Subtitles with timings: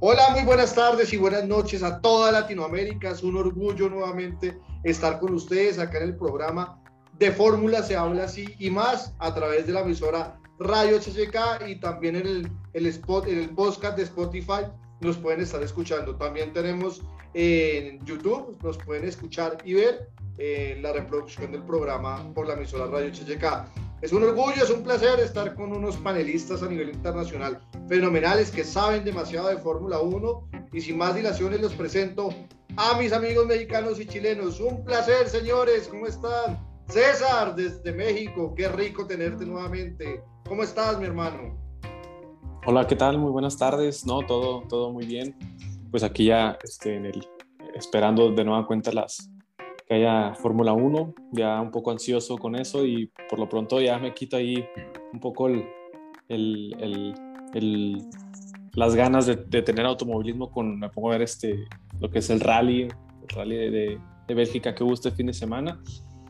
[0.00, 3.12] Hola, muy buenas tardes y buenas noches a toda Latinoamérica.
[3.12, 6.78] Es un orgullo nuevamente estar con ustedes acá en el programa
[7.18, 11.76] de Fórmula Se Habla Así y más a través de la emisora Radio HCK y
[11.76, 12.26] también en
[12.74, 14.66] el, spot, en el podcast de Spotify
[15.00, 16.14] nos pueden estar escuchando.
[16.14, 17.00] También tenemos
[17.32, 22.84] en YouTube, nos pueden escuchar y ver eh, la reproducción del programa por la emisora
[22.84, 23.85] Radio HCK.
[24.02, 27.58] Es un orgullo, es un placer estar con unos panelistas a nivel internacional
[27.88, 32.28] fenomenales que saben demasiado de Fórmula 1 y sin más dilaciones los presento
[32.76, 34.60] a mis amigos mexicanos y chilenos.
[34.60, 36.58] Un placer, señores, ¿cómo están?
[36.88, 40.22] César, desde México, qué rico tenerte nuevamente.
[40.46, 41.56] ¿Cómo estás, mi hermano?
[42.66, 43.16] Hola, ¿qué tal?
[43.16, 44.04] Muy buenas tardes.
[44.04, 45.34] No, todo, todo muy bien.
[45.90, 47.26] Pues aquí ya este, en el,
[47.74, 49.30] esperando de nueva cuenta las,
[49.86, 53.98] que haya Fórmula 1, ya un poco ansioso con eso y por lo pronto ya
[53.98, 54.64] me quito ahí
[55.12, 55.64] un poco el,
[56.28, 57.14] el,
[57.54, 58.02] el,
[58.72, 61.66] las ganas de, de, tener automovilismo con, me pongo a ver este,
[62.00, 65.32] lo que es el rally, el rally de, de Bélgica que hubo este fin de
[65.32, 65.80] semana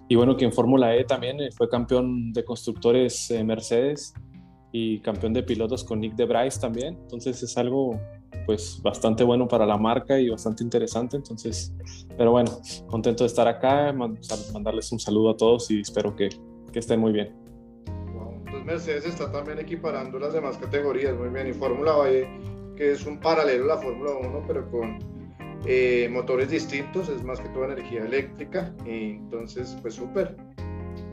[0.08, 4.14] y bueno, que en Fórmula E también eh, fue campeón de constructores eh, Mercedes
[4.72, 6.96] y campeón de pilotos con Nick de Bryce también.
[7.02, 7.98] Entonces es algo
[8.46, 11.16] pues bastante bueno para la marca y bastante interesante.
[11.16, 11.74] Entonces,
[12.16, 12.50] pero bueno,
[12.86, 16.30] contento de estar acá, mandarles un saludo a todos y espero que,
[16.72, 17.46] que estén muy bien.
[18.66, 21.46] Mercedes está también equiparando las demás categorías, muy bien.
[21.46, 22.28] Y Fórmula E,
[22.76, 24.98] que es un paralelo a la Fórmula 1, pero con
[25.66, 30.36] eh, motores distintos, es más que toda energía eléctrica, y entonces pues súper,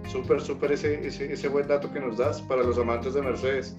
[0.08, 3.78] súper, súper ese, ese, ese, buen dato que nos das para los amantes de Mercedes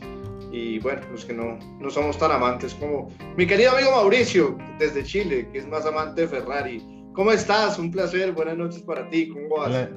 [0.54, 5.02] y bueno, los que no, no somos tan amantes como mi querido amigo Mauricio desde
[5.02, 6.80] Chile, que es más amante de Ferrari.
[7.12, 7.76] ¿Cómo estás?
[7.76, 9.68] Un placer, buenas noches para ti, ¿cómo vas?
[9.68, 9.90] Hola,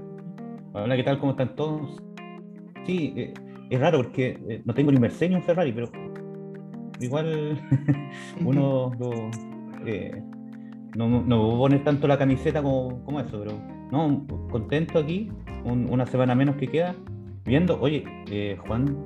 [0.73, 1.19] Hola ¿qué tal?
[1.19, 2.01] ¿Cómo están todos?
[2.87, 3.33] Sí, eh,
[3.69, 5.91] es raro porque eh, no tengo ni Mercedes ni un Ferrari, pero
[7.01, 7.61] igual
[8.43, 9.11] uno lo,
[9.85, 10.23] eh,
[10.95, 13.51] no, no poner tanto la camiseta como, como, eso, pero
[13.91, 15.29] no, contento aquí,
[15.65, 16.95] una semana menos que queda,
[17.45, 19.03] viendo, oye, eh, Juan,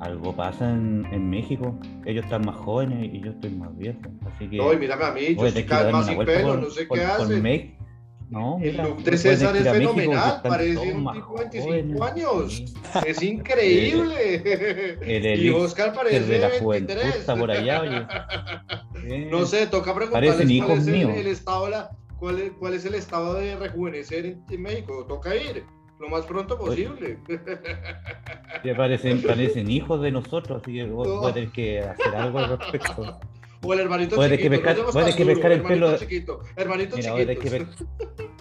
[0.00, 4.48] algo pasa en, en, México, ellos están más jóvenes y yo estoy más viejo, así
[4.48, 4.56] que...
[4.56, 7.76] No, mírame a mí, yo estoy cada más sin pelo, no sé qué hace.
[8.28, 12.64] No, el look de César es fenomenal, parece un tipo de 25 años.
[13.06, 15.36] Es increíble.
[15.38, 17.16] y Oscar parece de la 23.
[17.16, 18.06] Está por allá, oye.
[19.30, 22.96] No sé, toca preguntarles cuál es el, el, estado la, cuál, es, cuál, es, el
[22.96, 25.06] estado de rejuvenecer en, en, México.
[25.06, 25.64] Toca ir
[25.98, 27.18] lo más pronto posible.
[28.76, 31.20] Parecen, parecen hijos de nosotros, así que vos, no.
[31.20, 33.18] vos tenés que hacer algo al respecto.
[33.62, 34.42] O el hermanito chiquito.
[34.42, 35.96] Que pescar, no que pescar el pelo.
[35.96, 37.26] Chiquito, hermanito Mira, chiquito.
[37.26, 37.66] Voy a, que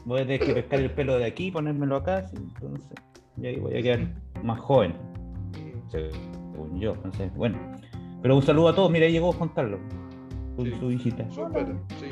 [0.05, 2.25] voy a tener que pescar el pelo de aquí y ponérmelo acá.
[2.33, 2.97] Entonces,
[3.37, 4.13] y ahí voy a quedar
[4.43, 4.95] más joven.
[5.91, 6.93] Según yo.
[6.93, 7.57] Entonces, bueno.
[8.21, 8.91] Pero un saludo a todos.
[8.91, 9.79] Mira, ahí llegó Juan Carlos.
[10.55, 11.29] Con Sí, su hijita.
[11.31, 11.67] Súper,
[11.99, 12.07] sí.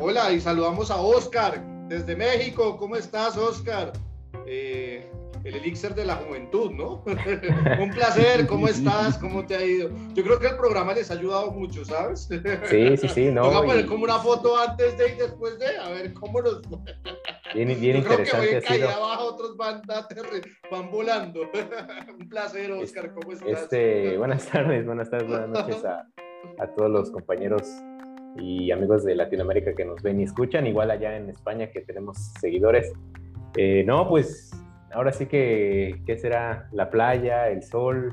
[0.00, 2.76] Hola, y saludamos a Oscar desde México.
[2.76, 3.92] ¿Cómo estás, Oscar?
[4.46, 5.10] Eh,
[5.44, 7.02] el elixir de la juventud, ¿no?
[7.80, 9.18] Un placer, ¿cómo estás?
[9.18, 9.90] ¿Cómo te ha ido?
[10.14, 12.28] Yo creo que el programa les ha ayudado mucho, ¿sabes?
[12.68, 13.46] Sí, sí, sí, no.
[13.46, 16.62] Voy a poner como una foto antes de y después de, a ver cómo nos...
[17.54, 19.04] Bien, bien Yo creo que interesante voy ha caída sido.
[19.04, 19.82] abajo, otros van,
[20.70, 21.40] van volando.
[22.18, 23.48] Un placer, Oscar, ¿cómo estás?
[23.48, 26.06] Este, buenas tardes, buenas tardes, buenas noches a,
[26.58, 27.62] a todos los compañeros
[28.36, 32.16] y amigos de Latinoamérica que nos ven y escuchan, igual allá en España que tenemos
[32.40, 32.92] seguidores.
[33.56, 34.50] Eh, no, pues
[34.92, 36.68] ahora sí que, ¿qué será?
[36.72, 38.12] La playa, el sol,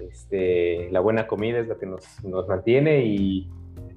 [0.00, 3.50] este, la buena comida es lo que nos, nos mantiene y,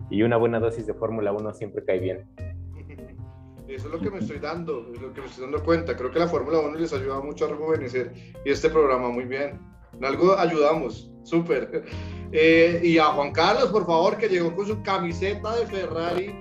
[0.09, 2.25] y, una buena dosis de Fórmula 1 siempre cae bien.
[3.67, 5.95] Eso es lo que me estoy dando, es lo que me estoy dando cuenta.
[5.95, 8.13] Creo que la Fórmula 1 les ayuda mucho a rejuvenecer
[8.45, 9.59] y este programa muy bien.
[9.93, 11.83] En algo ayudamos, súper.
[12.35, 16.33] Eh, y a Juan Carlos, por favor, que llegó con su camiseta de Ferrari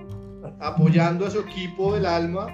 [0.59, 2.47] apoyando a su equipo del alma.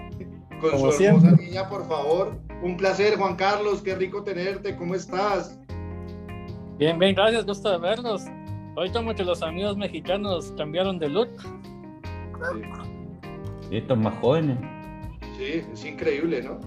[0.60, 1.46] Con Como su hermosa siempre.
[1.46, 2.38] niña, por favor.
[2.62, 4.76] Un placer, Juan Carlos, qué rico tenerte.
[4.76, 5.58] ¿Cómo estás?
[6.78, 8.24] Bien, bien, gracias, gusto de verlos.
[8.76, 11.30] Hoy como que los amigos mexicanos cambiaron de look.
[13.70, 14.58] Y estos más jóvenes.
[15.38, 16.60] Sí, es increíble, ¿no?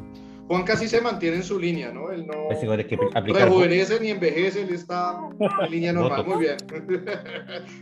[0.49, 2.11] Juan casi se mantiene en su línea, ¿no?
[2.11, 3.45] Él no Parece que hay que aplicar.
[3.49, 5.19] rejuvenece ni envejece, él está
[5.65, 6.57] en línea normal, muy bien.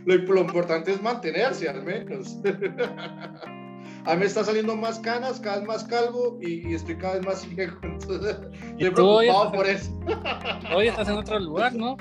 [0.05, 2.37] Lo, lo importante es mantenerse, al menos.
[4.05, 7.15] A mí me está saliendo más canas, cada vez más calvo y, y estoy cada
[7.15, 7.77] vez más viejo.
[7.83, 8.37] Entonces,
[8.77, 10.75] ¿Y estoy hoy preocupado estás- por eso.
[10.75, 11.97] Hoy estás en otro lugar, ¿no?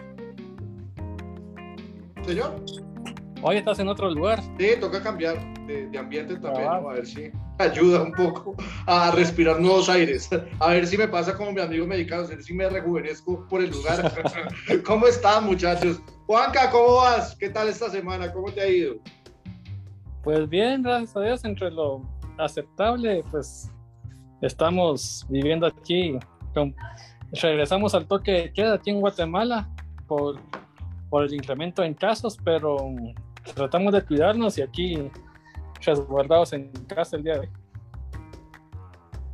[2.27, 2.57] Señor,
[3.43, 4.43] Hoy estás en otro lugar.
[4.59, 6.79] sí, toca cambiar de, de ambiente también, Ah.
[6.83, 6.91] ¿no?
[6.91, 8.55] A ver si ayuda un poco
[8.87, 10.29] a respirar nuevos aires.
[10.59, 13.63] A ver si me pasa como mi amigo mexicano, a ver si me rejuvenezco por
[13.63, 14.13] el lugar.
[14.87, 16.01] ¿Cómo están, muchachos?
[16.27, 17.35] Juanca, ¿cómo vas?
[17.37, 18.31] ¿Qué tal esta semana?
[18.31, 18.97] ¿Cómo te ha ido?
[20.23, 22.03] Pues bien, gracias a Dios, entre lo
[22.39, 23.71] aceptable, pues
[24.43, 26.19] estamos viviendo aquí.
[27.33, 29.69] regresamos al toque de queda aquí en Guatemala
[30.07, 30.39] por,
[31.13, 32.77] el incremento en casos, pero
[33.55, 35.11] tratamos de cuidarnos y aquí
[35.81, 37.49] resguardados en casa el día de hoy.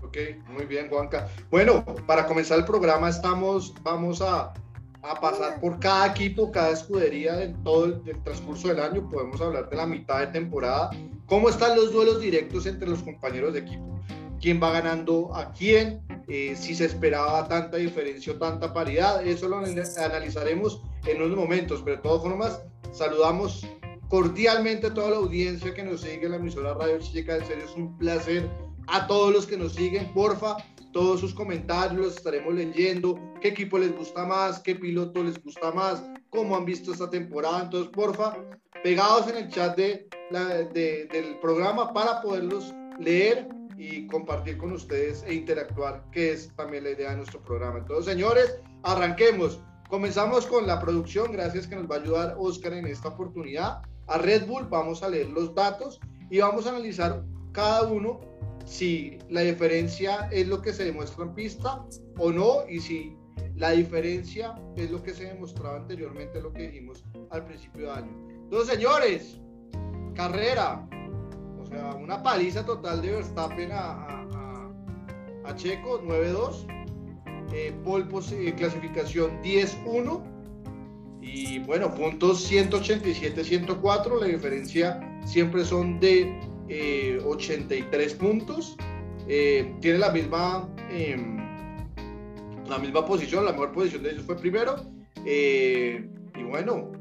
[0.02, 0.16] Ok,
[0.48, 1.28] muy bien, Juanca.
[1.50, 4.54] Bueno, para comenzar el programa estamos, vamos a,
[5.10, 9.08] a pasar por cada equipo, cada escudería en todo el, el, transcurso del año.
[9.08, 10.90] Podemos hablar de la mitad de temporada.
[11.26, 14.00] ¿Cómo están los duelos directos entre los compañeros de equipo?
[14.40, 16.02] ¿Quién va ganando a quién?
[16.28, 19.24] Eh, si se esperaba tanta diferencia o tanta paridad.
[19.26, 22.62] Eso lo analizaremos en unos momentos, pero de todas formas,
[22.92, 23.66] saludamos
[24.08, 27.36] cordialmente a toda la audiencia que nos sigue en la emisora Radio Chica.
[27.36, 28.48] En serio, es un placer
[28.88, 30.12] a todos los que nos siguen.
[30.12, 30.56] Porfa,
[30.96, 33.20] todos sus comentarios los estaremos leyendo.
[33.42, 34.60] ¿Qué equipo les gusta más?
[34.60, 36.02] ¿Qué piloto les gusta más?
[36.30, 37.64] ¿Cómo han visto esta temporada?
[37.64, 38.34] Entonces, porfa,
[38.82, 43.46] pegados en el chat de, la, de, del programa para poderlos leer
[43.76, 47.80] y compartir con ustedes e interactuar, que es también la idea de nuestro programa.
[47.80, 49.60] Entonces, señores, arranquemos.
[49.90, 53.82] Comenzamos con la producción, gracias que nos va a ayudar Oscar en esta oportunidad.
[54.06, 56.00] A Red Bull vamos a leer los datos
[56.30, 57.22] y vamos a analizar
[57.52, 58.18] cada uno
[58.66, 61.84] si la diferencia es lo que se demuestra en pista
[62.18, 63.16] o no y si
[63.54, 68.28] la diferencia es lo que se demostraba anteriormente, lo que dijimos al principio de año.
[68.42, 69.40] Entonces, señores,
[70.14, 70.86] carrera,
[71.60, 74.26] o sea, una paliza total de Verstappen a,
[75.44, 76.66] a, Checo, 9-2.
[77.52, 80.22] Eh, eh, clasificación 10-1.
[81.22, 84.20] Y bueno, puntos 187-104.
[84.20, 88.76] La diferencia siempre son de eh, 83 puntos.
[89.28, 91.36] Eh, tiene la misma, em,
[92.68, 94.76] la misma posición, la mejor posición de ellos fue primero.
[95.24, 96.92] Eh, y bueno,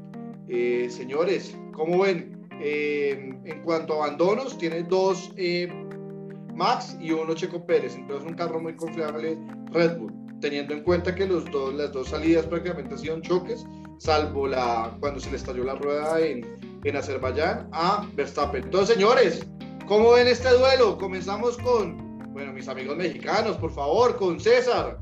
[0.88, 2.36] señores, ¿cómo ven?
[2.60, 5.68] Eh, en cuanto a abandonos, tiene dos eh,
[6.54, 7.94] Max y uno Checo Pérez.
[7.96, 9.38] Entonces, un carro muy confiable
[9.72, 13.66] Red Bull, teniendo en cuenta que los dos, las dos salidas prácticamente han sido choques,
[13.98, 16.46] salvo la, cuando se le estalló la rueda en,
[16.84, 18.64] en Azerbaiyán a Verstappen.
[18.64, 19.46] Entonces, señores,
[19.86, 20.98] ¿cómo ven este duelo?
[20.98, 24.98] Comenzamos con, bueno, mis amigos mexicanos, por favor, con César.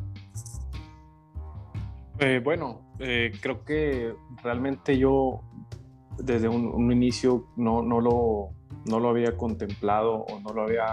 [2.21, 5.41] Eh, bueno, eh, creo que realmente yo
[6.19, 8.51] desde un, inicio no, no, lo,
[8.87, 10.87] no, lo, había contemplado o no lo había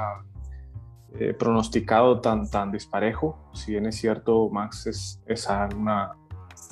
[1.20, 3.38] eh, pronosticado tan, tan disparejo.
[3.54, 5.48] Si bien es cierto, Max es, es
[5.78, 6.14] una,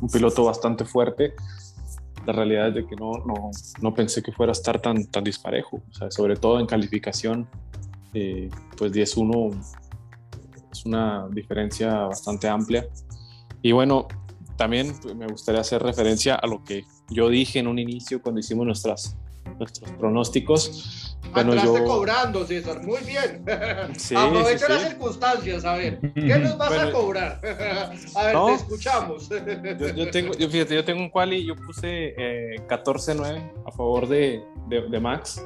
[0.02, 1.36] un piloto bastante fuerte,
[2.26, 3.52] la realidad es de que no, no,
[3.82, 5.82] no, pensé que fuera a estar tan, tan disparejo.
[6.10, 7.48] Sobre todo en calificación,
[8.14, 9.56] eh, pues 10-1
[10.72, 12.86] es una diferencia bastante amplia.
[13.62, 14.08] Y bueno,
[14.58, 18.66] también me gustaría hacer referencia a lo que yo dije en un inicio cuando hicimos
[18.66, 19.18] nuestras,
[19.60, 21.18] nuestros pronósticos.
[21.34, 21.86] Bueno, yo...
[21.86, 23.46] cobrando, César, muy bien.
[23.98, 24.88] Sí, Aprovecha sí, las sí.
[24.90, 27.42] circunstancias, a ver, ¿qué nos vas bueno, a cobrar?
[28.16, 29.30] a ver, no, te escuchamos.
[29.30, 34.08] yo, yo, tengo, yo, fíjate, yo tengo un quali, yo puse eh, 14-9 a favor
[34.08, 35.46] de, de, de Max.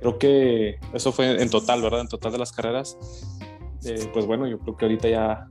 [0.00, 2.00] Creo que eso fue en total, ¿verdad?
[2.02, 2.96] En total de las carreras.
[3.84, 5.48] Eh, pues bueno, yo creo que ahorita ya,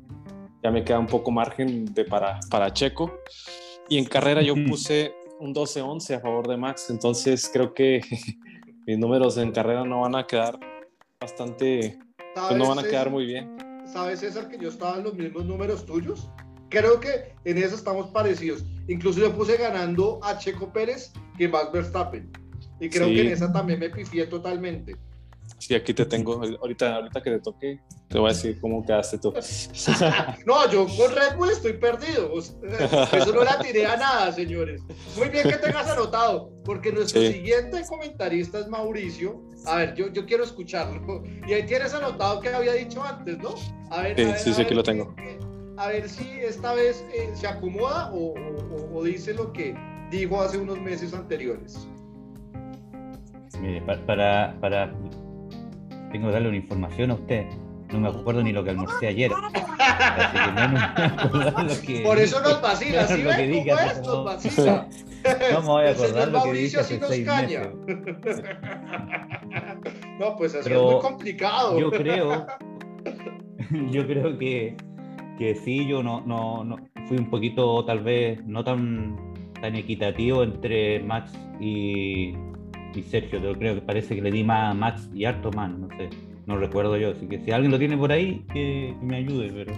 [0.63, 3.19] ya me queda un poco margen de para, para Checo.
[3.89, 8.02] Y en carrera yo puse un 12-11 a favor de Max, entonces creo que
[8.88, 10.59] mis números en carrera no van a quedar
[11.19, 12.00] bastante,
[12.33, 13.57] pues no van a quedar muy bien.
[13.85, 16.30] ¿Sabes, César, que yo estaba en los mismos números tuyos?
[16.69, 18.66] Creo que en eso estamos parecidos.
[18.88, 22.30] Incluso yo puse ganando a Checo Pérez que Max Verstappen.
[22.80, 23.16] Y creo sí.
[23.16, 24.95] que en esa también me pifié totalmente.
[25.57, 26.42] Sí, aquí te tengo.
[26.61, 29.33] Ahorita, ahorita que te toque, te voy a decir cómo quedaste tú.
[30.45, 32.31] no, yo con Red Bull estoy perdido.
[32.37, 34.81] Eso no la tiré a nada, señores.
[35.18, 37.33] Muy bien que tengas anotado, porque nuestro sí.
[37.33, 39.42] siguiente comentarista es Mauricio.
[39.66, 41.23] A ver, yo, yo quiero escucharlo.
[41.47, 43.56] Y ahí tienes anotado que había dicho antes, ¿no?
[43.89, 45.16] A ver, sí, a ver, sí, sí, aquí lo tengo.
[45.77, 49.75] A ver si esta vez eh, se acomoda o, o, o dice lo que
[50.11, 51.87] dijo hace unos meses anteriores.
[53.61, 54.94] Mire, para, para
[56.11, 57.45] tengo que darle una información a usted.
[57.92, 59.31] No me acuerdo ni lo que almorcé ayer.
[59.80, 64.02] Así que no, no me lo que, Por eso nos vacila, ¿sí ves cómo es?
[64.02, 64.87] Nos vacila.
[65.54, 67.61] No me voy a acordar lo que dije hace nos seis caña.
[67.85, 68.44] meses.
[70.19, 71.80] No, pues así Pero es muy complicado.
[71.80, 72.47] Yo creo,
[73.92, 74.76] yo creo que,
[75.37, 79.16] que sí, yo no, no, no fui un poquito tal vez no tan,
[79.61, 82.33] tan equitativo entre Max y,
[82.94, 85.71] y Sergio, pero creo que parece que le di más a Max y harto más,
[85.71, 86.09] no sé,
[86.45, 89.51] no recuerdo yo, así que si alguien lo tiene por ahí, que, que me ayude,
[89.53, 89.73] pero...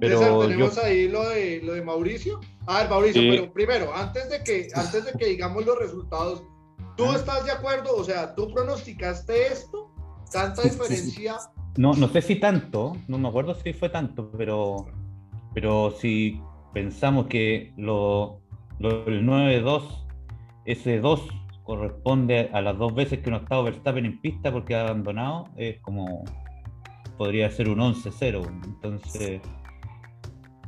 [0.00, 0.82] pero César, tenemos yo...
[0.82, 2.40] ahí lo de, lo de Mauricio.
[2.66, 3.28] A ver, Mauricio, sí.
[3.30, 6.42] pero primero, antes de, que, antes de que digamos los resultados,
[6.96, 7.96] ¿Tú estás de acuerdo?
[7.96, 9.90] O sea, ¿tú pronosticaste esto?
[10.30, 11.36] ¿Tanta diferencia?
[11.76, 14.86] No, no sé si tanto, no me acuerdo si fue tanto, pero,
[15.54, 16.40] pero si
[16.74, 18.40] pensamos que lo,
[18.78, 19.82] lo el 9-2,
[20.66, 21.20] ese 2
[21.62, 25.48] corresponde a las dos veces que no ha estado Verstappen en pista porque ha abandonado,
[25.56, 26.24] es como
[27.16, 28.64] podría ser un 11-0.
[28.64, 29.40] Entonces,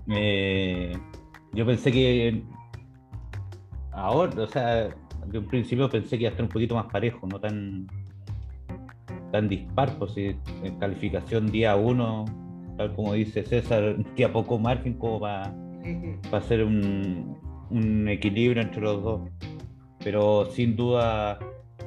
[0.08, 0.96] eh,
[1.52, 2.42] yo pensé que
[3.92, 4.88] ahora, o sea,
[5.26, 7.86] de un principio pensé que iba a estar un poquito más parejo, no tan
[9.32, 12.24] tan dispar, pues si en calificación día 1,
[12.76, 15.52] tal como dice César, que a poco margen como para
[16.30, 17.36] hacer un,
[17.70, 19.22] un equilibrio entre los dos
[20.04, 21.38] pero sin duda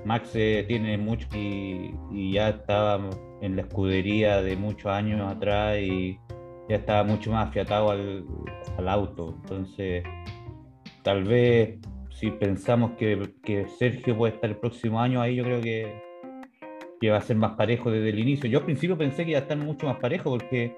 [0.03, 1.93] Max eh, tiene mucho y,
[2.31, 3.09] ya estaba
[3.41, 6.19] en la escudería de muchos años atrás y
[6.67, 8.25] ya estaba mucho más afiatado al,
[8.87, 9.35] auto.
[9.41, 10.03] Entonces,
[11.03, 16.01] tal vez si pensamos que, Sergio puede estar el próximo año ahí, yo creo que,
[16.99, 18.49] que, va a ser más parejo desde el inicio.
[18.49, 20.75] Yo al principio pensé que iba a estar mucho más parejo porque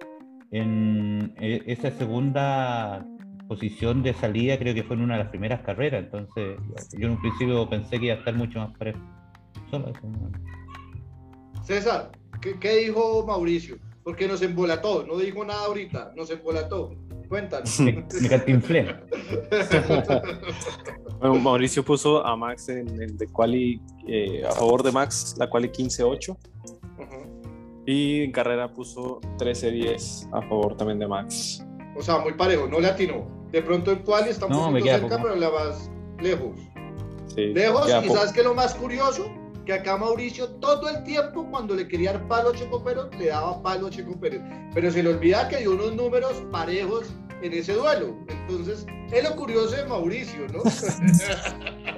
[0.51, 3.05] en e, esa segunda
[3.49, 6.59] posición de salida creo que fue en una de las primeras carreras, entonces
[6.93, 8.99] yo en un principio pensé que iba a estar mucho más parejo.
[11.63, 13.77] César, ¿qué, dijo Mauricio?
[14.03, 16.95] Porque nos embolató, no dijo nada ahorita, nos embolató.
[17.27, 17.79] Cuéntanos.
[17.79, 18.03] Me, me
[21.19, 25.49] bueno, Mauricio puso a Max en el de quali, eh, a favor de Max, la
[25.49, 26.37] quali 15-8.
[27.85, 31.63] Y en carrera puso 13-10 a favor también de Max.
[31.95, 33.38] O sea, muy parejo, no le atinó.
[33.51, 35.89] De pronto en cual está un no, poquito cerca, pero la vas
[36.19, 36.55] lejos.
[37.35, 39.31] lejos, y sabes que lo más curioso,
[39.65, 43.27] que acá Mauricio todo el tiempo cuando le quería dar palo a Checo Pérez, le
[43.27, 44.41] daba palo a Checo Pérez.
[44.73, 48.15] Pero se le olvida que hay unos números parejos en ese duelo.
[48.27, 50.63] Entonces, es lo curioso de Mauricio, ¿no?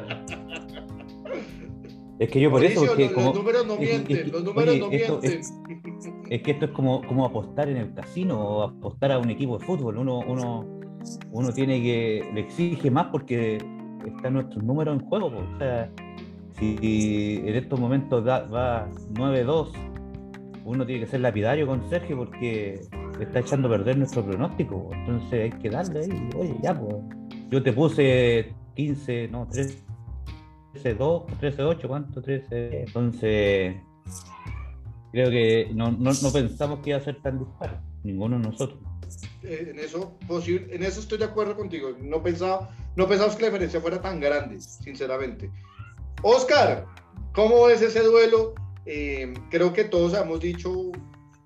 [2.21, 2.85] Es que yo por eso.
[2.85, 5.41] los, como, los números no mienten, los números no mienten.
[6.29, 9.57] Es, que esto es como, como apostar en el casino o apostar a un equipo
[9.57, 9.97] de fútbol.
[9.97, 10.67] Uno, uno,
[11.31, 13.57] uno tiene que, le exige más porque
[14.05, 15.29] están nuestros números en juego.
[15.29, 15.89] O sea,
[16.59, 19.71] si en estos momentos va 9-2,
[20.63, 22.81] uno tiene que ser lapidario con Sergio porque
[23.19, 24.91] está echando a perder nuestro pronóstico.
[24.93, 26.97] Entonces hay que darle ahí, oye, ya, pues.
[27.49, 29.90] Yo te puse 15, no, 13,
[30.73, 32.21] 2, 13, 8, ¿cuánto?
[32.21, 32.83] 13.
[32.83, 33.75] Entonces,
[35.11, 38.79] creo que no, no, pensamos que iba a ser tan disparo, ninguno de nosotros.
[39.43, 41.89] Eh, en eso, posible, en eso estoy de acuerdo contigo.
[41.99, 45.51] No pensaba, no pensamos que la diferencia fuera tan grande, sinceramente.
[46.23, 46.85] Oscar,
[47.33, 48.53] ¿cómo ves ese duelo?
[48.85, 50.91] Eh, creo que todos hemos dicho,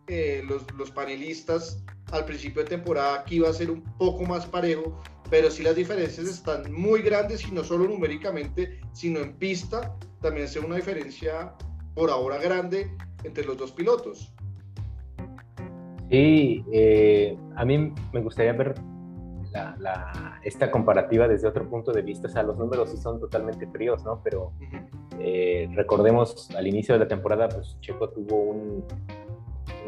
[0.08, 4.46] eh, los, los, panelistas, al principio de temporada que iba a ser un poco más
[4.46, 5.02] parejo,
[5.36, 10.48] pero sí las diferencias están muy grandes y no solo numéricamente, sino en pista, también
[10.48, 11.52] se una diferencia
[11.94, 12.90] por ahora grande
[13.26, 14.34] entre los dos pilotos.
[16.10, 18.76] Sí, eh, a mí me gustaría ver
[20.44, 22.30] esta comparativa desde otro punto de vista.
[22.30, 24.22] O sea, los números sí son totalmente fríos, ¿no?
[24.24, 24.54] Pero
[25.20, 28.86] eh, recordemos, al inicio de la temporada, pues Checo tuvo un,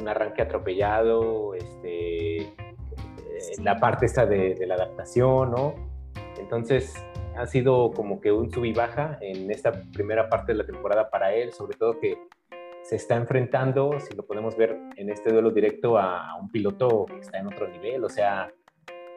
[0.06, 2.37] arranque atropellado, este,
[3.62, 5.76] la parte esta de, la adaptación, ¿no?
[6.40, 6.94] Entonces,
[7.36, 11.10] ha sido como que un sub y baja en esta primera parte de la temporada
[11.10, 12.18] para él, sobre todo que
[12.84, 17.20] se está enfrentando, si lo podemos ver en este duelo directo, a, un piloto que
[17.20, 18.04] está en otro nivel.
[18.04, 18.52] O sea,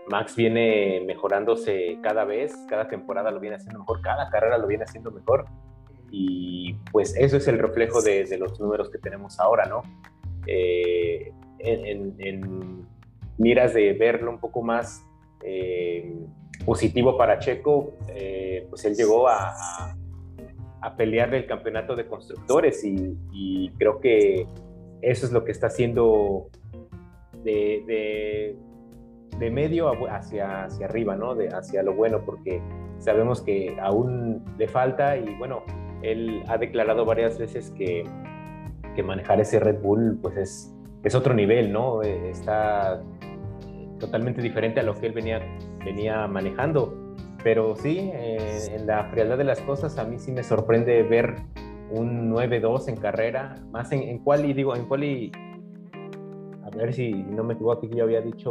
[0.09, 4.85] Max viene mejorándose cada vez, cada temporada lo viene haciendo mejor, cada carrera lo viene
[4.85, 5.45] haciendo mejor.
[6.11, 9.83] Y pues eso es el reflejo de, los números que tenemos ahora, ¿no?
[10.47, 12.87] Eh, en,
[13.41, 15.05] miras de verlo un poco más
[15.43, 16.15] eh,
[16.65, 19.97] positivo para Checo, eh, pues él llegó a
[20.83, 24.47] a pelear el campeonato de constructores y, creo que
[25.03, 26.49] eso es lo que está haciendo
[27.45, 28.57] de,
[29.39, 31.35] de, medio hacia, hacia arriba, ¿no?
[31.35, 32.63] De, hacia lo bueno, porque
[32.99, 35.63] sabemos que aún le falta y bueno,
[36.03, 38.05] él ha declarado varias veces que,
[38.95, 42.03] que manejar ese Red Bull pues es, es otro nivel, ¿no?
[42.03, 43.03] Está
[44.01, 45.41] totalmente diferente a lo que él venía,
[45.85, 47.11] venía manejando
[47.43, 51.37] pero sí, eh, en la frialdad de las cosas, a mí sí me sorprende ver
[51.91, 55.33] un 9-2 en carrera, más en, en quali, digo, en quali,
[56.63, 58.51] a ver si no me equivoco, aquí yo había dicho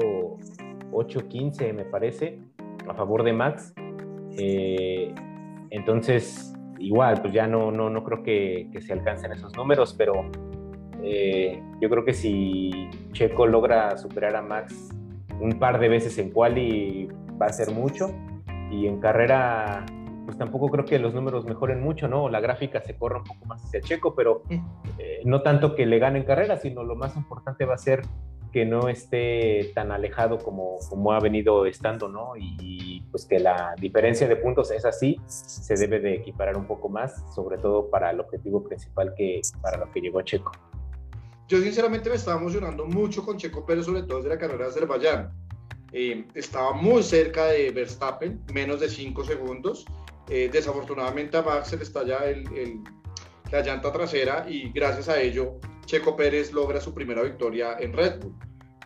[0.91, 2.39] 8-15, me parece,
[2.87, 3.73] a favor de Max.
[4.37, 5.13] Eh,
[5.69, 10.29] entonces, igual, pues ya no, no, no creo que, que se alcancen esos números, pero
[11.03, 14.98] eh, yo creo que si Checo logra superar a Max
[15.39, 17.07] un par de veces en quali,
[17.41, 18.11] va a ser mucho
[18.71, 19.85] y en carrera
[20.25, 22.29] pues tampoco creo que los números mejoren mucho, ¿no?
[22.29, 24.43] La gráfica se corra un poco más hacia Checo, pero
[24.99, 28.03] eh, no tanto que le ganen carrera, sino lo más importante va a ser
[28.51, 32.33] que no esté tan alejado como, como ha venido estando, ¿no?
[32.37, 36.89] Y, pues que la diferencia de puntos es así, se debe de equiparar un poco
[36.89, 40.51] más, sobre todo para el objetivo principal que para lo que llegó Checo.
[41.49, 44.69] Yo sinceramente me estaba emocionando mucho con Checo Pérez, sobre todo desde la carrera de
[44.69, 45.33] Azerbaiyán.
[45.91, 49.83] Eh, estaba muy cerca de Verstappen, menos de 5 segundos.
[50.29, 52.83] Eh, desafortunadamente a Max se le estalla el,
[53.51, 55.55] la llanta trasera y gracias a ello
[55.87, 58.35] Checo Pérez logra su primera victoria en Red Bull,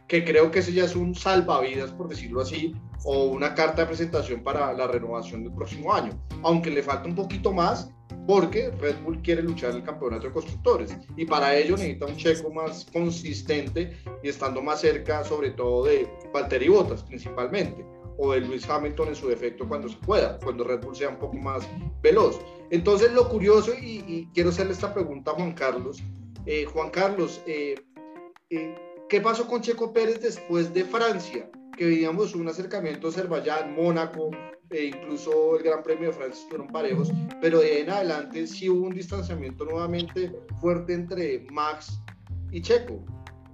[0.08, 3.88] que creo que ese ya es un salvavidas, por decirlo así, o una carta de
[3.88, 7.92] presentación para la renovación del próximo año, aunque le falta un poquito más
[8.26, 12.52] porque Red Bull quiere luchar el campeonato de constructores y para ello necesita un checo
[12.52, 17.86] más consistente y estando más cerca sobre todo de Valtteri Bottas principalmente
[18.18, 21.18] o de Luis Hamilton en su defecto cuando se pueda, cuando Red Bull sea un
[21.18, 21.68] poco más
[22.02, 22.40] veloz.
[22.70, 26.02] Entonces lo curioso, y, quiero hacerle esta pregunta a Juan Carlos,
[26.46, 27.76] eh, Juan Carlos, eh,
[28.50, 28.76] eh,
[29.10, 31.50] ¿qué pasó con Checo Pérez después de Francia?
[31.78, 34.30] Que veíamos un acercamiento a Azerbaiyán, Mónaco,
[34.74, 38.70] e incluso el Gran Premio de Francia estuvieron parejos, pero de ahí en adelante sí
[38.70, 42.02] hubo un distanciamiento nuevamente fuerte entre Max
[42.52, 43.06] y Checo.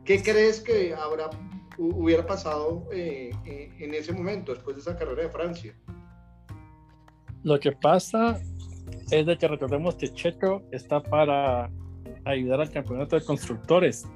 [0.06, 1.30] ¿Qué crees que habrá
[1.78, 5.74] hubiera pasado eh, eh, en ese momento, después de esa carrera de Francia?
[7.44, 8.40] Lo que pasa
[9.12, 11.72] es de que recordemos que Checo está para
[12.26, 14.08] ayudar al campeonato de constructores.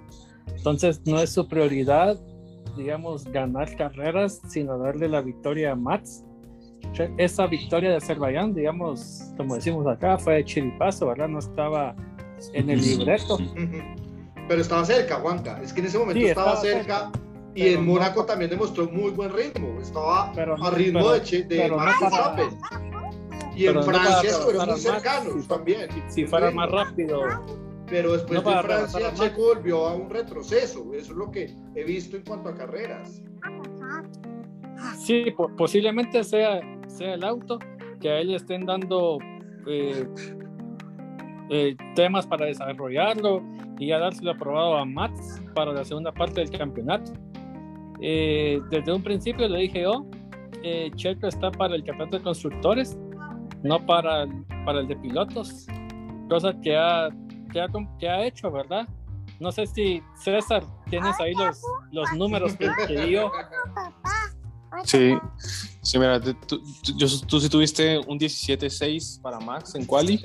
[0.56, 2.20] Entonces no es su prioridad,
[2.76, 6.26] digamos, ganar carreras, sino darle la victoria a Max.
[7.18, 11.28] Esa victoria de Azerbaiyán, digamos, como decimos acá, fue de chiripazo, ¿verdad?
[11.28, 11.96] No estaba
[12.54, 13.38] en el libreto.
[14.48, 15.60] Pero estaba cerca, Juanca.
[15.63, 17.12] Es que en ese momento estaba, cerca
[17.56, 19.80] y en Mónaco también demostró muy buen ritmo.
[19.80, 22.50] Estaba a ritmo de, de Max Verstappen.
[23.56, 25.90] y en Francia estuvieron muy cercanos también.
[26.10, 27.22] Si fuera más rápido.
[27.88, 30.93] Pero después de Francia, Checo volvió a un retroceso.
[30.93, 33.22] Eso es lo que he visto en cuanto a carreras.
[34.98, 35.26] Sí,
[35.58, 37.60] posiblemente sea, sea el auto
[38.00, 39.17] que a él le estén dando
[39.67, 40.08] eh,
[41.50, 43.43] eh, temas para desarrollarlo
[43.78, 47.12] y ya dárselo aprobado a Max para la segunda parte del campeonato.
[48.02, 50.06] Eh, desde un principio le dije yo,
[50.63, 52.98] eh, Checo está para el campeonato de constructores,
[53.62, 54.26] no para,
[54.65, 55.67] para el de pilotos,
[56.30, 57.10] cosa que ha,
[57.52, 57.67] que ha,
[58.00, 58.88] que ha hecho, ¿verdad?
[59.39, 63.32] No sé si César, tienes ahí los, los números que, que dio.
[64.86, 65.16] Sí,
[65.82, 66.36] sí, mira, tú,
[67.28, 70.16] tú, sí tuviste un 17-6 para Max en quali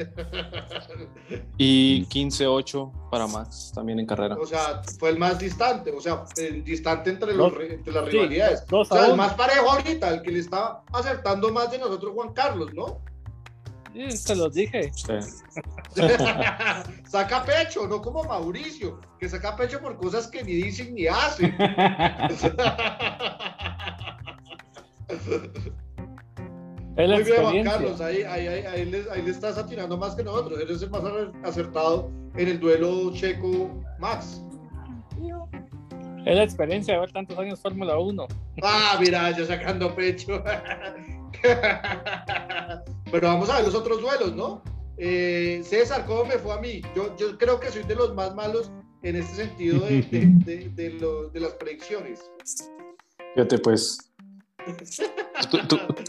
[1.59, 4.37] y 15-8 para Max también en carrera.
[4.41, 8.65] O sea, fue el más distante, o sea, el distante entre, los, entre las rivalidades.
[8.71, 12.33] o sea, el más parejo ahorita, el que le estaba acertando más de nosotros, Juan
[12.33, 13.01] Carlos, ¿no?
[13.93, 14.91] Sí, se los dije.
[17.09, 21.57] saca pecho, no como Mauricio, que saca pecho por cosas que ni dicen ni hacen.
[26.99, 30.59] Muy bien, Juan Carlos, ahí, ahí, ahí, le, ahí, le, estás atinando más que nosotros.
[30.61, 31.03] Eres el más
[31.45, 34.43] acertado en el duelo checo-Max.
[36.27, 38.27] Es la experiencia de ver tantos años Fórmula 1.
[38.63, 40.43] Ah, mira, ya sacando pecho.
[43.11, 44.63] Pero vamos a ver los otros duelos, ¿no?
[44.99, 46.83] Eh, César, ¿cómo me fue a mí?
[46.97, 48.73] Yo, yo creo que soy de los más malos
[49.05, 52.29] en este sentido de, de, de, lo, de las predicciones.
[53.35, 54.08] Fíjate, pues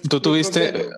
[0.09, 0.89] Tú, tuviste,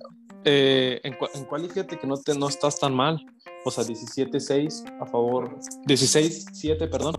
[0.46, 3.26] eh, en, en cual fíjate que no, te, no estás tan mal.
[3.64, 7.16] O sea, 17-6 a favor, 16-7, perdón.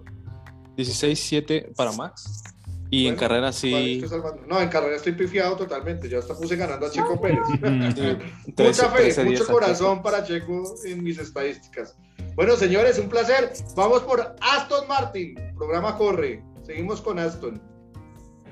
[0.77, 2.43] 16-7 para Max.
[2.91, 4.05] Y en carrera sí.
[4.47, 6.11] no, en carrera estoy pifiado totalmente.
[6.11, 7.41] Ya hasta puse ganando a Checo Pérez.
[8.59, 11.97] Mucha fe, mucho corazón para Checo en mis estadísticas.
[12.35, 13.51] Bueno, señores, un placer.
[13.77, 15.35] Vamos por Aston Martin.
[15.57, 16.45] Programa corre.
[16.65, 17.63] Seguimos con Aston.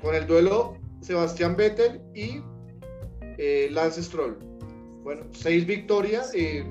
[0.01, 2.41] Con el duelo Sebastián Vettel y
[3.37, 4.37] eh, Lance Stroll.
[5.03, 6.65] Bueno, seis victorias eh,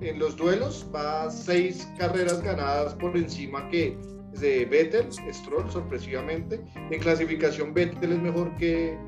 [0.00, 3.96] en los duelos, va seis carreras ganadas por encima que
[4.40, 6.60] de Vettel, Stroll, sorpresivamente.
[6.90, 8.98] En clasificación, Vettel es mejor que,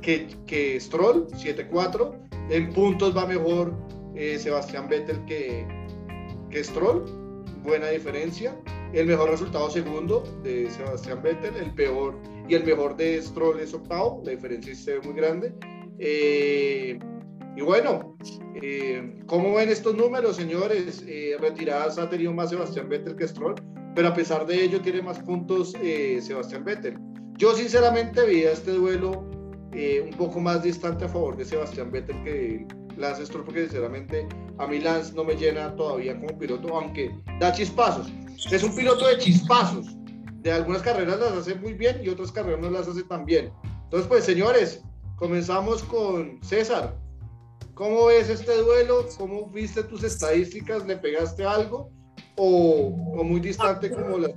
[0.00, 2.18] que, Stroll, 7-4.
[2.50, 3.74] En puntos va mejor
[4.14, 5.66] eh, Sebastián Vettel que,
[6.50, 7.04] que Stroll,
[7.62, 8.56] buena diferencia.
[8.92, 12.14] El mejor resultado segundo de Sebastián Vettel, el peor
[12.48, 15.54] y el mejor de Stroll es octavo, la diferencia ve muy grande.
[15.98, 16.98] Eh,
[17.56, 18.16] y bueno,
[18.60, 21.04] eh, ¿cómo ven estos números, señores?
[21.06, 23.54] Eh, retiradas ha tenido más Sebastián Vettel que Stroll,
[23.94, 26.98] pero a pesar de ello tiene más puntos Sebastián Vettel.
[27.38, 29.24] Yo sinceramente vi este duelo
[29.72, 32.66] un poco más distante a favor de Sebastián Vettel que
[33.02, 34.26] Lance Stroll, porque sinceramente
[34.58, 38.10] a mí Lance no me llena todavía como piloto, aunque da chispazos.
[38.50, 39.86] Es un piloto de chispazos.
[40.40, 43.52] De algunas carreras las hace muy bien y otras carreras no las hace tan bien.
[43.84, 44.82] Entonces, pues señores,
[45.16, 46.96] comenzamos con César.
[47.74, 49.06] ¿Cómo ves este duelo?
[49.18, 50.86] ¿Cómo viste tus estadísticas?
[50.86, 51.90] ¿Le pegaste algo?
[52.36, 52.90] ¿O,
[53.24, 54.32] muy distante como las...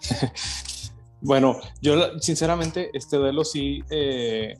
[1.22, 4.56] Bueno, yo sinceramente este duelo sí, eh,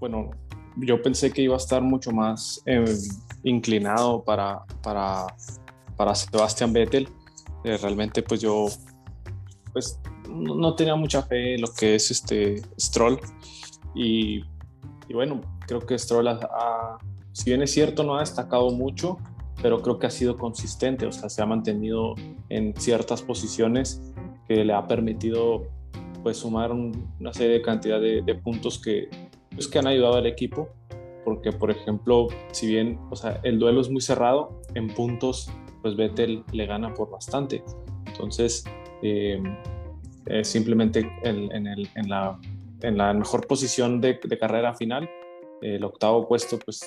[0.00, 0.30] bueno,
[0.76, 2.84] yo pensé que iba a estar mucho más eh,
[3.44, 5.26] inclinado para, para,
[5.96, 7.08] para Sebastián Vettel.
[7.64, 8.66] Eh, realmente pues yo
[9.72, 13.20] pues no, tenía mucha fe en lo que es este Stroll
[13.94, 14.40] y,
[15.08, 16.98] y bueno, creo que Stroll ha,
[17.32, 19.18] si bien es cierto no ha destacado mucho,
[19.62, 22.14] pero creo que ha sido consistente, o sea, se ha mantenido
[22.48, 24.02] en ciertas posiciones
[24.48, 25.66] que le ha permitido
[26.22, 29.08] pues sumar un, una serie de cantidad de puntos que,
[29.54, 30.68] pues, que han ayudado al equipo,
[31.24, 35.50] porque por ejemplo, si bien o sea, el duelo es muy cerrado, en puntos
[35.82, 37.62] pues Vettel le gana por bastante.
[38.06, 38.64] Entonces,
[39.02, 39.42] eh,
[40.26, 42.38] eh, simplemente en, en, el, en, la,
[42.82, 45.04] en, la, mejor posición de, de carrera final,
[45.60, 46.82] eh, el octavo puesto pues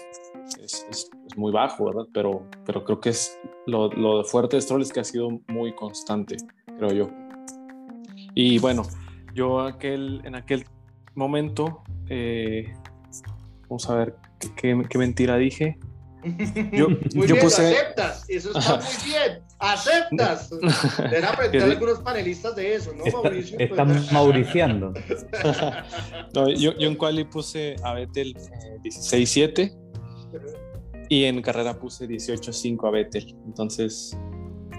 [0.60, 2.06] es, es, es, muy bajo, ¿verdad?
[2.14, 5.76] Pero, pero creo que es lo, lo fuerte de Stroll es que ha sido muy
[5.76, 6.38] constante,
[6.78, 7.10] creo yo.
[8.34, 8.84] Y bueno,
[9.34, 10.66] yo aquel, en aquel
[11.16, 12.74] momento, eh,
[13.64, 15.78] vamos a ver qué, qué, qué mentira dije.
[16.72, 17.68] Yo, muy yo bien, puse...
[17.68, 20.50] aceptas, eso está muy bien, aceptas.
[20.98, 23.60] Deben aprender algunos panelistas de eso, ¿no, Mauricio?
[23.60, 24.12] Están pues...
[24.12, 24.92] mauriciando.
[26.34, 29.78] no, yo, yo, en quali puse a Vettel eh, 16-7
[31.10, 34.18] y en carrera puse 18-5 a Vettel, entonces...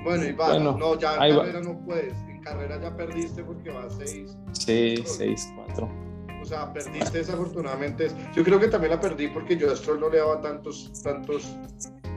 [0.03, 1.65] Bueno, y va, bueno, no, ya en carrera va.
[1.65, 2.15] no puedes
[2.47, 4.37] carrera ya perdiste porque va 6.
[4.53, 6.06] Sí, 6, 4.
[6.47, 8.07] O sea, perdiste desafortunadamente.
[8.33, 11.57] Yo creo que también la perdí porque yo a Stroll no le daba tantos, tantos,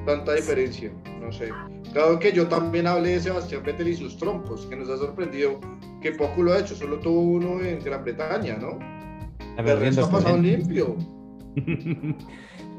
[0.06, 0.92] tanta diferencia.
[1.20, 1.50] No sé.
[1.94, 5.60] Claro que yo también hablé de Sebastián Vettel y sus trompos, que nos ha sorprendido
[6.00, 6.76] que poco lo ha hecho.
[6.76, 8.78] Solo tuvo uno en Gran Bretaña, ¿no?
[9.58, 10.96] El resto ha pasado limpio.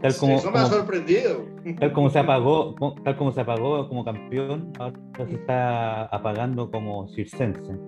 [0.01, 1.45] Tal como, Eso me como, ha sorprendido.
[1.79, 7.07] Tal como se apagó, tal como se apagó como campeón, ahora se está apagando como
[7.09, 7.79] circense.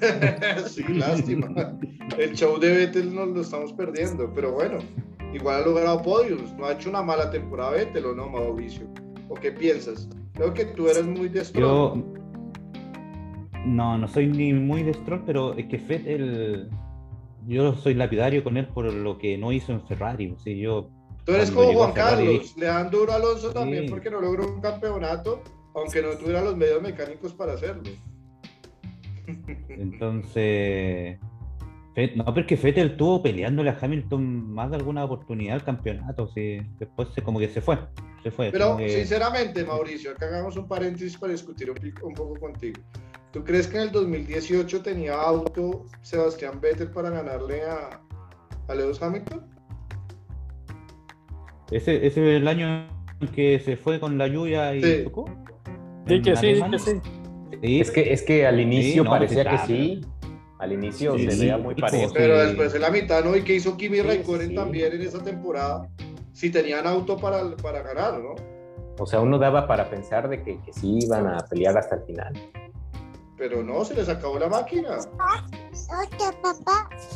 [0.68, 1.76] sí, lástima.
[2.16, 4.78] El show de Vettel nos lo estamos perdiendo, pero bueno,
[5.34, 6.52] igual ha logrado podios.
[6.54, 8.86] No ha hecho una mala temporada Vettel, ¿o no, Mauricio?
[9.28, 10.08] ¿O qué piensas?
[10.34, 11.64] Creo que tú eres muy de Stroll.
[11.64, 12.04] Yo
[13.66, 16.70] no, no soy ni muy de Stroll, pero es que Vettel
[17.46, 20.30] yo soy lapidario con él por lo que no hizo en Ferrari.
[20.30, 20.90] O sea, yo
[21.30, 23.88] Tú eres como Juan Carlos, le dan duro a Alonso también sí.
[23.88, 25.44] porque no logró un campeonato,
[25.76, 27.84] aunque no tuviera los medios mecánicos para hacerlo.
[29.68, 31.20] Entonces,
[32.16, 36.62] no, porque Fettel estuvo peleándole a Hamilton más de alguna oportunidad al campeonato, sí.
[36.80, 37.78] después se, como que se fue.
[38.24, 38.90] Se fue Pero que...
[38.90, 42.82] sinceramente, Mauricio, acá hagamos un paréntesis para discutir un, un poco contigo.
[43.32, 48.00] ¿Tú crees que en el 2018 tenía auto Sebastián Vettel para ganarle a,
[48.66, 49.49] a Lewis Hamilton?
[51.70, 52.88] Ese, ese es el año
[53.20, 55.04] en que se fue con la lluvia y sí.
[55.04, 55.26] tocó.
[56.06, 57.00] Sí, que sí, que sí.
[57.62, 57.80] sí.
[57.80, 60.00] Es que, es que al inicio sí, no, parecía que sí.
[60.58, 62.10] Al inicio se veía muy parecido.
[62.12, 63.36] Pero después en la mitad, ¿no?
[63.36, 65.88] ¿Y qué hizo Kimi Raikkonen también en esa temporada?
[66.32, 68.34] Si tenían auto para, para ganar, ¿no?
[68.98, 72.02] O sea, uno daba para pensar de que, que sí iban a pelear hasta el
[72.02, 72.34] final.
[73.38, 74.98] Pero no, se les acabó la máquina.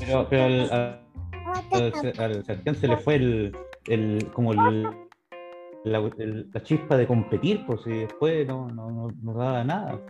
[0.00, 1.03] Pero, pero al,
[1.44, 4.82] al, se le fue el, el, como el,
[5.84, 10.00] la, el, la, chispa de competir, pues y después no, no, no, no daba nada.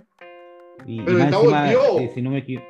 [0.86, 2.66] Y, Pero y encima, eh, si no me equivoco.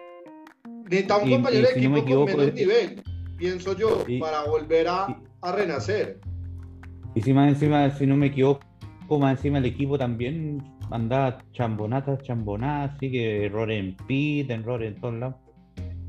[0.85, 3.03] Necesita un compañero de equipo si no equivoco, con menos nivel,
[3.37, 6.21] pienso yo, y, para volver a, a, renacer.
[7.15, 8.61] Y si más encima, si no me equivoco,
[9.19, 15.01] más encima el equipo también andaba chambonatas, chambonadas, así que errores en pit, errores en
[15.01, 15.37] todos lados.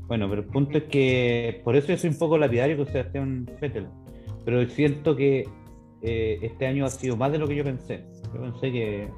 [0.06, 3.48] Bueno, pero el punto es que por eso yo soy un poco lapidario con Sebastián
[3.60, 3.88] Vettel
[4.46, 5.44] pero siento que
[6.02, 8.04] eh, este año ha sido más de lo que yo pensé.
[8.32, 9.08] Yo pensé que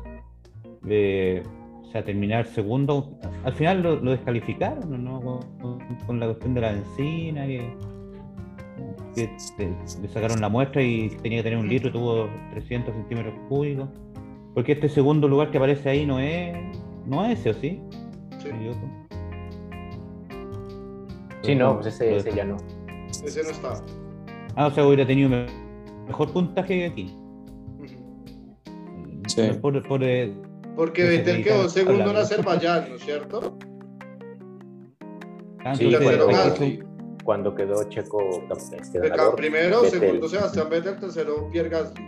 [0.88, 1.42] eh,
[1.83, 5.20] o sea, terminar segundo, al final lo, lo descalificaron, ¿no?
[5.61, 7.70] Con, con, la cuestión de la encina, que,
[9.14, 9.31] que
[10.01, 13.88] le sacaron la muestra y tenía que tener un litro, tuvo 300 centímetros cúbicos.
[14.55, 16.57] Porque este segundo lugar que aparece ahí no es,
[17.07, 17.81] no es ese, ¿o sí?
[18.38, 18.48] Sí,
[21.48, 22.56] sí no, pues ese, ese ya no.
[23.24, 23.82] Ese no está.
[24.54, 25.30] Ah, o sea, hubiera tenido
[26.06, 27.14] mejor puntaje que aquí.
[29.28, 29.50] Sí.
[29.61, 30.34] Por, por, eh,
[30.74, 33.58] Porque Vettel quedó segundo en Azerbaiyán, ¿no es cierto?
[35.64, 36.80] Ah, sí,
[37.24, 42.02] cuando quedó Checo este, ganador, primero, segundo Sebastián Vettel, tercero Pierre Gasly.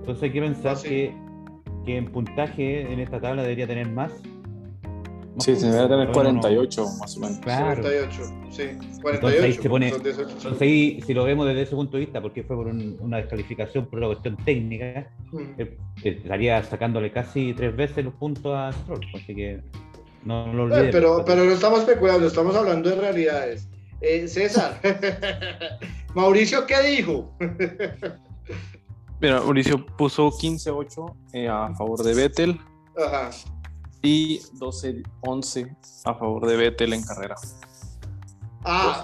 [0.00, 1.14] Entonces hay que pensar ah, que,
[1.84, 4.12] que en puntaje en esta tabla debería tener más
[5.38, 7.38] Sí, se debe tener 48 más o menos.
[7.38, 8.62] 48, sí.
[9.00, 9.62] 48.
[9.66, 13.86] Entonces ahí, si lo vemos desde ese punto de vista, porque fue por una descalificación
[13.86, 15.38] por una cuestión técnica, mm.
[15.58, 19.06] eh, estaría sacándole casi tres veces los puntos a Stroll.
[19.14, 19.62] Así que
[20.24, 20.90] no, lo olvides.
[20.92, 23.68] pero, pero no estamos especulando, estamos hablando de realidades.
[24.00, 24.80] Eh, César,
[26.14, 27.36] Mauricio, ¿qué dijo?
[29.20, 32.60] Mira, Mauricio puso 15-8 eh, a favor de Vettel.
[32.96, 33.30] Ajá
[34.02, 37.36] y 12-11 a favor de Vettel en carrera.
[38.64, 39.02] Ah,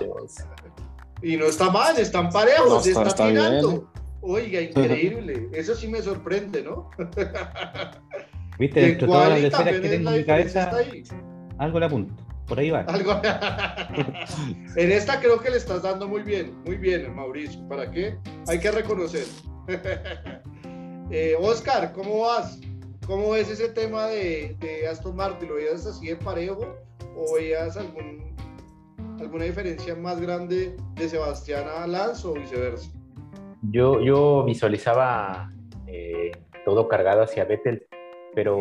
[1.22, 3.90] y no está mal, están parejos, está, está, tirando.
[4.20, 6.90] Oiga, increíble, eso sí me sorprende, ¿no?
[8.58, 10.70] Viste, dentro de todas las esferas que tengo en mi cabeza,
[11.58, 12.26] algo le apunto.
[12.46, 12.80] Por ahí va.
[12.82, 13.12] Algo...
[14.76, 17.66] en esta creo que le estás dando muy bien, muy bien, Mauricio.
[17.68, 18.16] ¿Para qué?
[18.46, 19.26] Hay que reconocer.
[21.10, 22.60] eh, Oscar, ¿cómo vas?
[23.06, 24.56] ¿Cómo ves ese tema de,
[24.90, 25.48] Aston Martin?
[25.48, 26.74] ¿Lo veías así de parejo
[27.16, 32.90] o veías alguna diferencia más grande de Sebastián a Alonso o viceversa?
[33.70, 35.52] Yo, yo visualizaba
[35.86, 36.32] eh,
[36.64, 37.86] todo cargado hacia Vettel,
[38.34, 38.56] pero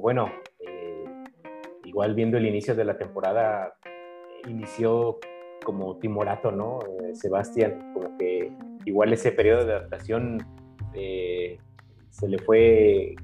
[0.00, 1.04] bueno, eh,
[1.84, 3.74] igual viendo el inicio de la temporada,
[4.48, 5.18] inició
[5.62, 6.78] como timorato, ¿no?
[7.02, 8.50] Eh, Sebastián, como que
[8.86, 10.38] igual ese periodo de adaptación
[10.92, 13.14] se le fue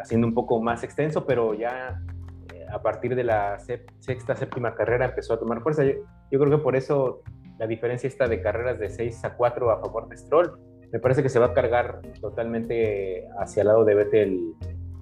[0.00, 2.00] haciendo un poco más extenso, pero ya
[2.52, 5.84] eh, a partir de la sexta, séptima carrera empezó a tomar fuerza.
[5.84, 5.94] Yo,
[6.30, 7.22] creo que por eso
[7.58, 10.58] la diferencia está de carreras de 6 a 4 a favor de Stroll.
[10.92, 14.54] Me parece que se va a cargar totalmente hacia el lado de Vettel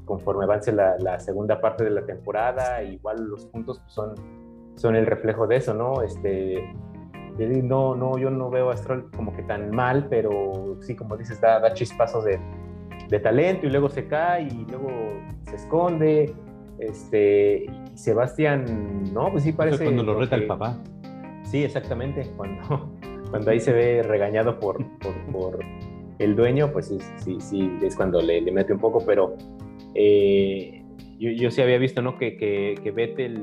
[0.05, 2.83] conforme avance la, segunda parte de la temporada.
[2.83, 4.14] Igual los puntos pues, son,
[4.76, 6.02] son el reflejo de eso, ¿no?
[6.02, 6.64] Este,
[7.62, 11.40] no, no, yo no veo a Stroll como que tan mal, pero sí, como dices,
[11.40, 12.38] da, da chispazos de,
[13.12, 14.88] de talento y luego se cae y luego
[15.42, 16.35] se esconde.
[16.79, 19.85] Este, y Sebastián, no, pues sí parece.
[19.85, 20.79] cuando lo reta el papá.
[21.42, 22.22] Sí, exactamente.
[22.38, 22.90] Cuando,
[23.31, 24.83] cuando ahí se ve regañado por,
[25.31, 25.59] por,
[26.18, 29.37] el dueño, pues sí, sí, sí, es cuando le, le mete un poco, pero
[29.94, 30.83] eh,
[31.18, 32.16] yo, yo, sí había visto, ¿no?
[32.16, 33.42] Que, que, que Vettel,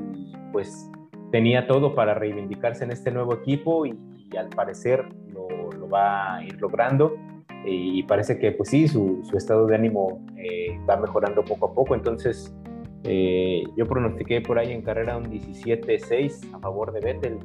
[0.50, 0.90] pues
[1.30, 3.96] tenía todo para reivindicarse en este nuevo equipo y,
[4.36, 7.16] al parecer lo, lo, va a ir logrando
[7.64, 11.74] y parece que pues sí, su, su estado de ánimo eh, va mejorando poco a
[11.74, 12.54] poco, entonces
[13.04, 17.38] eh, yo pronostiqué por ahí en carrera un 17-6 a favor de Vettel.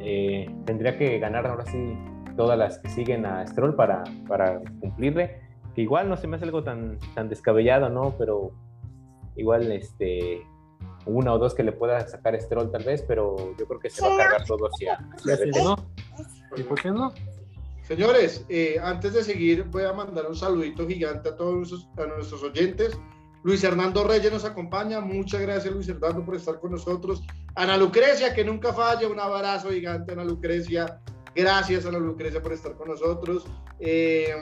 [0.00, 1.96] Eh, tendría que ganar ahora sí
[2.36, 5.40] todas las que siguen a Stroll para, para cumplirle,
[5.74, 8.14] que igual no se me hace algo tan, tan descabellado, ¿no?
[8.18, 8.52] Pero
[9.36, 10.42] igual este
[11.06, 14.02] una o dos que le pueda sacar Stroll tal vez, pero yo creo que se
[14.02, 15.62] va a cargar todo hacia, hacia Vettel.
[16.56, 17.12] ¿Y por qué no?
[17.86, 22.06] Señores, eh, antes de seguir, voy a mandar un saludito gigante a todos nuestros, a
[22.06, 22.98] nuestros oyentes.
[23.44, 25.00] Luis Hernando Reyes nos acompaña.
[25.00, 27.22] Muchas gracias, Luis Hernando, por estar con nosotros.
[27.54, 29.06] Ana Lucrecia, que nunca falla.
[29.06, 31.00] Un abrazo gigante, Ana Lucrecia.
[31.32, 33.44] Gracias, Ana Lucrecia, por estar con nosotros.
[33.78, 34.34] Eh,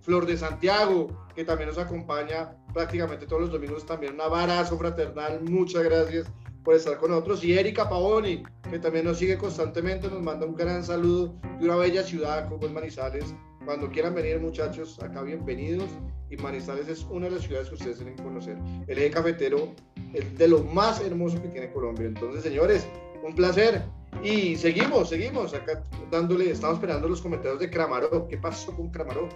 [0.00, 3.84] Flor de Santiago, que también nos acompaña prácticamente todos los domingos.
[3.84, 5.42] También un abrazo fraternal.
[5.42, 6.26] Muchas gracias
[6.64, 7.44] por estar con nosotros.
[7.44, 11.76] Y Erika Pavoni, que también nos sigue constantemente, nos manda un gran saludo de una
[11.76, 13.34] bella ciudad como es Manizales.
[13.64, 15.88] Cuando quieran venir, muchachos, acá bienvenidos.
[16.30, 18.56] Y Manizales es una de las ciudades que ustedes que conocer.
[18.86, 19.74] El eje cafetero
[20.14, 22.06] es de lo más hermoso que tiene Colombia.
[22.06, 22.86] Entonces, señores,
[23.22, 23.82] un placer.
[24.22, 28.28] Y seguimos, seguimos acá dándole, estamos esperando los comentarios de Kramarok.
[28.28, 29.30] ¿Qué pasó con Kramarok?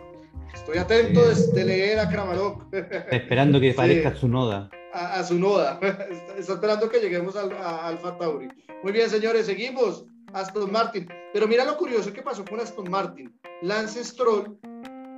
[0.55, 1.21] Estoy atento
[1.53, 2.73] de, leer a Kramarok.
[3.11, 5.79] Esperando que parezca su noda a, su noda.
[6.37, 8.49] Está esperando que lleguemos al, a Alfa Tauri.
[8.83, 10.07] Muy bien, señores, seguimos.
[10.33, 11.09] Aston Martin.
[11.33, 13.35] Pero mira lo curioso que pasó con Aston Martin.
[13.63, 14.59] Lance Stroll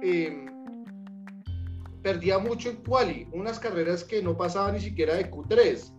[0.02, 0.46] em,
[2.02, 5.92] perdía mucho en quali, unas carreras que no pasaba ni siquiera de Q3.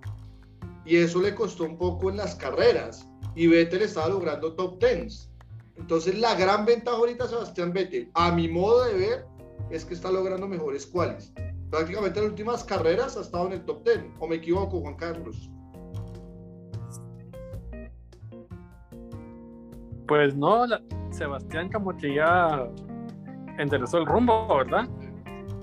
[0.86, 3.08] Y eso le costó un poco en las carreras.
[3.36, 5.30] Y Vettel estaba logrando top 10.
[5.78, 9.26] Entonces la gran ventaja ahorita Sebastián Vettel, a mi modo de ver,
[9.70, 11.32] es que está logrando mejores qualis
[11.70, 14.96] prácticamente en las últimas carreras ha estado en el top 10, o me equivoco, Juan
[14.96, 15.50] Carlos.
[20.08, 20.66] Pues no,
[21.12, 22.68] Sebastián como que ya
[23.60, 24.88] enderezó el rumbo, ¿verdad?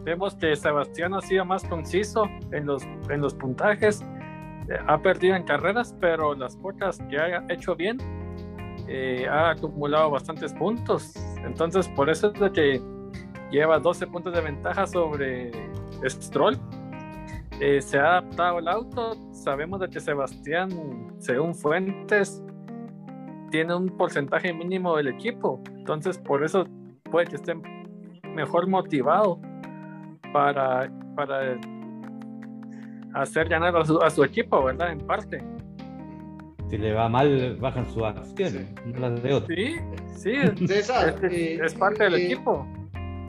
[0.05, 4.03] Vemos que Sebastián ha sido más conciso en los, en los puntajes,
[4.69, 7.99] eh, ha perdido en carreras, pero las pocas que ha hecho bien,
[8.87, 11.13] eh, ha acumulado bastantes puntos.
[11.45, 12.83] Entonces, por eso es de que
[13.51, 15.51] lleva 12 puntos de ventaja sobre
[16.09, 16.59] Stroll.
[17.61, 19.17] Eh, se ha adaptado el auto.
[19.33, 20.71] Sabemos de que Sebastián,
[21.19, 22.43] según fuentes,
[23.51, 25.63] tiene un porcentaje mínimo del equipo.
[25.77, 26.67] Entonces, por eso
[27.11, 27.55] puede que esté
[28.35, 29.41] mejor motivado
[30.33, 31.59] para, para
[33.15, 34.93] hacer ganar a su, a su equipo, ¿verdad?
[34.93, 35.43] En parte.
[36.69, 39.57] Si le va mal, bajan sus acciones, no las de otros.
[39.57, 39.77] Sí,
[40.17, 42.67] sí, César, es, eh, es parte del eh, equipo.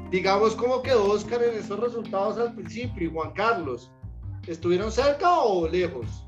[0.09, 3.91] Digamos cómo quedó Oscar en esos resultados al principio y Juan Carlos.
[4.47, 6.25] ¿Estuvieron cerca o lejos?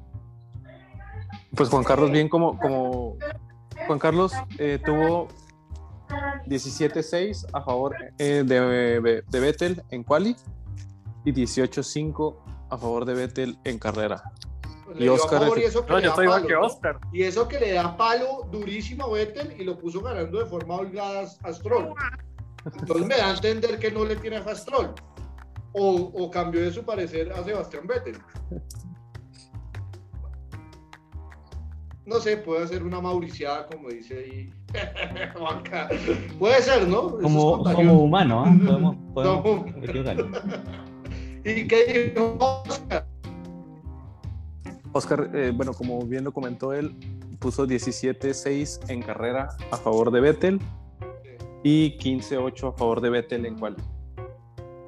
[1.55, 3.15] Pues Juan Carlos, bien como, como
[3.87, 5.27] Juan Carlos eh, tuvo
[6.47, 10.35] 17-6 a favor eh, de, de Vettel en quali
[11.25, 12.35] y 18-5
[12.69, 14.21] a favor de Vettel en carrera.
[14.95, 16.47] Le Y Oscar favor es- y eso que No, le yo da soy igual palo,
[16.47, 16.61] que ¿no?
[16.67, 16.99] Oscar.
[17.13, 20.75] Y eso que le da palo durísimo a Vettel y lo puso ganando de forma
[20.75, 21.93] holgada a Stroll.
[22.79, 24.93] Entonces me da a entender que no le tiene a Stroll.
[25.73, 28.17] O, o cambió de su parecer a Sebastián Vettel.
[32.05, 34.49] No sé, puede ser una mauriciada, como dice ahí
[35.37, 35.87] Juanca.
[36.39, 37.17] Puede ser, ¿no?
[37.17, 37.73] Es Como, ¿ah?
[37.73, 40.41] podemos, podemos Somos- equivocarnos.
[41.45, 43.07] ¿Y qué dijo Oscar?
[44.91, 46.95] Oscar, eh, bueno, como bien lo comentó él,
[47.39, 50.59] puso 17-6 en carrera a favor de Vettel
[51.63, 53.77] y 15-8 a favor de Vettel en quali.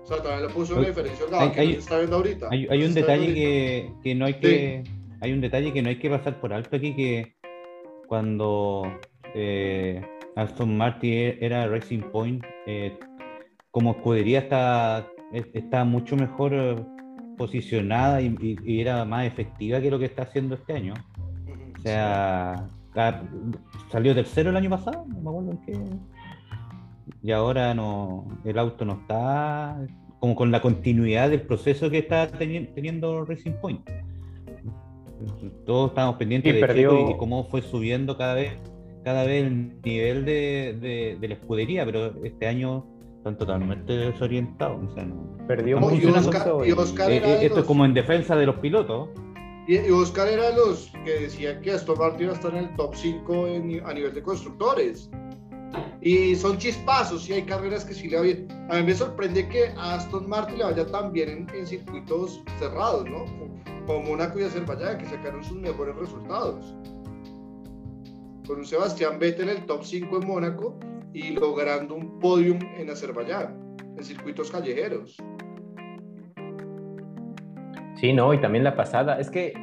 [0.03, 2.15] O sea, también le puso una Hay- diferencia hay- que no hay- se está viendo
[2.17, 2.47] ahorita.
[2.51, 4.84] Hay, hay un detalle que, que no hay que
[5.23, 7.36] hay un detalle que no hay que pasar por alto aquí que
[8.07, 8.84] cuando
[9.36, 10.01] eh,
[10.36, 12.97] Aston Martin e- era Racing Point eh,
[13.69, 15.07] como escudería está
[15.53, 16.75] está mucho mejor eh,
[17.38, 20.93] posicionada y, y- y era más efectiva que lo que está haciendo este año.
[21.77, 23.23] O sea la-
[23.91, 25.73] salió tercero el año pasado no me acuerdo en qué
[27.24, 29.80] y ahora no el auto no está
[30.19, 33.89] como con la continuidad del proceso que está teni- teniendo Racing Point.
[35.65, 38.54] Todos estamos pendientes Sí, de perdió- y cómo fue subiendo cada vez,
[39.04, 42.86] cada vez el nivel de, de- de la escudería, pero este año
[43.17, 44.84] están totalmente desorientados.
[44.91, 46.19] o sea, no- Perdió no y funciona.
[46.19, 49.10] Oscar- y Oscar Eh, era eh, esto es como en defensa de los pilotos.
[49.67, 52.76] Y, y Oscar era los que decía que Aston Martin iba a estar en el
[52.76, 55.10] top 5 en ni- a nivel de constructores.
[56.01, 58.47] Y son chispazos, y hay carreras que sí le va bien.
[58.69, 63.05] A mí me sorprende que Aston Martin le vaya tan bien en, en circuitos cerrados,
[63.10, 63.25] ¿no?
[63.86, 66.75] Como Mónaco y Azerbaiyán, que sacaron sus mejores resultados.
[68.47, 70.79] Con un Sebastián Vettel en el top 5 en Mónaco
[71.13, 75.17] y logrando un podium en Azerbaiyán, en circuitos callejeros.
[78.01, 79.19] Sí, no, y también la pasada.
[79.19, 79.53] Es que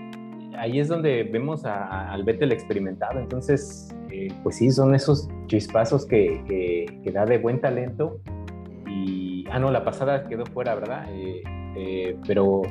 [0.58, 3.18] ahí es donde vemos a, al Vettel experimentado.
[3.20, 8.20] Entonces, eh, pues sí, son esos chispazos que, da de buen talento.
[8.88, 11.06] Y, ah, no, la pasada quedó fuera, ¿verdad?
[11.10, 11.42] Eh,
[11.76, 12.62] eh, pero,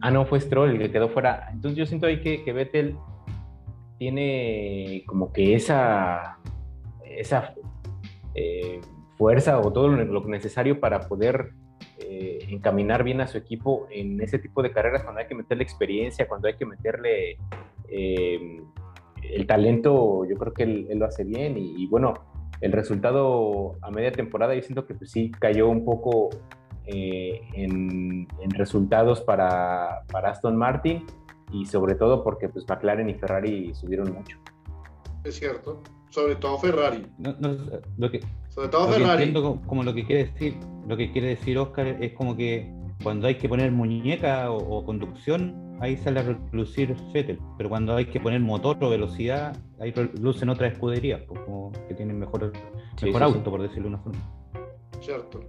[0.00, 1.48] ah, no, fue Stroll el que quedó fuera.
[1.52, 2.96] Entonces yo siento ahí que, que Vettel
[3.98, 6.38] tiene como que esa,
[9.16, 11.52] fuerza o todo lo necesario para poder
[12.06, 15.64] eh, encaminar bien a su equipo en ese tipo de carreras cuando hay que meterle
[15.64, 17.38] experiencia, cuando hay que meterle
[17.88, 18.60] eh,
[19.22, 22.12] el talento, yo creo que él, él lo hace bien y, y, bueno,
[22.60, 26.30] el resultado a media temporada yo siento que pues sí cayó un poco
[26.86, 31.06] eh, en, en, resultados para, para, Aston Martin
[31.50, 34.38] y sobre todo porque pues McLaren y Ferrari subieron mucho.
[35.24, 37.06] Es cierto, sobre todo Ferrari.
[37.16, 37.56] No, no,
[37.96, 38.20] lo que,
[38.54, 39.32] sobre todo lo Ferrari.
[39.32, 43.26] Como, como, lo que quiere decir, lo que quiere decir Oscar es como que cuando
[43.26, 48.06] hay que poner muñeca o, o conducción, ahí sale a relucir Vettel, pero cuando hay
[48.06, 52.52] que poner motor o velocidad, ahí relucen otras escuderías, pues, como que tienen mejor,
[52.96, 53.50] Sí, mejor sí, auto, sí.
[53.50, 54.20] por decirlo de una forma.
[55.00, 55.40] Cierto.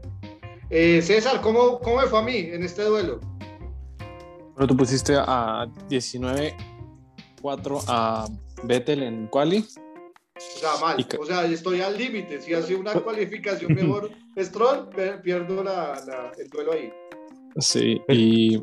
[0.69, 3.19] Eh, César, ¿cómo, ¿cómo me fue a mí en este duelo?
[4.53, 8.25] Bueno, tú pusiste a 19-4 a
[8.63, 9.63] Vettel en quali.
[10.37, 10.97] O sea, mal.
[11.19, 12.41] O sea, estoy al límite.
[12.41, 14.89] Si hace una cualificación mejor Stroll,
[15.23, 16.91] pierdo la, la- el duelo ahí.
[17.57, 18.57] Sí, y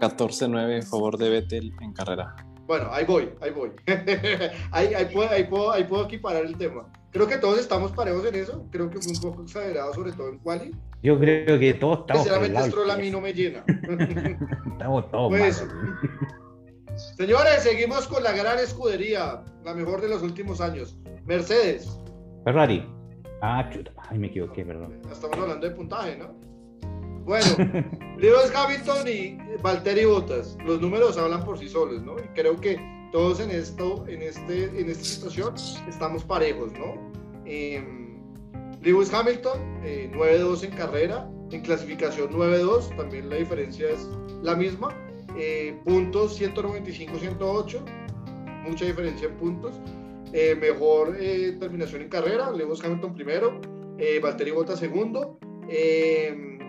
[0.00, 2.36] 14-9 a favor de Vettel en carrera.
[2.66, 3.70] Bueno, ahí voy, ahí voy.
[4.72, 6.90] ahí, ahí, puedo, ahí, puedo, ahí puedo equiparar el tema.
[7.12, 8.66] Creo que todos estamos parejos en eso.
[8.70, 10.70] Creo que fue un poco exagerado, sobre todo en quali.
[11.02, 12.24] Yo creo que todos estamos.
[12.24, 13.64] Sinceramente, Stroll a mí no me llena.
[14.72, 15.74] Estamos todos Pues, malos.
[16.96, 20.96] Señores, seguimos con la gran escudería, la mejor de los últimos años.
[21.24, 21.98] Mercedes.
[22.44, 22.86] Ferrari.
[23.42, 23.92] Ah, chuta.
[24.08, 25.00] Ay, me equivoqué, perdón.
[25.10, 26.34] Estamos hablando de puntaje, ¿no?
[27.24, 27.46] Bueno,
[28.18, 32.18] Lewis Hamilton y Valtteri Bottas, los números hablan por sí solos, ¿no?
[32.18, 32.78] Y creo que
[33.12, 35.54] todos en esto, en este, en esta situación,
[35.88, 37.12] estamos parejos, ¿no?
[37.46, 37.82] Eh,
[38.82, 44.08] Lewis Hamilton, eh, 9-2 en carrera, en clasificación 9-2, también la diferencia es
[44.42, 44.94] la misma.
[45.36, 47.84] Eh, puntos 195-108.
[48.66, 49.80] mucha diferencia en puntos.
[50.32, 53.60] Eh, mejor eh, terminación en carrera, Lewis Hamilton primero,
[53.98, 55.38] eh, Valtteri Bottas segundo,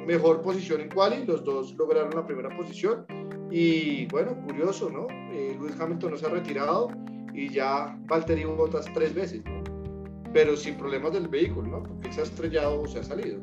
[0.06, 3.08] mejor posición en quali, los dos lograron la primera posición.
[3.50, 5.08] Y bueno, curioso, ¿no?
[5.32, 6.90] Lewis Hamilton no se ha retirado
[7.34, 9.64] y ya Valtteri Bottas tres veces, ¿no?
[10.32, 11.84] pero sin problemas del vehículo, ¿no?
[11.84, 13.40] Porque se ha estrellado o se ha salido.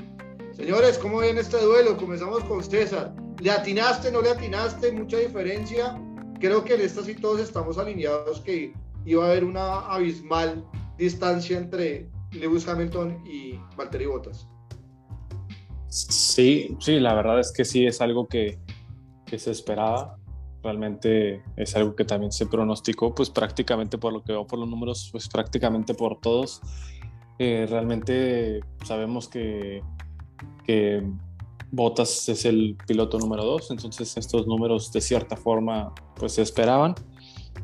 [0.52, 1.96] Señores, ¿cómo ven este duelo?
[1.96, 3.14] Comenzamos con César.
[3.42, 4.92] ¿Le atinaste, no le atinaste?
[4.92, 6.00] Mucha diferencia.
[6.38, 8.72] Creo que en esta sí todos estamos alineados que
[9.04, 10.64] iba a haber una abismal
[10.96, 14.46] distancia entre Lewis Hamilton y Valtteri Bottas.
[15.88, 18.60] Sí, sí, la verdad es que sí es algo que,
[19.36, 20.18] se esperaba.
[20.62, 24.68] Realmente es algo que también se pronosticó, pues prácticamente por lo que veo por los
[24.68, 26.60] números, pues prácticamente por todos.
[27.40, 29.82] Eh, realmente sabemos que,
[30.64, 31.02] que
[31.72, 36.94] Bottas es el piloto número dos, entonces estos números de cierta forma pues se esperaban.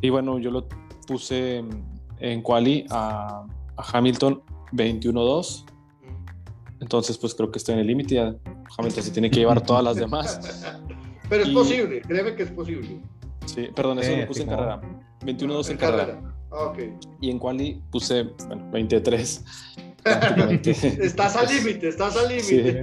[0.01, 0.67] Y bueno, yo lo
[1.07, 1.63] puse
[2.19, 3.45] en quali a,
[3.77, 4.43] Hamilton
[4.73, 5.67] 21-2.
[6.81, 8.19] Entonces pues creo que estoy en el límite.
[8.79, 10.41] Hamilton se tiene que llevar todas las demás.
[11.29, 13.03] Pero es posible, créeme que es posible.
[13.45, 14.81] Sí, perdón, eso lo puse en carrera.
[15.21, 16.35] 21-2 en, carrera.
[16.51, 16.73] Ah,
[17.21, 19.45] y en quali puse bueno, 23.
[20.65, 22.81] estás al límite, estás al límite.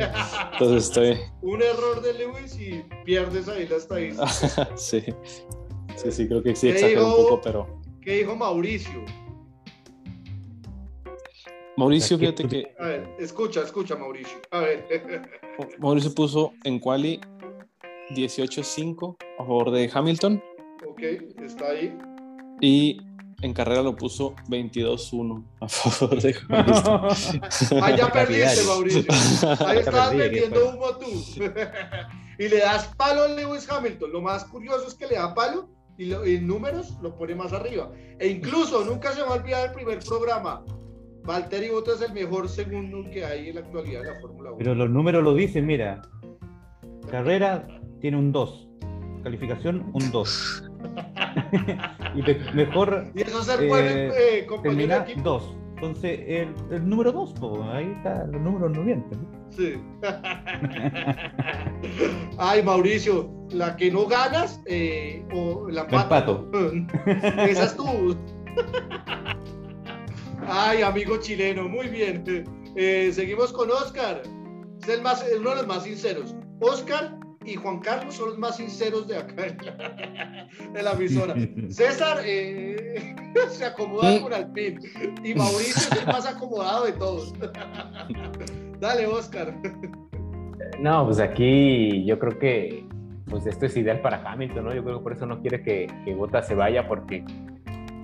[0.53, 1.17] entonces estoy.
[1.41, 4.27] Un error de Lewis y pierdes ahí la estadística.
[4.75, 5.03] sí.
[5.95, 7.81] Sí, sí, creo que sí exageró un poco, pero.
[8.01, 9.03] ¿Qué dijo Mauricio?
[11.77, 12.73] Mauricio, fíjate que.
[12.79, 14.37] A ver, escucha, escucha, Mauricio.
[14.51, 14.87] A ver.
[15.79, 17.19] Mauricio puso en quali
[18.11, 20.43] 18-5 a favor de Hamilton.
[20.87, 21.01] Ok,
[21.43, 21.97] está ahí.
[22.61, 23.01] Y
[23.41, 27.83] en carrera lo puso 22-1 a favor de Hamilton.
[27.83, 29.03] Ahí ya perdiste, Mauricio.
[29.65, 31.41] Ahí estabas vendiendo humo tú.
[32.39, 34.11] y le das palo a Lewis Hamilton.
[34.11, 37.91] Lo más curioso es que le da palo y en números lo pone más arriba.
[38.19, 40.63] E incluso, nunca se va a olvidar el primer programa.
[41.23, 44.57] Valtteri Bottas es el mejor segundo que hay en la actualidad de la Fórmula 1.
[44.59, 46.01] Pero los números lo dicen, mira.
[47.09, 47.67] Carrera
[47.99, 48.67] tiene un 2.
[49.23, 50.63] Calificación, un 2.
[52.15, 53.11] y mejor.
[53.15, 55.55] Y eso se puede eh, eh 2.
[55.75, 57.33] Entonces, el, el número 2,
[57.73, 59.27] ahí está, los números no mienten.
[59.49, 59.73] Sí.
[62.37, 66.49] Ay, Mauricio, la que no ganas eh, o la empato.
[67.49, 68.15] Esa es tú.
[70.47, 72.23] Ay, amigo chileno, muy bien.
[72.77, 74.21] Eh, seguimos con Oscar.
[74.81, 76.35] Es el más, uno de los más sinceros.
[76.61, 79.43] Oscar y Juan Carlos son los más sinceros de acá
[80.73, 81.35] de la emisora.
[81.69, 83.15] César eh,
[83.49, 84.79] se acomoda con Alpín
[85.23, 87.33] y Mauricio es el más acomodado de todos.
[88.79, 89.53] Dale, Oscar.
[90.79, 92.85] No, pues aquí yo creo que
[93.29, 94.73] pues esto es ideal para Hamilton, ¿no?
[94.73, 97.23] Yo creo que por eso no quiere que, que Bota se vaya porque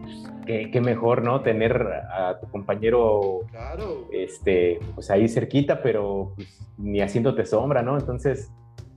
[0.02, 1.42] pues, qué, mejor, ¿no?
[1.42, 3.42] Tener a tu compañero
[4.12, 7.98] este, pues ahí cerquita, pero pues, ni haciéndote sombra, ¿no?
[7.98, 8.52] Entonces,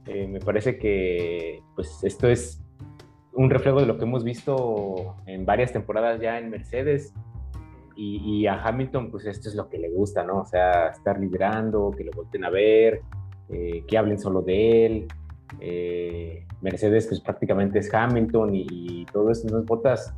[0.07, 2.63] eh, me parece que pues esto es
[3.33, 7.13] un reflejo de lo que hemos visto en varias temporadas ya en Mercedes.
[7.97, 10.41] Y, a Hamilton, pues esto es lo que le gusta, ¿no?
[10.41, 13.03] O sea, estar liderando, que lo volten a ver,
[13.51, 15.07] eh, que hablen solo de él.
[15.61, 19.63] Eh, Mercedes, pues prácticamente es Hamilton y, todo eso, ¿no?
[19.63, 20.13] Botas.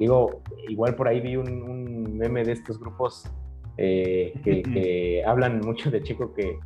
[0.00, 3.24] digo, igual por ahí vi un, meme de estos grupos
[3.76, 6.58] que, hablan mucho de Chico que,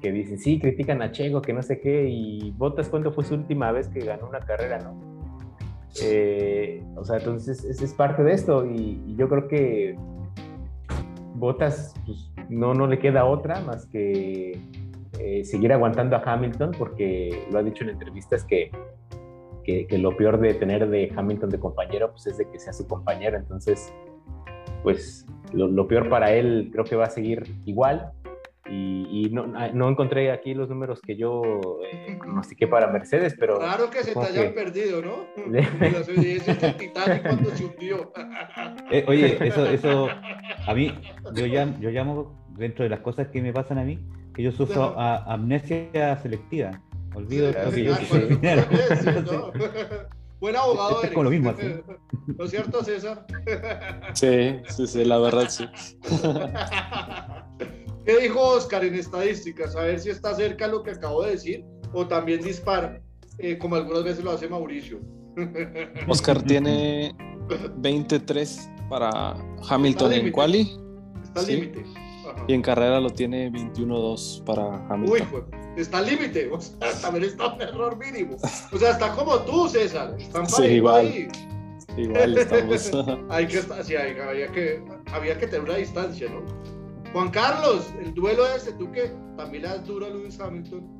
[0.00, 3.34] que dicen, sí, critican a Checo, que no sé qué, y Botas, ¿cuándo fue su
[3.34, 5.16] última vez que ganó una carrera, no?
[6.02, 9.96] Eh, o sea, entonces es, es parte de esto, y, yo creo que
[11.34, 14.58] Botas pues, no, no le queda otra más que
[15.18, 18.70] eh, seguir aguantando a Hamilton, porque lo ha dicho en entrevistas que,
[19.64, 22.86] que, lo peor de tener de Hamilton de compañero, pues es de que sea su
[22.86, 23.92] compañero, entonces,
[24.82, 28.12] pues lo, lo peor para él creo que va a seguir igual,
[28.68, 33.58] y, no, ah, no, encontré aquí los números que yo eh, pronostiqué para Mercedes, pero...
[33.58, 35.26] Claro que se te hayan perdido, ¿no?
[35.56, 38.12] Ese es el Titanic cuando se hundió.
[38.90, 40.08] Eh, oye, eso, eso,
[40.66, 40.94] a mí,
[41.34, 43.98] yo, llamo, yo llamo, dentro de las cosas que me pasan a mí,
[44.32, 46.80] que yo sufro amnesia selectiva.
[47.14, 47.96] Olvido lo que yo
[50.40, 51.02] Buen abogado.
[51.02, 51.66] Es, con lo mismo, ¿sí?
[52.26, 53.26] ¿No es cierto, César?
[54.12, 55.66] Sí, sí, sí, la verdad sí.
[58.06, 59.74] ¿Qué dijo Oscar en estadísticas?
[59.74, 63.02] A ver si está cerca lo que acabo de decir o también dispara,
[63.38, 65.00] eh, como algunas veces lo hace Mauricio.
[66.08, 67.14] Oscar tiene
[67.78, 69.34] 23 para
[69.68, 70.78] Hamilton en quali.
[71.24, 71.84] Está al límite.
[72.46, 75.28] Y en carrera lo tiene 21-2 para Hamilton.
[75.32, 75.42] Uy,
[75.76, 76.48] está al límite.
[76.50, 78.36] O sea, también está un error mínimo.
[78.72, 80.14] O sea, está como tú, César.
[80.16, 81.06] Están sí, igual.
[81.06, 81.28] ahí.
[81.96, 82.92] igual estamos.
[83.30, 84.80] Hay que, estar- sí, hay- había, que,
[85.12, 86.42] había que tener una distancia, ¿no?
[87.12, 90.98] Juan Carlos, el duelo este, tú que también le das duro a Lewis Hamilton.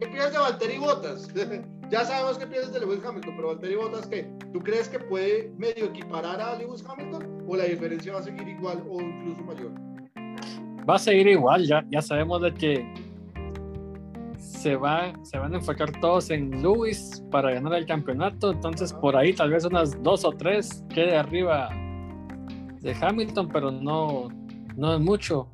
[0.00, 1.28] ¿Qué piensas de Valtteri Bottas?
[1.90, 4.30] ya sabemos qué piensas de Lewis Hamilton, pero Valtteri Bottas, ¿qué?
[4.52, 7.44] ¿Tú crees que puede medio equiparar a Lewis Hamilton?
[7.48, 9.72] ¿O la diferencia va a seguir igual o incluso mayor?
[10.88, 12.94] Va a seguir igual, ya, ya sabemos de que
[14.38, 19.16] se, va, se van a enfocar todos en Lewis para ganar el campeonato, entonces por
[19.16, 21.68] ahí tal vez unas dos o tres quede arriba
[22.80, 24.28] de Hamilton, pero no,
[24.78, 25.48] no es mucho.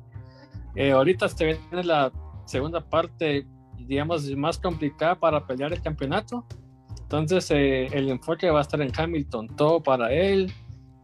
[0.75, 2.11] Eh, ahorita se viene la
[2.45, 3.47] segunda parte,
[3.79, 6.45] digamos, más complicada para pelear el campeonato.
[7.01, 10.51] Entonces eh, el enfoque va a estar en Hamilton, todo para él,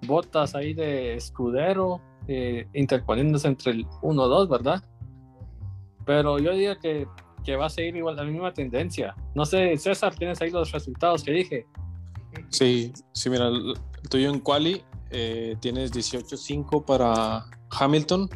[0.06, 4.84] botas ahí de escudero, eh, interponiéndose entre el 1-2, ¿verdad?
[6.06, 7.08] Pero yo diría que,
[7.44, 9.16] que va a seguir igual la misma tendencia.
[9.36, 11.68] No sé, César, tienes ahí los resultados que dije.
[12.50, 13.76] Sí, sí, mira, el
[14.10, 17.46] tuyo en quali eh, tienes 18.5 para
[17.80, 18.30] Hamilton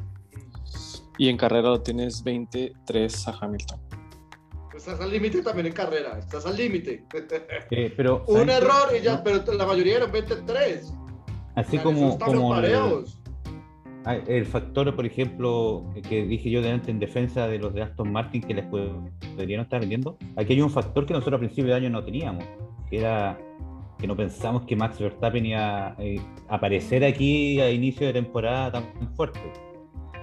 [1.17, 3.79] y en carrera lo tienes 23 a Hamilton.
[4.75, 7.05] Estás al límite también en carrera, estás al límite.
[7.71, 10.93] Eh, pero, Un error y ya, pero la mayoría eran 23.
[11.55, 11.83] Así O sea,
[12.25, 13.05] como, el,
[14.03, 18.11] ah, el factor, por ejemplo, que dije yo delante en defensa de los de Aston
[18.11, 21.71] Martin que les pod- podrían estar vendiendo, aquí hay un factor que nosotros a principio
[21.71, 22.43] de año no teníamos,
[22.89, 23.39] que era
[24.05, 28.71] que no pensamos que Max Verstappen iba a eh, aparecer aquí a inicio de temporada
[28.73, 28.83] tan
[29.15, 29.39] fuerte.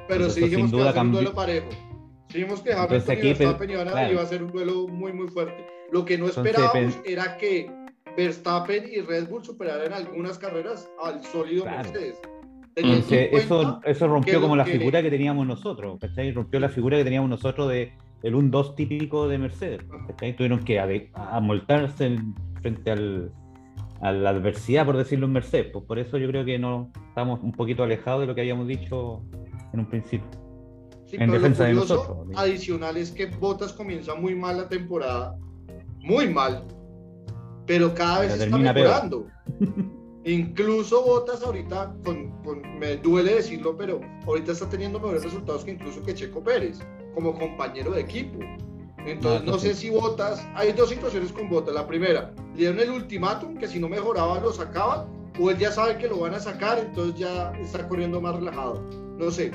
[0.07, 1.69] Pero sí dijimos sin que iba a duda ser un duelo parejo.
[2.29, 4.13] Sí dijimos que Hamilton y aquí, Verstappen pe- iban a, claro.
[4.13, 5.67] iba a ser un duelo muy, muy fuerte.
[5.91, 7.69] Lo que no esperábamos pe- era que
[8.17, 11.79] Verstappen y Red Bull superaran algunas carreras al sólido Claro.
[11.79, 12.21] Mercedes.
[12.75, 16.31] Teniendo Entonces, en eso, rompió como la que- figura que teníamos nosotros, ¿cachai?
[16.31, 20.37] Rompió la figura que teníamos nosotros de el 1-2 típico de Mercedes, ¿cachai?
[20.37, 20.79] Tuvieron que
[22.01, 23.33] en- frente al,
[24.03, 25.69] a la adversidad, por decirlo en Mercedes.
[25.73, 28.67] Pues por eso yo creo que no estamos un poquito alejados de lo que habíamos
[28.67, 29.23] dicho
[29.73, 30.29] en un principio.
[31.07, 32.39] Sí, en defensa de nosotros, ¿no?
[32.39, 35.39] adicional es que Bottas comienza muy mal la temporada,
[36.01, 36.65] muy mal,
[37.67, 39.27] pero cada vez Pero está mejorando.
[40.25, 45.73] incluso Bottas ahorita, con, con- me duele decirlo, pero ahorita está teniendo mejores resultados que
[45.73, 46.81] incluso que Checo Pérez,
[47.15, 48.39] como compañero de equipo.
[49.07, 51.75] Entonces, Ah, no sé si Bottas, hay dos situaciones con Bottas.
[51.75, 55.07] La primera, le dieron el ultimátum que si no mejoraba lo sacaban,
[55.41, 58.81] o él ya sabe que lo van a sacar, entonces ya está corriendo más relajado.
[59.19, 59.51] No sé,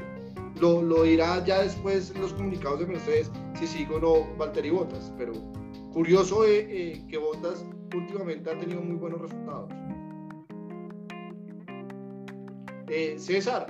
[0.60, 4.70] lo, lo dirá ya después en los comunicados de Mercedes si sigue o no Valtteri
[4.72, 5.34] Bottas, pero
[5.93, 7.64] curioso eh, eh, que Bottas
[7.95, 9.70] últimamente ha tenido muy buenos resultados.
[12.89, 13.68] Eh, César,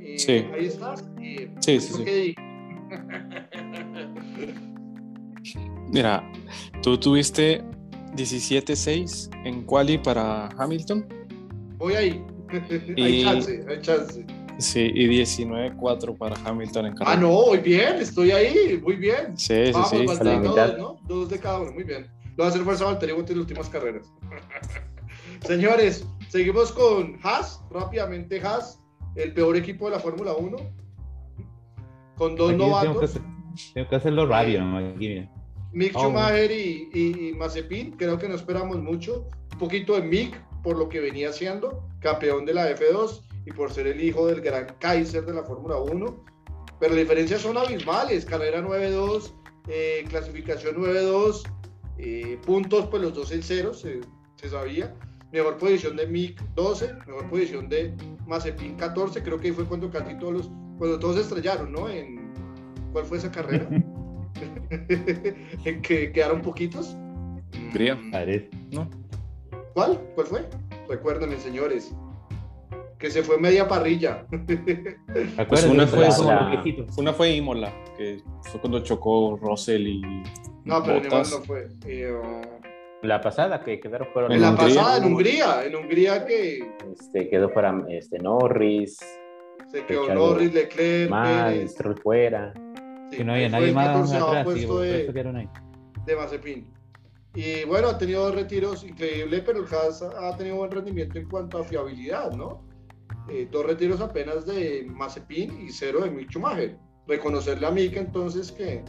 [0.00, 0.32] eh, Sí.
[0.52, 1.04] ahí estás.
[1.18, 2.04] Sí, sí, ¿eso sí.
[2.04, 2.34] di?
[5.90, 6.22] Mira,
[6.82, 7.62] tú tuviste
[8.16, 11.06] 17.6 en quali para Hamilton
[11.78, 12.24] Voy ahí.
[12.96, 14.26] Y- hay chance, hay chance.
[14.58, 17.12] sí, y 19.4 para Hamilton en carrera.
[17.16, 19.36] Ah, no, muy bien, estoy ahí, muy bien.
[19.38, 20.06] Sí, sí, Vamos, sí.
[20.06, 20.98] Valtteri, todos, ¿no?
[21.06, 22.06] Dos de cada uno, muy bien.
[22.36, 24.10] Lo va a hacer fuerza Valtteri en las últimas carreras.
[25.46, 28.80] Señores, seguimos con Haas, rápidamente Haas,
[29.14, 30.56] el peor equipo de la Fórmula 1,
[32.16, 33.22] con dos Aquí tengo que, novatos, hacer-
[33.74, 34.78] tengo que hacerlo rápido, ¿no?
[34.78, 35.30] Aquí, mira.
[35.72, 36.00] Mick Oh.
[36.00, 40.76] Schumacher y, y, y Mazepin, creo que no esperamos mucho, un poquito de Mick por
[40.76, 44.66] lo que venía siendo, campeón de la F2 y por ser el hijo del gran
[44.78, 46.24] Kaiser de la Fórmula 1,
[46.80, 49.32] pero las diferencias son abismales, carrera 9-2,
[49.68, 51.42] eh, clasificación 9-2,
[51.98, 54.00] eh, puntos pues los dos en cero, se,
[54.36, 54.94] se sabía,
[55.32, 57.94] mejor posición de Mick 12, mejor posición de
[58.26, 61.88] Mazepin 14, creo que ahí fue cuando casi todos los, cuando todos se estrellaron, ¿no?
[61.88, 62.32] En,
[62.92, 63.68] ¿Cuál fue esa carrera?
[64.70, 66.96] en que quedaron poquitos.
[67.56, 67.94] Hungría.
[67.94, 68.12] Mm.
[68.72, 68.88] ¿no?
[69.74, 70.00] ¿Cuál?
[70.14, 70.48] ¿Cuál fue?
[70.88, 71.94] Recuérdenme, señores.
[72.98, 74.26] Que se fue media parrilla.
[75.48, 76.62] Pues una fue, la-
[76.96, 78.18] una fue Imola, que
[78.50, 80.00] fue cuando chocó Russell y
[80.64, 81.30] No, pero Bottas.
[81.30, 81.68] no fue.
[81.86, 82.40] Eh, oh,
[83.02, 84.66] La pasada que quedaron fueron en la Hungría.
[84.76, 85.64] pasada, en Hungría.
[85.64, 86.58] En Hungría que
[86.92, 88.98] este, quedó fuera este, Norris,
[89.70, 91.70] se quedó Richard Norris, Leclerc, mal, Pérez.
[91.72, 92.52] Stroll fuera.
[93.10, 95.48] Sí, Que no había nadie más 14º atrás, sí, puesto por de- eso quedaron ahí.
[96.06, 96.72] de Mazepin.
[97.34, 101.28] Y bueno, ha tenido dos retiros increíbles, pero el Haas ha tenido buen rendimiento en
[101.28, 102.64] cuanto a fiabilidad, ¿no?
[103.28, 106.76] Eh, dos retiros apenas de Mazepin y cero de Mick Schumacher.
[107.06, 108.82] Reconocerle a Mick entonces que,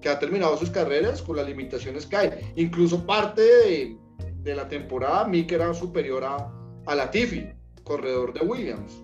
[0.00, 2.30] que ha terminado sus carreras con las limitaciones que hay.
[2.56, 3.96] Incluso parte de,
[4.42, 6.50] de la temporada Mick era superior a,
[6.86, 7.46] a Latifi,
[7.84, 9.02] corredor de Williams.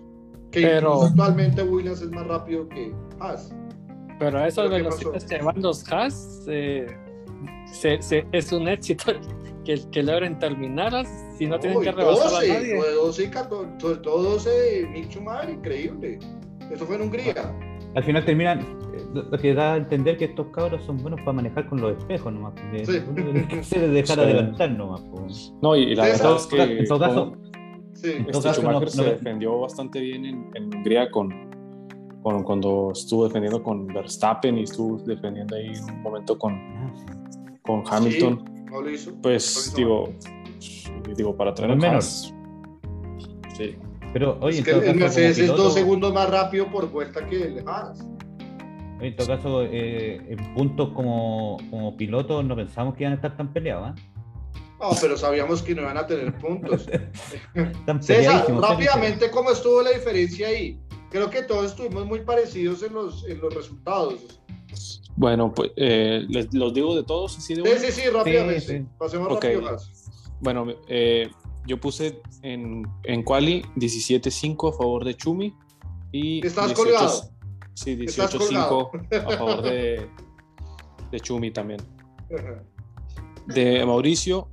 [0.51, 3.53] Que Pero- actualmente Williams es más rápido que Haas.
[4.21, 6.85] Pero a esas ¿Pero qué velocidades que van los Haas, eh,
[7.65, 9.11] se- se- es un éxito
[9.65, 10.91] que, que logren terminar
[11.37, 12.75] si no tienen Uy, que rebasar 12, a nadie.
[12.95, 16.19] 12 y 14, sobre todo 12 Mick Schumacher, increíble.
[16.71, 17.33] Eso fue en Hungría.
[17.95, 18.59] Al final terminan,
[18.93, 21.97] eh, lo que da a entender que estos cabros son buenos para manejar con los
[21.97, 22.53] espejos nomás.
[22.53, 22.97] porque Sí.
[23.75, 24.21] Es dejar Sí.
[24.21, 25.01] adelantar nomás.
[25.01, 25.25] po.
[25.61, 27.33] No, y, y la verdad es que en todo caso,
[27.93, 28.11] Sí.
[28.13, 31.50] En todo este caso, Schumacher no- se no- defendió bastante bien en, en Hungría con,
[32.21, 36.53] con- cuando estuvo defendiendo con Verstappen y estuvo defendiendo ahí en un momento con,
[36.95, 37.05] sí.
[37.63, 38.65] con Hamilton.
[38.71, 39.13] No lo hizo.
[39.21, 40.13] Pues No digo,
[41.15, 41.83] digo, para traer.
[41.85, 42.33] Haas,
[43.57, 43.75] Sí.
[44.13, 47.43] Pero oye, Es en que el Mercedes es dos segundos más rápido por vuelta que
[47.43, 48.05] el Haas.
[48.99, 53.35] En todo caso, eh, en puntos como, como pilotos no pensamos que iban a estar
[53.35, 53.89] tan peleados.
[53.89, 53.95] ¿ah?
[54.79, 56.87] No, pero sabíamos que no iban a tener puntos.
[58.01, 60.79] César, rápidamente, ¿cómo estuvo la diferencia ahí?
[61.11, 64.39] Creo que todos estuvimos muy parecidos en los, en los resultados.
[65.17, 68.61] Bueno, pues eh, les los digo de todos, así de Sí, sí, sí, rápidamente.
[68.61, 68.85] Sí, sí.
[68.97, 69.43] Pasemos Ok.
[69.43, 69.91] rápido más.
[70.39, 71.29] Bueno, eh,
[71.67, 75.53] yo puse en, en Quali 17-5 a favor de Chumi
[76.13, 77.23] y ¿Estás 18 colgado?
[77.73, 80.07] Sí, Estás 18-5 a favor de,
[81.11, 81.81] de Chumi también.
[83.47, 84.47] De Mauricio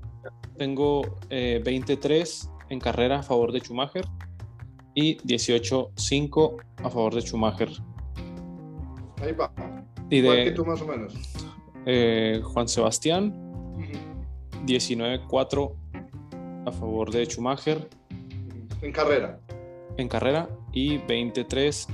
[0.57, 4.05] tengo eh, 23 en carrera a favor de Schumacher
[4.95, 7.71] y 18-5 a favor de Schumacher.
[9.23, 9.53] Ahí va.
[10.11, 11.15] Y Igual que de tú más o menos.
[11.87, 13.35] eh, Juan Sebastián
[13.77, 14.65] Ujú.
[14.67, 15.73] 19-4
[16.67, 17.89] a favor de Schumacher
[18.83, 19.39] En carrera.
[19.97, 21.89] en carrera y 23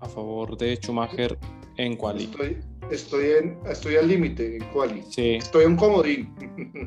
[0.00, 1.38] a favor de Schumacher
[1.76, 2.24] en quali.
[2.24, 2.58] Estoy,
[2.90, 5.02] estoy, en, estoy al límite en quali.
[5.10, 6.34] Sí, Estoy en comodín.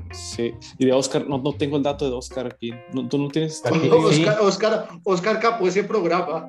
[0.12, 0.54] sí.
[0.78, 2.72] Y de Oscar, no, no tengo el dato de Oscar aquí.
[2.93, 3.66] No, ¿Tú no tienes?
[3.66, 3.89] Aquí.
[3.89, 6.48] Oscar, Oscar, Oscar capó ese programa.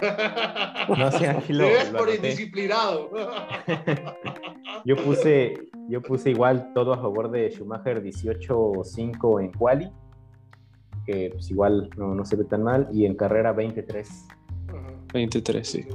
[0.97, 3.11] No sé, aquí lo, lo por indisciplinado.
[4.85, 5.55] Yo puse,
[5.89, 9.91] yo puse igual todo a favor de Schumacher 18-5 en quali,
[11.05, 14.27] que pues igual no, no se ve tan mal, y en carrera 23.
[15.13, 15.87] 23, sí.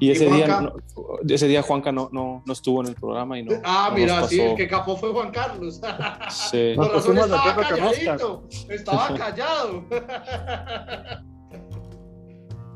[0.00, 0.60] ¿Y ese día, Juanca?
[0.96, 3.52] no- ese día Juanca no, no, no estuvo en el programa y no.
[3.64, 5.80] Ah, no mira, sí, el que capó fue Juan Carlos.
[6.30, 6.72] Sí.
[6.74, 8.42] Por razón de estaba calladito.
[8.68, 9.84] Estaba callado.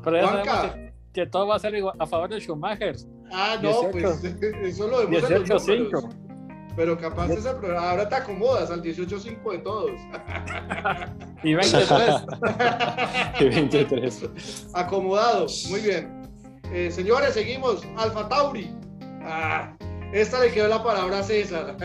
[0.03, 0.51] Pero ya Juanca.
[0.55, 2.95] sabemos que, que todo va a ser igual- a favor de Schumacher.
[3.31, 3.91] Ah, no, 18.
[3.91, 4.23] pues
[4.63, 5.77] eso lo vemos en los 18-5.
[5.79, 6.05] números.
[6.75, 9.91] Pero capaz ese programa, ahora te acomodas al 18-5 de todos.
[11.43, 12.25] Y 23.
[13.39, 14.69] Y 23.
[14.73, 16.22] Acomodado, muy bien.
[16.73, 17.85] Eh, señores, seguimos.
[17.97, 18.69] Alfa Tauri.
[19.21, 19.75] Ah,
[20.11, 21.77] esta le quedó la palabra a César.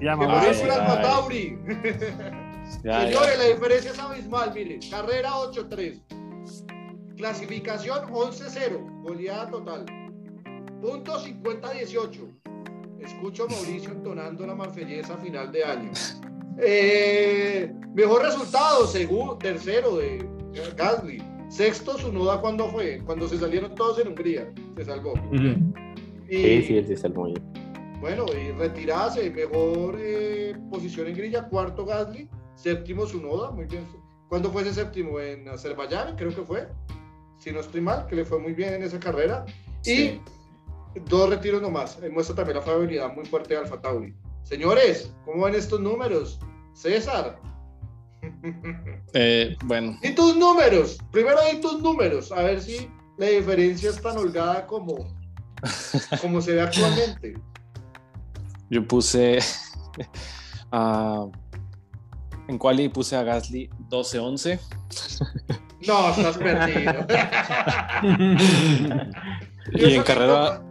[0.00, 0.68] Y a ¿Qué pasa Mauricio.
[0.68, 0.78] con ay.
[0.78, 1.58] Alfa Tauri?
[2.84, 3.36] Ya, Señores, ya.
[3.38, 4.78] la diferencia es abismal, mire.
[4.90, 6.02] Carrera 8-3.
[7.16, 9.02] Clasificación 11-0.
[9.02, 9.86] Goleada total.
[10.82, 12.38] Punto 50-18.
[13.00, 15.90] Escucho a Mauricio entonando la marfelleza a final de año.
[16.60, 20.28] Eh, mejor resultado, segundo, tercero de
[20.76, 21.22] Gasly.
[21.48, 23.00] Sexto, Sunoda, ¿cuándo fue?
[23.04, 24.52] Cuando se salieron todos en Hungría.
[24.76, 25.14] Se salvó.
[25.32, 27.26] Y, Sí, sí, él se salvó
[28.00, 33.84] bueno, y retirarse, mejor eh, posición en grilla, cuarto Gasly, séptimo Sunoda, muy bien.
[34.28, 35.18] ¿Cuándo fue ese séptimo?
[35.18, 36.68] En Azerbaiyán, creo que fue,
[37.38, 39.44] si no estoy mal, que le fue muy bien en esa carrera.
[39.80, 40.20] Sí.
[40.94, 44.14] Y dos retiros nomás, eh, muestra también la fiabilidad muy fuerte de Alfa Tauri.
[44.44, 46.38] Señores, ¿cómo ven estos números?
[46.74, 47.40] César,
[49.14, 54.00] Eh, bueno, y tus números, primero di tus números, a ver si la diferencia es
[54.00, 54.96] tan holgada como,
[56.20, 57.34] como se ve actualmente.
[58.70, 59.38] yo puse
[60.70, 61.26] a.
[62.48, 64.58] en quali puse a Gasly 12-11.
[65.86, 67.06] No, estás perdido.
[69.74, 70.62] Y en carrera,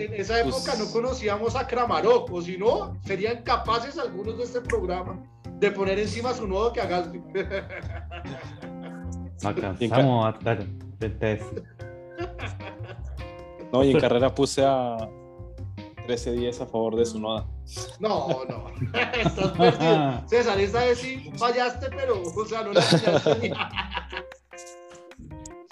[0.00, 4.44] en esa época pues- no conocíamos a Kramarov, o si no, serían capaces algunos de
[4.44, 5.22] este programa
[5.58, 7.22] de poner encima su nodo que a Gasly.
[9.42, 10.34] No alcanzamos
[13.84, 14.98] y en carrera puse a
[16.06, 17.46] 13-10 a favor de Sunoda.
[18.00, 18.66] No, no,
[19.14, 20.28] estás perdido.
[20.28, 23.50] César, esta vez sí fallaste, pero, o sea, no la fallaste ni.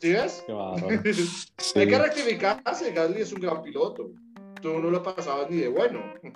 [0.01, 0.43] ¿Sí ves?
[0.47, 0.89] Qué bárbaro.
[1.13, 1.73] Sí.
[1.79, 4.11] Hay que rectificarse, Gasly es un gran piloto.
[4.63, 6.01] Tú no lo pasabas ni de bueno.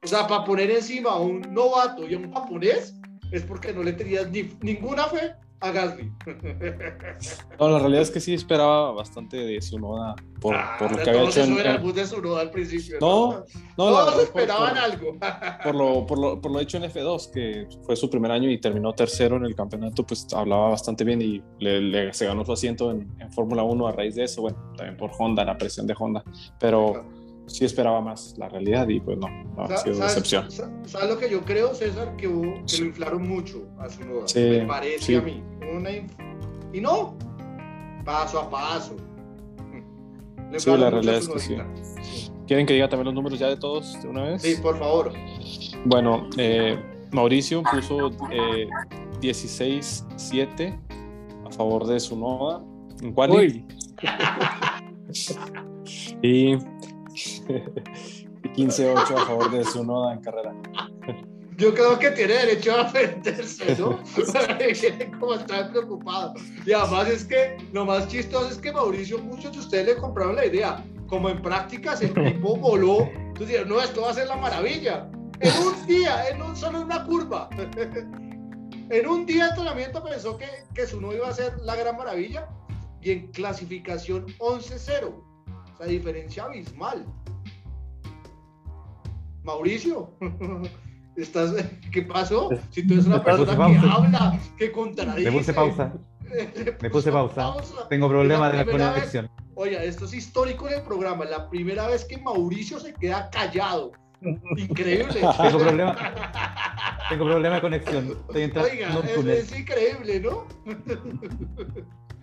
[0.00, 2.94] O sea, para poner encima a un novato y a un japonés
[3.32, 6.12] es porque no le tenías ni- ninguna fe a Gasly.
[7.58, 11.10] No, la realidad es que sí esperaba bastante de Sunoda por, Ah, por lo que
[11.10, 12.98] había hecho en, el bus de Tsunoda al principio.
[13.00, 13.44] No,
[13.76, 15.18] no, la todos por- esperaban por- algo.
[15.64, 18.60] por lo, por, lo, por lo hecho en F2, que fue su primer año y
[18.60, 22.52] terminó tercero en el campeonato, pues hablaba bastante bien y le, le- se ganó su
[22.52, 25.86] asiento en, en Fórmula 1 a raíz de eso, bueno, también por Honda, la presión
[25.86, 26.22] de Honda,
[26.60, 27.04] pero
[27.48, 30.50] sí esperaba más la realidad y pues no, no ha sido ¿Sabes, decepción.
[30.50, 32.14] sa- ¿Sabes lo que yo creo, César?
[32.16, 34.26] Que, hubo- que lo inflaron mucho a su noda.
[34.28, 35.14] Sí, me parece sí.
[35.16, 35.42] a mí.
[35.74, 36.12] Una inf-
[36.72, 37.16] Y no,
[38.04, 38.96] paso a paso.
[40.50, 41.56] Le Sí, la realidad es que sí.
[42.46, 44.40] ¿Quieren que diga también los números ya de todos de una vez?
[44.42, 45.12] Sí, por favor.
[45.84, 46.78] Bueno, eh,
[47.12, 48.66] Mauricio puso eh,
[49.20, 50.78] 16-7
[51.46, 52.62] a favor de su noda
[53.02, 53.14] en.
[53.36, 53.64] Uy,
[56.22, 56.56] y
[58.54, 60.54] 15-8 a favor de su noda en carrera.
[61.58, 63.98] Yo creo que tiene derecho a defenderse, ¿no?
[65.18, 66.34] Como está preocupado.
[66.64, 70.36] Y además es que lo más chistoso es que Mauricio, muchos de ustedes le compraron
[70.36, 70.84] la idea.
[71.08, 73.10] Como en prácticas el tipo voló.
[73.12, 75.10] Entonces dijeron, no, esto va a ser la maravilla.
[75.40, 77.50] En un día, en un, solo en una curva.
[78.90, 81.96] En un día de entrenamiento pensó que, que su no iba a ser la gran
[81.96, 82.48] maravilla.
[83.02, 85.27] Y en clasificación 11-0.
[85.78, 87.06] Sea, diferencia abismal.
[89.44, 90.10] Mauricio.
[91.16, 91.52] ¿Estás,
[91.90, 92.50] ¿Qué pasó?
[92.70, 95.30] Si tú eres una persona que habla, que contradice.
[95.30, 95.92] Me puse pausa.
[96.82, 97.54] Me puse pausa.
[97.88, 99.30] Tengo problemas de la conexión.
[99.54, 101.24] Oiga, esto es histórico en el programa.
[101.24, 103.92] La primera vez que Mauricio se queda callado.
[104.56, 105.20] Increíble.
[105.42, 105.96] Tengo problema,
[107.08, 108.18] tengo problema de conexión.
[108.28, 109.00] Estoy Oiga,
[109.32, 110.44] es increíble, ¿no?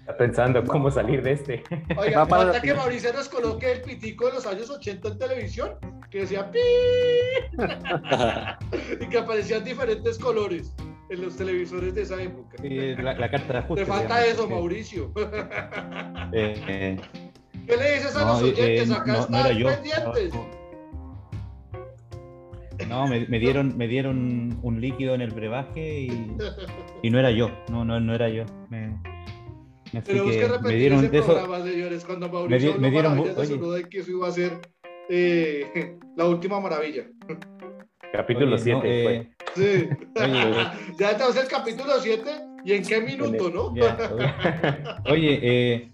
[0.05, 1.63] Está pensando cómo salir de este.
[1.97, 5.17] Oiga, Va para falta que Mauricio nos coloque el pitico de los años 80 en
[5.17, 5.71] televisión,
[6.11, 6.59] que decía pi
[9.01, 10.75] y que aparecían diferentes colores
[11.09, 12.55] en los televisores de esa época.
[12.61, 13.83] Sí, la, la carta de ajuste.
[13.85, 15.11] Te falta digamos, eso, Mauricio.
[16.33, 16.97] eh, eh,
[17.65, 18.89] ¿Qué le dices a No, los eh, oyentes?
[18.89, 19.67] eh, Acá no- no están era yo.
[19.69, 20.33] pendientes.
[22.87, 26.31] no, me, me dieron, me dieron un líquido en el brebaje y,
[27.01, 27.49] y no era yo.
[27.71, 28.43] No, no, no era yo.
[28.69, 28.95] Me,
[29.95, 31.27] me fui Tenemos que que repetir me dieron ese de eso.
[31.27, 34.59] programa, señores, cuando Mauricio di- habló me dieron- maravillas de que eso iba a ser
[35.09, 37.03] eh, la última maravilla.
[38.11, 38.77] Capítulo Oye, 7.
[38.77, 39.89] no, eh, Sí.
[40.21, 40.55] Oye,
[40.99, 42.29] ya estamos en el capítulo 7
[42.65, 43.73] y en qué minuto, ¿no?
[43.75, 43.97] Ya,
[45.09, 45.91] oye, eh,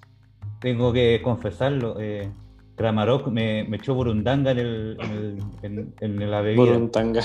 [0.60, 1.98] tengo que confesarlo.
[2.00, 2.32] Eh,
[2.78, 6.66] Kramarok me, me echó burundanga en, el, en, el, en, en la bebida.
[6.66, 7.22] Por un tanga.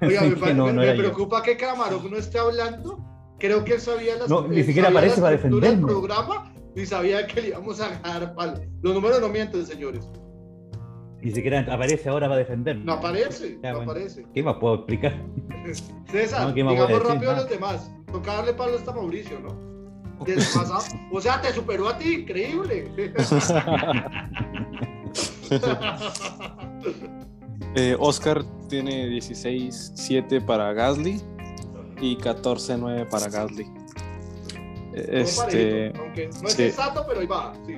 [0.00, 1.02] Oiga, Así me, no, me- no me era yo.
[1.02, 2.98] preocupa que Kramarov no esté hablando.
[3.44, 5.86] Creo que él sabía las No, ni él siquiera sabía aparece la para del defenderme.
[5.86, 8.54] programa y sabía que le íbamos a dar palo.
[8.80, 10.08] Los números no mienten, señores.
[11.20, 12.84] Ni siquiera aparece ahora para defenderme.
[12.86, 13.92] No aparece, Ya, no bueno.
[13.92, 14.24] aparece.
[14.32, 15.12] ¿Qué más puedo explicar?
[16.10, 17.14] César, No, ¿qué más voy a digamos decir?
[17.14, 17.90] rápido a los demás.
[18.10, 19.74] Toca darle palo hasta Mauricio, ¿no?
[21.12, 22.90] O sea, te superó a ti, increíble.
[27.76, 31.20] Eh, Oscar tiene 16-7 para Gasly
[32.04, 33.66] y 14-9 para Gasly.
[34.92, 36.62] Este, parejito, aunque no es sí.
[36.64, 37.52] exacto, pero ahí va.
[37.66, 37.74] Sí.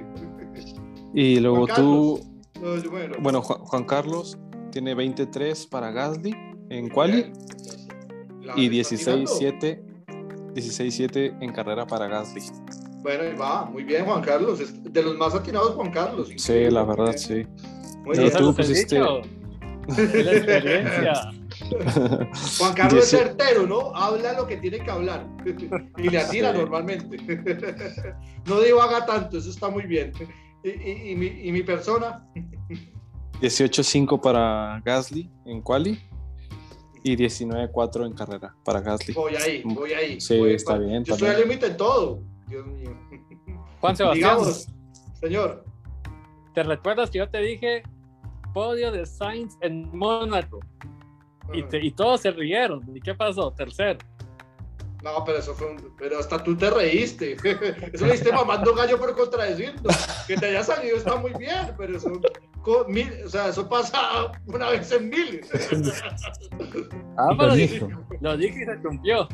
[1.14, 2.20] y luego Juan tú,
[2.60, 4.36] No, yo- bueno, bueno, Juan, Juan Carlos
[4.70, 6.34] tiene 23 para Gasly
[6.70, 7.32] en quali
[8.56, 9.32] y está tirando.
[9.34, 9.82] 16-7
[10.54, 12.42] 16-7 en carrera para Gasly.
[13.02, 13.66] Bueno, ahí va.
[13.66, 14.58] Muy bien, Juan Carlos.
[14.60, 16.28] Es de los más atinados, Juan Carlos.
[16.36, 17.46] Sí, la verdad, sí.
[18.04, 18.32] Muy Pero bien.
[18.38, 21.12] Tú pusiste- la experiencia.
[22.58, 23.94] Juan Carlos es certero, ¿no?
[23.94, 25.26] Habla lo que tiene que hablar.
[25.98, 26.58] y le atira Sí.
[26.58, 27.16] normalmente.
[28.46, 30.12] no divaga tanto, eso está muy bien.
[30.62, 32.26] Y, y- y mi, y mi persona,
[33.40, 35.98] 18-5 para Gasly en quali
[37.02, 39.14] y 19-4 en carrera para Gasly.
[39.14, 40.20] voy ahí, voy ahí.
[40.20, 42.22] Sí, Voy- está bien, Yo estoy al límite en todo.
[42.48, 42.96] Dios mío.
[43.80, 44.66] Juan Sebastián, Digamos,
[45.20, 45.64] señor.
[46.54, 47.82] ¿te recuerdas que yo te dije
[48.54, 50.60] podio de Sainz en Mónaco?
[51.52, 52.82] Y, te- y todos se rieron.
[52.94, 53.50] ¿Y qué pasó?
[53.52, 53.98] Tercero.
[55.02, 55.94] No, pero eso fue un...
[55.98, 57.36] Pero hasta tú te reíste.
[57.92, 59.94] Eso le diste mamando gallo por contradecirnos.
[60.26, 62.10] Que te haya salido está muy bien, pero eso...
[62.88, 65.40] mil- o sea, eso pasa una vez en mil.
[67.16, 67.88] Ah, pero con dije-
[68.20, 69.28] lo dije y se cumplió.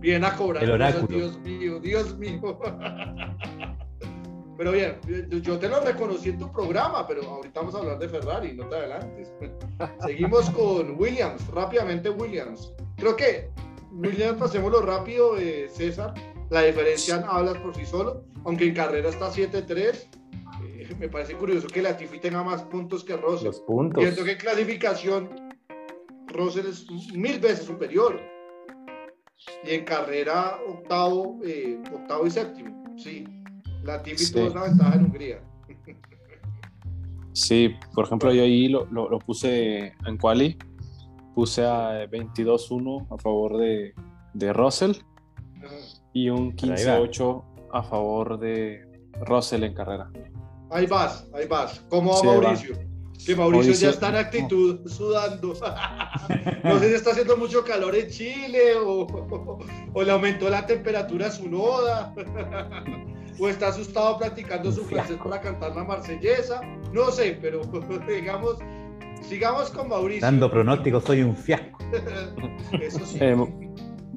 [0.00, 0.62] Bien a cobrar.
[0.62, 1.06] El oráculo.
[1.16, 2.58] Dios mío, Dios mío.
[4.56, 5.00] Pero bien,
[5.42, 8.68] yo- te lo reconocí en tu programa, pero ahorita vamos a hablar de Ferrari, no
[8.68, 9.32] te adelantes.
[10.06, 12.72] Seguimos con Williams, rápidamente Williams.
[12.96, 13.50] Creo que
[13.92, 16.14] Williams, pasémoslo rápido, eh, César.
[16.50, 20.08] La diferencia hablas por sí solo, aunque en carrera está 7-3.
[20.62, 23.46] eh, me parece curioso que Latifi tenga más puntos que Russell.
[23.46, 24.02] Los puntos.
[24.04, 25.30] Cierto que en clasificación
[26.28, 28.20] Russell es mil veces superior.
[29.64, 32.84] Y en carrera octavo, eh, octavo y séptimo.
[32.96, 33.24] Sí.
[33.84, 34.32] Latifi Sí.
[34.34, 35.40] tuvo una ventaja en Hungría.
[37.32, 40.56] Sí, por ejemplo, yo ahí lo, lo- lo puse en quali,
[41.34, 43.92] puse a 22-1 a favor de,
[44.34, 44.92] de Russell
[46.12, 46.98] y un Pero ahí va.
[47.00, 48.86] 15-8 a favor de
[49.26, 50.10] Russell en carrera.
[50.70, 51.84] Ahí vas, ahí vas.
[51.90, 52.93] ¿Cómo va Sí, ahí va.
[53.24, 53.34] Mauricio?
[53.34, 55.54] Que Mauricio, Mauricio- ya está en actitud sudando.
[56.64, 59.06] no sé si está haciendo mucho calor en Chile o,
[59.92, 62.14] o le aumentó la temperatura a su noda.
[63.38, 66.60] o está asustado practicando su francés para cantar la marsellesa.
[66.92, 67.62] No sé, pero
[68.08, 68.58] digamos,
[69.22, 70.22] sigamos con Mauricio.
[70.22, 71.78] Dando pronóstico, soy un fiasco.
[72.80, 73.18] Eso sí.
[73.20, 73.36] Eh,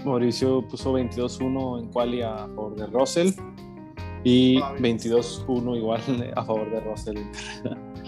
[0.05, 3.31] Mauricio puso 22-1 en quali a favor de Russell
[4.23, 6.01] y Ah, 22-1 igual
[6.35, 7.17] a favor de Russell.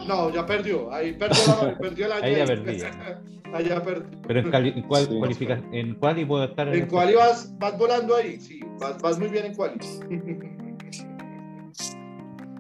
[0.07, 0.91] No, ya perdió.
[0.91, 2.24] Ahí perdió, la- perdió el año.
[2.26, 2.82] Ahí ya perdí.
[3.53, 4.22] Ahí ya perdió.
[4.28, 5.18] Pero en, cali- en cuál Sí.
[5.18, 9.28] cualifica- en cuál puedo estar En quali vas, vas volando ahí, sí, vas, vas muy
[9.30, 9.80] bien en quali.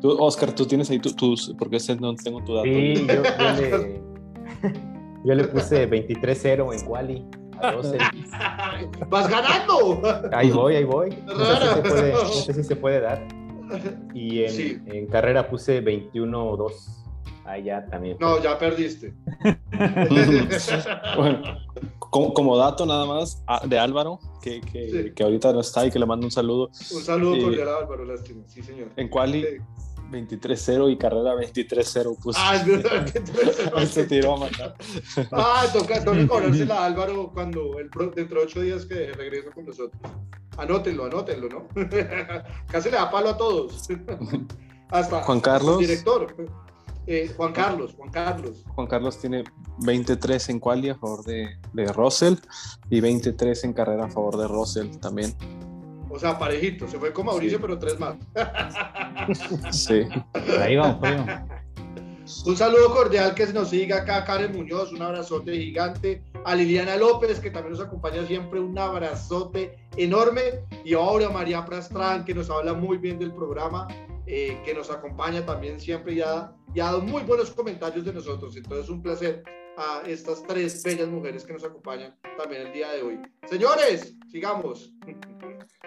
[0.01, 2.65] Tú, Oscar, tú tienes ahí tu- tus, porque ese no tengo tu dato.
[2.65, 4.01] Sí, yo, yo le,
[5.25, 7.25] yo le puse 23-0 en Quali
[7.61, 7.97] a 12.
[9.09, 10.01] ¡Vas ganando!
[10.33, 11.09] Ahí voy, ahí voy.
[11.25, 12.23] No sé, si se puede, Raro.
[12.23, 13.27] no sé si se puede dar.
[14.13, 14.77] Y en, Sí.
[14.87, 16.71] en carrera puse 21-2.
[17.45, 18.17] Ahí ya también.
[18.19, 19.13] No, ya perdiste.
[21.15, 21.41] Bueno,
[21.99, 25.11] como, como dato nada más ah, de Álvaro, que, que, Sí.
[25.15, 26.67] que ahorita no está y que le mando un saludo.
[26.67, 27.41] Un saludo Sí.
[27.41, 28.89] cordial a Álvaro Lástima, sí señor.
[28.95, 29.47] En quali Sí.
[30.11, 33.05] 23-0 y carrera 23-0, pues Ah, es verdad.
[33.77, 34.75] él se tiró a matar.
[35.31, 39.51] Ah, toca, toca cobrársela a Álvaro cuando el pro- dentro de ocho días que regresa
[39.51, 40.01] con nosotros.
[40.57, 41.67] Anótenlo, anótenlo, ¿no?
[42.71, 43.87] Casi le da palo a todos.
[44.89, 45.79] Hasta Juan hasta Carlos.
[45.81, 46.35] el director.
[47.05, 48.63] Eh, Juan Carlos, Juan Carlos.
[48.75, 49.43] Juan Carlos tiene
[49.79, 52.35] 23 en quali a favor de, de Russell
[52.89, 55.35] y 23 en carrera a favor de Russell también.
[56.19, 56.85] O sea, parejito.
[56.85, 57.61] Se fue con Mauricio, Sí.
[57.61, 58.17] pero tres más.
[59.71, 60.01] Sí.
[60.59, 62.45] Ahí vamos, por ahí vamos.
[62.45, 66.21] Un saludo cordial que se nos siga acá, Karen Muñoz, un abrazote gigante.
[66.43, 70.41] A Liliana López, que también nos acompaña siempre, un abrazote enorme.
[70.83, 73.87] Y ahora María Prastrán, que nos habla muy bien del programa,
[74.27, 78.11] eh, que nos acompaña también siempre y ha, y ha dado muy buenos comentarios de
[78.11, 78.57] nosotros.
[78.57, 79.41] Entonces, un placer
[79.77, 83.19] a estas tres bellas mujeres que nos acompañan también el día de hoy.
[83.49, 84.93] Señores, sigamos.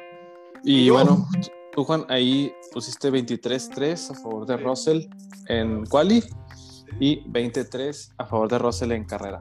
[0.65, 1.27] Y Yo- bueno,
[1.73, 5.07] tú Juan, ahí pusiste 23-3 a favor de Russell
[5.49, 6.23] en quali
[7.01, 9.41] y 23 a favor de Russell en carrera.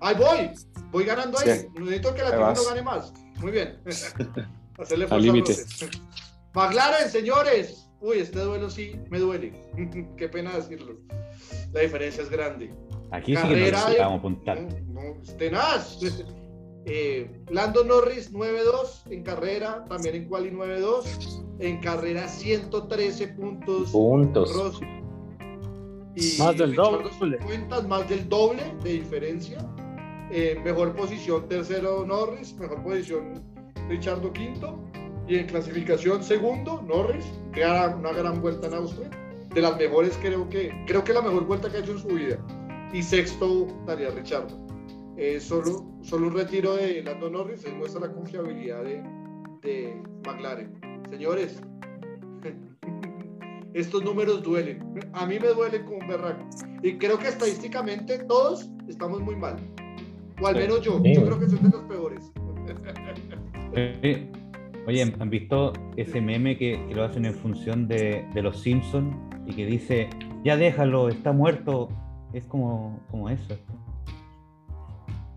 [0.00, 0.50] Ahí voy,
[0.90, 1.60] voy ganando ahí.
[1.60, 1.66] Sí.
[1.78, 2.58] Necesito que la vas.
[2.58, 3.12] no gane más.
[3.40, 3.80] Muy bien.
[4.78, 5.56] Hacerle Al límite.
[6.54, 7.88] McLaren, señores.
[8.00, 9.52] Uy, este duelo sí me duele.
[10.16, 10.96] Qué pena decirlo.
[11.72, 12.74] La diferencia es grande.
[13.12, 14.60] Aquí sí que nos de- a apuntar.
[14.88, 15.98] No, no, tenaz.
[16.84, 21.44] Eh, Lando Norris 9-2 en carrera, también en quali 9-2.
[21.60, 23.90] En carrera 113 puntos.
[23.90, 24.54] Puntos.
[24.54, 24.84] Rossi.
[26.16, 27.08] Y Más del doble.
[27.10, 29.58] 50, más del doble de diferencia.
[30.30, 33.42] Eh, mejor posición tercero Norris, mejor posición
[33.88, 34.78] Richardo quinto.
[35.28, 39.10] Y en clasificación segundo Norris, que hará una gran vuelta en Austria.
[39.54, 42.08] De las mejores creo que, creo que la mejor vuelta que ha hecho en su
[42.08, 42.38] vida.
[42.92, 44.71] Y sexto daría Richardo.
[45.16, 49.02] Eh, solo, solo un retiro de Lando Norris demuestra la confiabilidad de,
[49.62, 50.72] de McLaren.
[51.10, 51.60] Señores,
[53.74, 54.82] estos números duelen.
[55.12, 56.48] A mí me duelen como un berraco.
[56.82, 59.56] Y creo que estadísticamente todos estamos muy mal.
[60.40, 61.00] O al menos yo.
[61.02, 62.32] Yo creo que soy de los peores.
[64.86, 69.14] Oye, ¿han visto ese meme que, que lo hacen en función de, de los Simpsons
[69.46, 70.10] y que dice,
[70.44, 71.88] ya déjalo, está muerto?
[72.32, 73.56] Es como, como eso.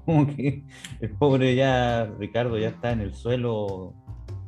[0.06, 0.64] Como que
[1.02, 3.94] el pobre ya, Ricardo, ya está en el suelo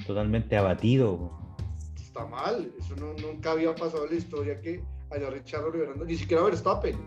[0.05, 1.31] totalmente abatido.
[1.95, 2.71] Está mal.
[2.79, 6.05] Eso nunca había pasado en la historia que haya Richardo liberando.
[6.05, 6.97] Ni siquiera Verstappen.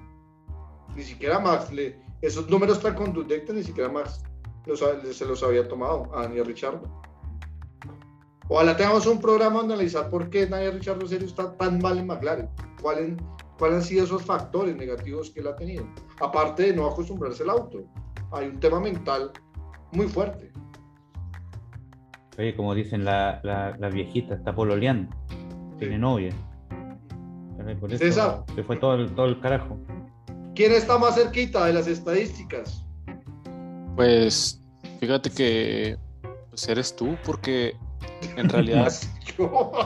[0.97, 1.73] Ni siquiera Max.
[1.73, 4.23] Le, esos números tan contundentes, ni siquiera Max
[4.67, 6.83] los se los había tomado a Daniel Richardo.
[8.49, 12.07] Ojalá tengamos un programa donde analizar por qué Daniel Richardo serio está tan mal en
[12.07, 12.49] McLaren.
[12.83, 13.17] ¿Cuáles
[13.59, 15.87] cuáles han sido esos factores negativos que él ha tenido?
[16.21, 17.85] Aparte de no acostumbrarse al auto.
[18.33, 19.33] Hay un tema mental
[19.93, 20.53] muy fuerte.
[22.39, 25.15] Oye, como dicen la, la, la viejita, está pololeando,
[25.79, 26.33] tiene novia.
[27.81, 28.45] Por eso César.
[28.55, 29.79] se fue todo el, todo el carajo.
[30.55, 32.85] ¿Quién está más cerquita de las estadísticas?
[33.97, 34.63] Pues
[34.99, 35.99] fíjate que
[36.49, 37.77] pues eres tú, porque
[38.37, 38.93] en realidad,
[39.39, 39.83] Yo.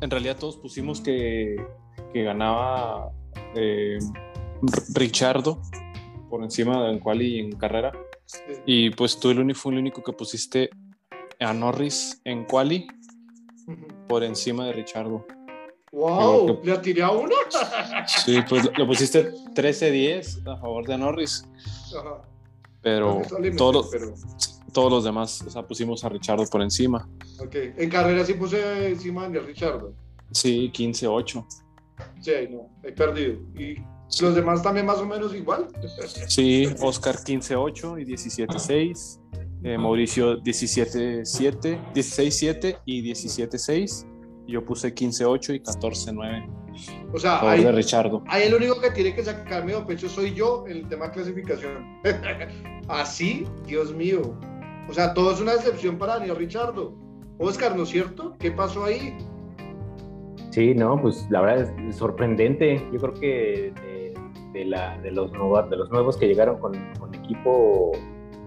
[0.00, 1.56] en realidad todos pusimos que,
[2.12, 3.10] que ganaba
[3.54, 3.98] eh,
[4.94, 5.60] Richardo
[6.28, 7.92] por encima en quali y en carrera.
[8.66, 10.70] Y pues tú el único, fue el único que pusiste
[11.40, 12.86] a Norris en quali
[14.08, 15.26] por encima de Richardo.
[15.92, 17.34] Wow, que- ¿le atiré a uno?
[18.24, 21.48] Sí, pues lo pusiste 13-10 a favor de Norris,
[21.98, 22.22] Ajá.
[22.82, 24.14] pero le todos, pero-
[24.72, 27.08] todos los demás, o sea, pusimos a Richardo por encima.
[27.40, 27.54] ok.
[27.78, 29.94] En carrera sí puse encima de Richardo.
[30.30, 31.46] Sí, 15-8.
[32.20, 33.38] Sí, no, he perdido.
[33.58, 33.76] Y
[34.20, 35.68] los demás también más o menos igual.
[36.26, 39.20] Sí, Oscar 15-8 y 17-6.
[39.64, 44.06] Eh, Mauricio 17-7, 16-7 y 17-6.
[44.46, 47.12] Yo puse 15-8 y 14-9.
[47.12, 48.22] O sea, ahí, de Richardo.
[48.28, 52.00] ahí el único que tiene que sacarme de pecho soy yo en el tema clasificación.
[52.88, 54.38] Así, Dios mío.
[54.88, 56.94] O sea, todo es una decepción para Daniel Richardo.
[57.38, 58.36] Oscar, ¿no es cierto?
[58.38, 59.16] ¿Qué pasó ahí?
[60.50, 62.84] Sí, no, pues la verdad es sorprendente.
[62.92, 63.72] Yo creo que
[64.52, 66.74] de, la, de, los, nuevos, de los nuevos que llegaron con,
[67.14, 67.92] equipo,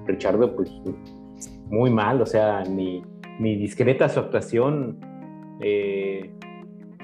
[0.05, 0.71] Richardo, pues
[1.67, 3.03] muy mal, o sea, ni,
[3.39, 4.99] ni discreta su actuación.
[5.61, 6.31] Eh,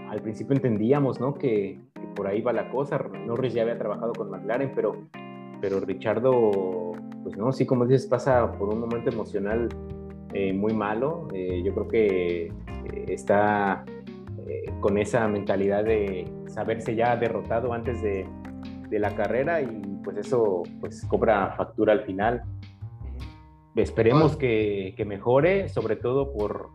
[0.10, 1.34] al principio entendíamos, ¿no?
[1.34, 1.80] Que,
[2.16, 2.98] por ahí va la cosa.
[2.98, 4.96] Norris ya había trabajado con McLaren, pero,
[5.62, 6.94] pero Richardo,
[7.24, 9.70] pues no, sí, como dices, pasa por un momento emocional
[10.34, 11.28] eh, muy malo.
[11.34, 12.52] Eh, yo creo que
[13.08, 13.86] está
[14.80, 18.26] con esa mentalidad de saberse ya derrotado antes de,
[18.90, 22.44] de, la carrera y pues eso pues cobra factura al final.
[23.76, 26.72] Esperemos que, que mejore, sobre todo por,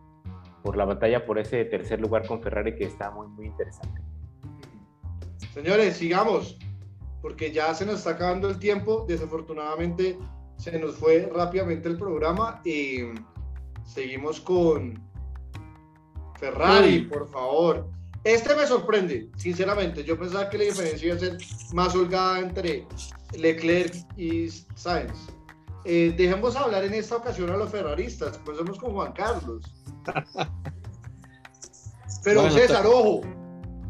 [0.63, 4.01] por la batalla por ese tercer lugar con Ferrari que está muy, muy interesante.
[5.53, 6.57] Señores, sigamos,
[7.21, 9.05] porque ya se nos está acabando el tiempo.
[9.07, 10.17] Desafortunadamente
[10.57, 12.99] se nos fue rápidamente el programa y
[13.83, 14.93] seguimos con
[16.39, 17.89] Ferrari, por favor.
[18.23, 20.03] Este me sorprende, sinceramente.
[20.03, 21.37] Yo pensaba que la diferencia iba a ser
[21.73, 22.87] más holgada entre
[23.37, 25.13] Leclerc y Sainz.
[25.85, 29.61] Eh, dejemos hablar en esta ocasión a los ferraristas, pues somos con Juan Carlos.
[32.23, 33.19] Pero bueno, César, ojo,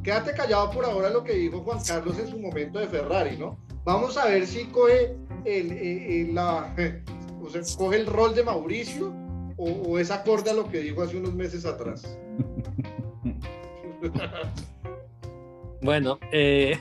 [0.03, 3.59] quédate callado por ahora lo que dijo Juan Carlos en su momento de Ferrari, ¿no?
[3.83, 5.15] Vamos a ver si coge
[5.45, 6.75] el, el, la,
[7.43, 9.13] o sea, coge el rol de Mauricio
[9.57, 12.17] o, o, es acorde a lo que dijo hace unos meses atrás.
[15.81, 16.79] bueno, eh...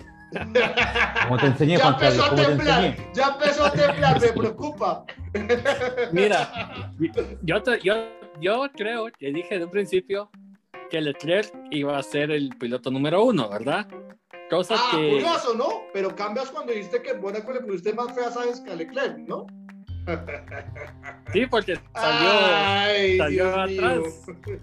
[1.25, 5.05] Como te enseñé, ya Juan empezó a temblar, ya empezó a temblar, me preocupa.
[6.13, 6.91] Mira,
[7.43, 7.95] yo, te, yo,
[8.41, 10.31] yo creo que dije de un principio
[10.91, 13.87] que Leclerc iba a ser el piloto número uno, ¿verdad?
[14.51, 15.11] Cosa ah, que...
[15.11, 15.83] curioso, ¿no?
[15.93, 19.19] Pero cambias cuando dijiste que en Mónaco le pusiste más fea sabes que a Leclerc,
[19.19, 19.47] ¿no?
[21.33, 23.99] Sí, porque salió, Ay, salió Dios atrás.
[23.99, 24.63] mío.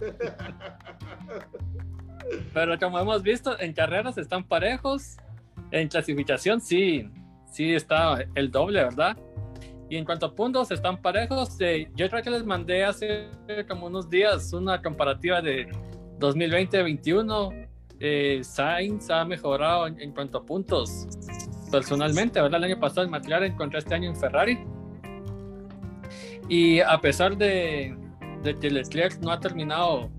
[2.53, 5.17] Pero como hemos visto, en carreras están parejos.
[5.71, 7.09] En clasificación sí,
[7.51, 9.17] sí está el doble, ¿verdad?
[9.89, 11.59] Y en cuanto a puntos, están parejos.
[11.59, 13.29] Eh, yo creo que les mandé hace
[13.67, 15.67] como unos días una comparativa de
[16.19, 17.67] 2020-21.
[17.99, 21.07] Eh, Sainz ha mejorado en, en, cuanto a puntos
[21.71, 22.59] personalmente, ¿verdad?
[22.59, 24.59] El año pasado en McLaren contra este año en Ferrari.
[26.47, 27.95] Y a pesar de,
[28.43, 30.09] de que Leclerc no ha terminado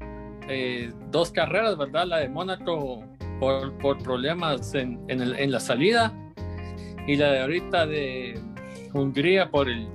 [0.51, 2.07] eh, dos carreras, ¿verdad?
[2.07, 3.05] La de Mónaco
[3.38, 6.12] por, por problemas en, en, el, en, la salida
[7.07, 8.38] y la de ahorita de
[8.92, 9.88] Hungría por el,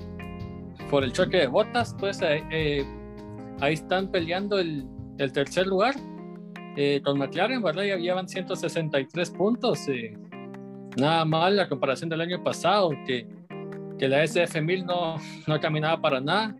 [0.89, 2.85] por el choque de botas, pues eh, eh,
[3.61, 4.85] ahí están peleando el,
[5.19, 5.95] el tercer lugar
[6.75, 7.83] eh, con McLaren, ¿verdad?
[7.83, 9.79] Ya llevan 163 puntos.
[10.97, 13.27] nada mal la comparación del año pasado, que,
[13.99, 16.55] que la SF1000 no, no caminaba para nada.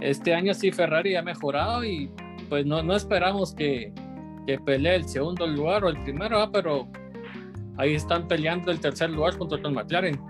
[0.00, 2.10] Este año sí Ferrari ha mejorado y
[2.48, 3.92] pues no, no esperamos que,
[4.46, 6.48] que pelee el segundo lugar o el primero, ¿eh?
[6.52, 6.88] pero
[7.78, 10.20] ahí están peleando el tercer lugar junto con McLaren.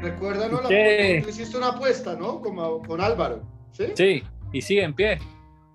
[0.00, 2.40] Recuérdanos, la, tú hiciste una apuesta, ¿no?
[2.40, 3.42] Como, con Álvaro.
[3.72, 5.18] Sí, sí y sigue en pie.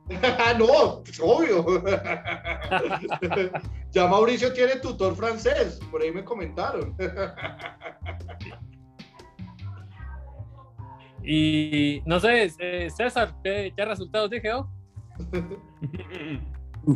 [0.59, 1.83] no, pues obvio.
[3.91, 6.95] ya Mauricio tiene tutor francés, por ahí me comentaron.
[11.23, 14.67] y no sé, eh, César, ¿qué, qué resultados dije yo?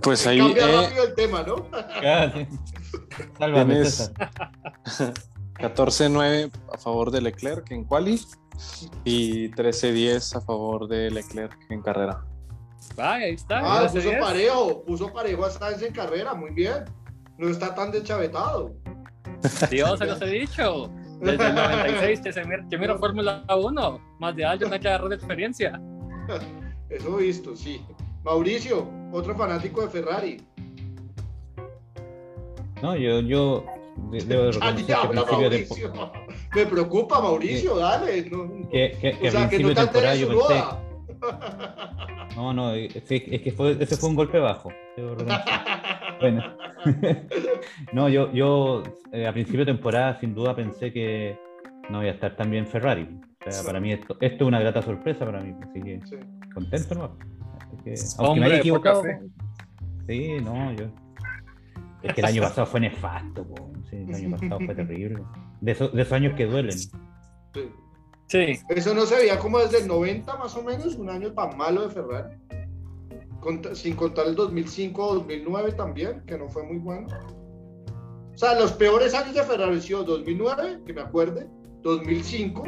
[0.02, 0.40] Pues ahí.
[0.40, 1.68] Cambia rápido el tema, ¿no?
[1.72, 2.34] Ah.
[3.38, 4.12] Sálvame, Tienes
[4.84, 5.14] César.
[5.60, 8.22] 14-9 a favor de Leclerc en quali
[9.04, 12.24] y 13-10 a favor de Leclerc en carrera.
[12.96, 13.60] Vaya, ahí está.
[13.64, 16.86] Ah, puso a parejo, puso parejo hasta en carrera, muy bien.
[17.38, 18.74] No está tan deschavetado.
[19.70, 20.90] Dios, se los he dicho.
[21.20, 24.00] Desde el 96 que, se mira, que miro Fórmula 1.
[24.20, 25.82] Más de años hay que agarrar de experiencia.
[26.90, 27.84] Eso he visto, sí.
[28.28, 30.38] Mauricio, otro fanático de Ferrari.
[32.84, 33.64] No, yo, yo
[34.12, 36.12] de- debo de Ah, reconocer que principio de, Mauricio.
[36.56, 38.30] Me preocupa, Mauricio, dale.
[38.30, 40.64] No, que, que- que o sea, que no te yo pensé,
[42.36, 44.70] no, no, es que, es que fue, ese fue un golpe bajo.
[44.98, 45.16] debo.
[46.20, 46.44] Bueno.
[47.94, 51.40] no, yo, yo eh, a principio de temporada sin duda pensé que
[51.90, 53.08] no iba a estar tan bien Ferrari.
[53.48, 56.18] O sea, para mí esto, esto es una grata sorpresa para mí, así que Sí.
[56.54, 57.18] contento, ¿no?
[58.20, 59.04] Aunque me haya equivocado.
[60.08, 60.86] Sí, no, yo.
[62.04, 63.72] Es que el año pasado fue nefasto, po.
[63.90, 65.24] Sí, el año pasado fue terrible.
[65.62, 66.78] De, esos- de esos años que duelen.
[66.78, 66.92] Sí.
[68.28, 71.58] Sí, Eso no se veía como desde el 90 más o menos, un año tan
[71.58, 72.36] malo de Ferrari.
[73.74, 77.08] Sin contar el 2005 o 2009 también, que no fue muy bueno.
[78.34, 81.48] O sea, los peores años de Ferrari han sido 2009, que me acuerde,
[81.82, 82.64] 2005,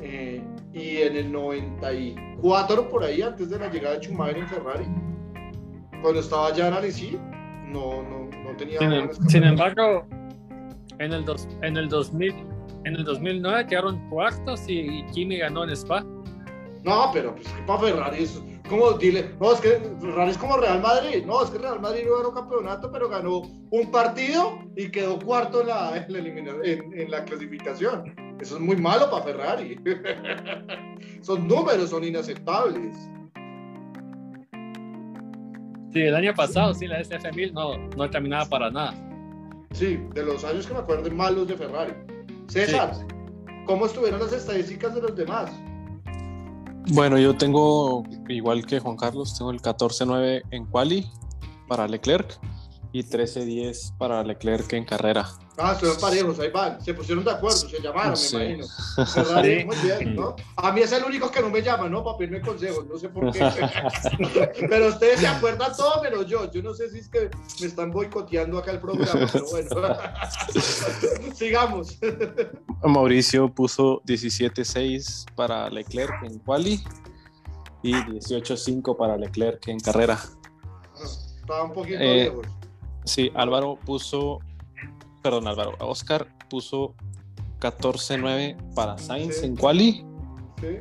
[0.00, 0.42] eh,
[0.72, 1.32] y en el
[2.42, 4.84] 94 por ahí, antes de la llegada de Schumacher en Ferrari,
[6.02, 7.18] cuando estaba ya en Alesi,
[7.66, 10.04] no, no, no tenía sin, sin embargo,
[10.98, 12.34] en el, dos, en, el 2000,
[12.84, 16.04] en el 2009 quedaron cuartos y Kimi ganó en Spa.
[16.82, 20.56] No, pero pues que para Ferrari es como dile, no, es que Ferrari es como
[20.56, 23.40] Real Madrid, no, es que Real Madrid no ganó campeonato, pero ganó
[23.70, 26.18] un partido y quedó cuarto en la, en la,
[26.64, 28.14] en- en la clasificación.
[28.40, 29.78] Eso es muy malo para Ferrari.
[31.22, 32.96] son números, son inaceptables.
[35.92, 38.94] Sí, el año pasado, sí, la SF1000 no, no terminaba para nada.
[39.72, 41.92] Sí, de los años que me acuerden malos de Ferrari.
[42.48, 42.92] César,
[43.66, 45.50] ¿cómo estuvieron las estadísticas de los demás?
[46.88, 51.06] Bueno, yo tengo, igual que Juan Carlos, tengo el 14-9 en quali
[51.68, 52.38] para Leclerc
[52.92, 55.28] y 13-10 para Leclerc en carrera.
[55.58, 56.80] Ah, estuvieron parejos, ahí van.
[56.82, 58.36] Se pusieron de acuerdo, se llamaron, Sí.
[58.36, 58.66] me imagino.
[59.06, 59.64] Ferrari, Sí.
[59.66, 60.34] muy bien, ¿no?
[60.56, 62.02] A mí es el único que no me llama, ¿no?
[62.02, 63.40] Para pedirme consejos, no sé por qué.
[64.70, 66.50] pero ustedes se acuerdan todo menos yo.
[66.50, 67.28] Yo no sé si es que
[67.60, 69.68] me están boicoteando acá el programa, pero bueno.
[71.34, 71.98] Sigamos.
[72.82, 76.82] Mauricio puso 17-6 para Leclerc en quali
[77.82, 80.18] y 18-5 para Leclerc en carrera.
[81.40, 82.46] Estaba un poquito Eh, lejos.
[83.04, 84.38] Sí, Álvaro puso,
[85.22, 86.94] perdón Álvaro, Oscar puso
[87.60, 89.46] 14-9 para Sainz Sí.
[89.46, 90.04] en quali
[90.60, 90.78] Sí.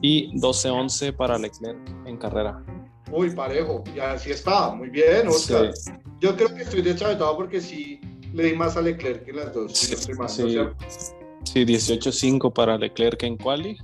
[0.00, 2.62] y 12-11 para Leclerc en carrera.
[3.10, 3.84] Muy parejo.
[3.94, 4.70] Y así está.
[4.74, 5.72] Muy bien, Oscar.
[5.76, 5.92] Sí.
[6.20, 8.00] Yo creo que estoy deschavetado porque sí
[8.32, 9.72] le di más a Leclerc que las dos.
[9.72, 11.14] si no estoy mal, ¿no es
[11.44, 13.76] Sí, sí, 18-5 para Leclerc en quali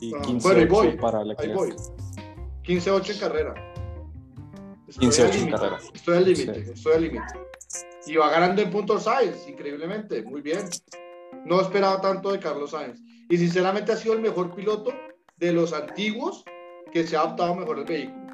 [0.00, 1.54] y Ah, 15-8 bueno, ahí voy, para Leclerc.
[1.54, 1.74] voy.
[2.64, 3.54] 15-8 en carrera.
[4.88, 5.78] Estoy 15-8 al en carrera.
[5.94, 6.70] Estoy al límite, Sí.
[6.74, 7.24] estoy al límite.
[8.06, 10.60] Y va ganando en puntos Sainz, increíblemente, muy bien.
[11.44, 13.00] No esperaba tanto de Carlos Sainz.
[13.28, 14.92] Y sinceramente ha sido el mejor piloto
[15.36, 16.44] de los antiguos
[16.92, 18.24] que se ha adaptado mejor al vehículo.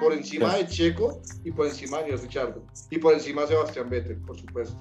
[0.00, 2.64] Por encima de Checo y por encima de Richardo.
[2.90, 4.78] Y por encima de Sebastián Vettel, por supuesto.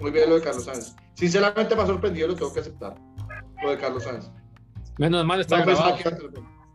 [0.00, 0.94] Muy bien lo de Carlos Sainz.
[1.14, 2.94] Sinceramente me ha sorprendido, lo tengo que aceptar.
[3.62, 4.30] Lo de Carlos Sainz.
[4.98, 5.96] Menos mal está No, grabado.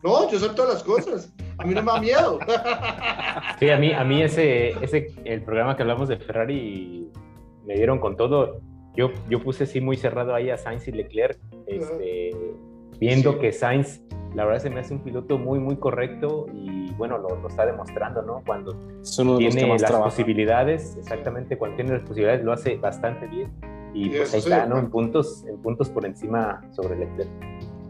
[0.05, 1.33] No, yo acepto las cosas.
[1.57, 2.39] A mí no me da miedo.
[3.59, 7.09] Sí, a mí, a mí ese, ese, el programa que hablamos de Ferrari
[7.65, 8.59] me dieron con todo.
[8.95, 11.37] Yo, yo puse así muy cerrado ahí a Sainz y Leclerc,
[11.67, 12.31] este,
[12.99, 13.39] viendo Sí.
[13.39, 14.01] que Sainz,
[14.33, 17.65] la verdad se me hace un piloto muy, muy correcto y bueno, lo, lo está
[17.65, 18.41] demostrando, ¿no?
[18.45, 18.73] Cuando
[19.37, 20.05] tiene las trabaja.
[20.09, 23.51] posibilidades, exactamente, cuando tiene las posibilidades lo hace bastante bien.
[23.93, 24.75] Y Y pues ahí sí, está, ¿no?
[24.75, 24.81] ¿no?
[24.81, 27.29] En puntos, en puntos por encima sobre Leclerc.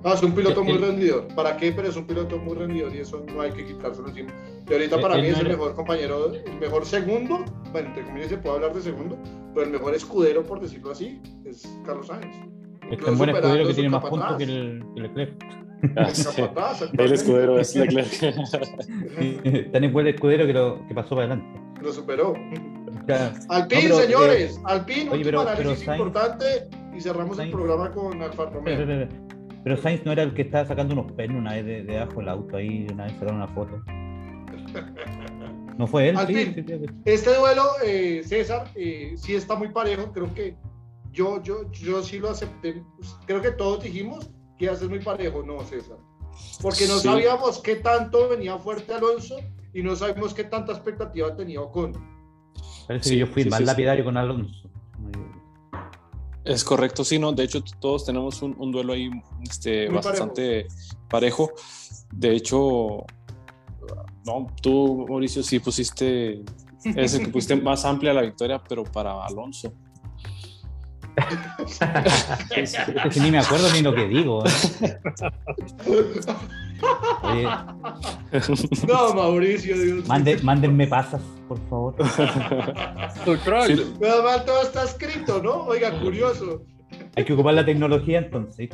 [0.06, 1.28] No, es un piloto muy El- rendidor.
[1.36, 1.72] ¿Para qué?
[1.72, 4.32] Pero es un piloto muy rendidor y eso no hay que quitárselo encima.
[4.70, 7.43] Y ahorita Él- para él mí no es el mejor compañero, el mejor segundo.
[7.72, 9.18] Bueno, entre comillas se puede hablar de segundo,
[9.56, 12.36] pero el mejor escudero, por decirlo así, es Carlos Sainz.
[12.91, 15.43] Es tan buen escudero que tiene más puntos que el, que Leclerc.
[15.97, 16.41] Ah, El sí.
[16.99, 18.12] El escudero es Leclerc.
[19.72, 21.60] Tan es buen escudero que, lo, que pasó para adelante.
[21.82, 22.34] Lo superó.
[23.08, 24.60] Ya, Alpine, No, señores.
[24.66, 26.45] Alpine, oye, último pero- análisis pero Sainz- importante
[26.95, 28.64] y cerramos el Sainz- programa con Alfa Romeo.
[28.64, 29.35] pero, pero
[29.78, 32.30] Sainz no era el que estaba sacando unos pernos una vez de, de abajo el
[32.30, 33.82] auto ahí, una vez sacaron una foto.
[35.78, 36.18] ¿No fue él?
[36.18, 36.54] Al Sí, fin.
[36.56, 36.86] sí, sí, sí.
[37.06, 40.12] Este duelo, eh, César, eh, sí está muy parejo.
[40.14, 40.56] Creo que
[41.12, 42.84] yo, yo, yo sí lo acepté.
[42.98, 45.98] Pues, Creo que todos dijimos que iba a ser muy parejo, no, César.
[46.62, 47.08] Porque no Sí.
[47.08, 49.38] sabíamos qué tanto venía fuerte Alonso
[49.74, 51.94] y no sabemos qué tanta expectativa tenía Ocon.
[52.88, 53.68] Parece Sí, que yo fui sí, más sí, sí.
[53.72, 54.70] lapidario con Alonso.
[56.45, 57.34] Es correcto, sí, no.
[57.34, 59.09] De hecho, todos tenemos un, un duelo ahí
[59.49, 60.67] este, Muy bastante
[61.09, 61.51] parejo.
[62.13, 63.03] De hecho,
[64.26, 66.43] no, tú, Mauricio, sí pusiste,
[66.84, 69.73] es el que pusiste más amplia la victoria, pero para Alonso.
[71.68, 71.86] Sí.
[72.56, 74.44] Es que ni me acuerdo ni lo que digo.
[74.46, 74.52] ¿eh?
[77.24, 77.48] Oye,
[78.88, 80.08] No, Mauricio, Dios.
[80.08, 81.96] mande- mándenme pasas, por favor.
[83.24, 83.68] Tu troll.
[83.78, 85.64] Sí, Nada mal todo está escrito, ¿no?
[85.66, 86.62] Oiga, curioso.
[87.16, 88.70] Hay que ocupar la tecnología entonces.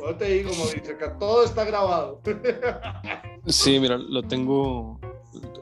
[0.00, 2.20] No te digo, Mauricio, acá todo está grabado.
[3.46, 4.98] Sí, mira, lo tengo.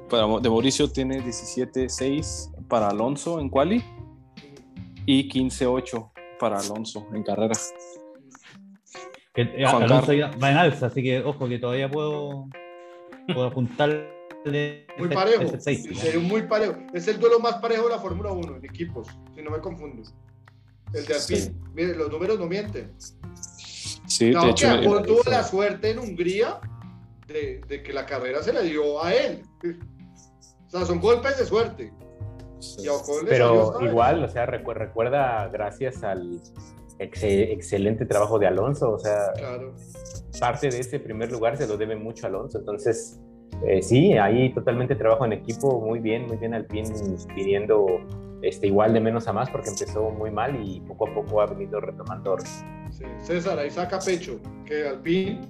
[0.09, 3.85] Para, de Mauricio tiene 17-6 para Alonso en quali
[5.09, 7.55] y 15-8 para Alonso en carrera.
[9.33, 12.47] Que, eh, Alonso ya va en alza, así que ojo que todavía puedo,
[13.27, 13.89] puedo apuntar
[14.45, 15.59] Muy parejo.
[15.59, 16.77] sería muy parejo.
[16.93, 20.03] Es el duelo más parejo de la Fórmula 1 en equipos, si no me confundo.
[20.93, 21.55] El de Alpine.
[21.73, 22.93] Mire, los números no mienten.
[24.07, 24.79] Sí, de hecho.
[24.79, 26.61] Que tuvo la suerte en Hungría
[27.27, 29.43] de, de, que la carrera se le dio a él.
[30.67, 31.95] O sea, son golpes de suerte.
[33.29, 36.41] Pero igual, o sea, recuerda gracias al
[36.99, 39.33] excelente trabajo de Alonso, o sea,
[40.41, 43.21] parte de ese primer lugar se lo debe mucho a Alonso, entonces
[43.67, 46.91] eh, sí, ahí totalmente trabajo en equipo, muy bien, muy bien Alpine
[47.35, 47.87] pidiendo
[48.43, 51.47] este, igual de menos a más porque empezó muy mal y poco a poco ha
[51.47, 52.37] venido retomando.
[52.91, 53.05] Sí.
[53.21, 55.41] César, ahí saca pecho, que Alpine,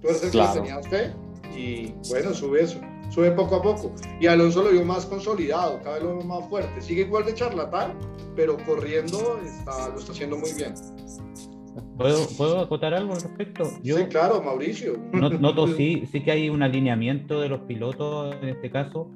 [0.00, 1.12] tú eres el que tenías fe
[1.54, 2.80] y bueno, sube eso
[3.10, 3.92] sube poco a poco.
[4.20, 6.80] Y Alonso lo vio más consolidado, cada vez lo veo más fuerte.
[6.80, 7.94] Sigue igual de charlatán,
[8.34, 10.74] pero corriendo está, lo está haciendo muy bien.
[11.96, 13.64] ¿Puedo, ¿Puedo acotar algo al respecto?
[13.82, 14.98] Yo sí, claro, Mauricio.
[15.12, 19.10] Noto sí, sí que hay un alineamiento de los pilotos en este caso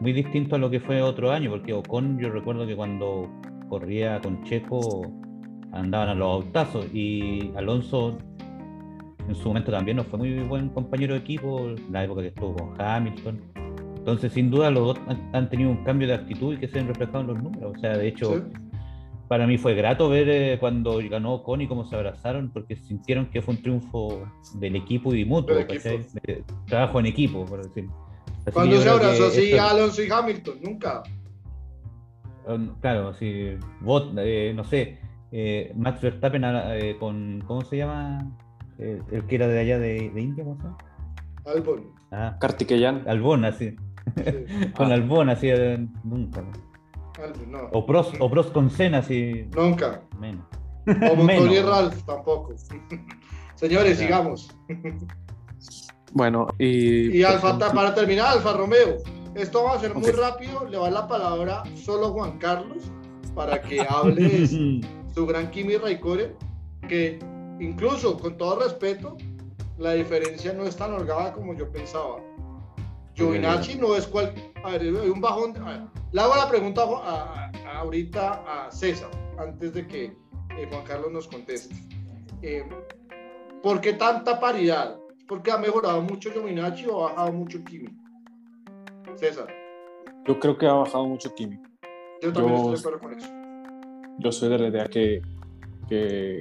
[0.00, 3.30] muy distinto a lo que fue otro año, porque Ocon yo recuerdo que cuando
[3.68, 5.02] corría con Checo
[5.72, 8.18] andaban a los autazos y Alonso
[9.28, 12.54] en su momento también no fue muy buen compañero de equipo, la época que estuvo
[12.54, 13.40] con Hamilton.
[13.96, 15.00] Entonces, sin duda, los dos
[15.32, 17.74] han tenido un cambio de actitud y que se han reflejado en los números.
[17.74, 18.44] O sea, de hecho,
[19.28, 23.40] para mí fue grato ver eh, cuando ganó Connie cómo se abrazaron, porque sintieron que
[23.40, 25.56] fue un triunfo del equipo y mutuo,
[26.66, 27.88] trabajo en equipo, por decir.
[28.52, 31.02] cuando se abrazó así Alonso y Hamilton, nunca.
[32.46, 34.98] Um, claro, sí, bot, eh, no sé,
[35.32, 36.42] eh, Max Verstappen
[37.00, 38.36] con, ¿cómo se llama?
[38.78, 40.78] El, que era de allá de, de India, ¿cómo se llama?
[41.46, 41.90] Albon.
[42.10, 43.08] Ah, Kartikeyan.
[43.08, 43.76] Albon, así.
[44.76, 44.94] con ah.
[44.94, 46.44] Albon, así, eh, nunca.
[47.22, 47.68] Albon, no.
[47.72, 49.48] O Pros, o Pros con Cena, así.
[49.54, 50.02] Nunca.
[50.18, 50.46] Menos.
[50.86, 52.54] O Motor y Ralph, tampoco.
[53.54, 54.54] Señores, sigamos.
[56.12, 57.18] Bueno, y.
[57.18, 58.98] Y Alfa, para terminar, Alfa Romeo.
[59.34, 60.66] Esto va a ser muy rápido.
[60.68, 62.84] Le va la palabra solo Juan Carlos
[63.34, 64.46] para que hable
[65.12, 66.34] su gran Kimi Raikkonen,
[66.88, 67.18] que
[67.60, 69.16] incluso con todo respeto,
[69.78, 72.16] la diferencia no es tan holgada como yo pensaba.
[73.14, 74.34] Giovinacci no es cual.
[74.64, 75.54] A ver, hay un bajón.
[76.12, 76.82] le hago la pregunta
[77.76, 81.74] ahorita a César, antes de que eh, Juan Carlos nos conteste.
[82.42, 82.64] Eh,
[83.62, 84.96] ¿Por qué tanta paridad?
[85.26, 87.88] ¿Porque ha mejorado mucho Giovinacci o ha bajado mucho Kimi?
[89.16, 89.48] César.
[90.26, 91.58] Yo creo que ha bajado mucho Kimi.
[92.20, 93.28] Yo también estoy de acuerdo con eso.
[94.18, 95.22] Yo soy de la idea que,
[95.88, 96.40] que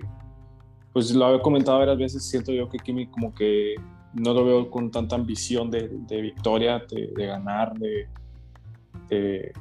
[0.94, 3.76] pues lo había comentado varias veces, siento yo que Kimi como que
[4.14, 5.88] no lo veo con tanta ambición de,
[6.22, 9.52] victoria, de, ganar, de,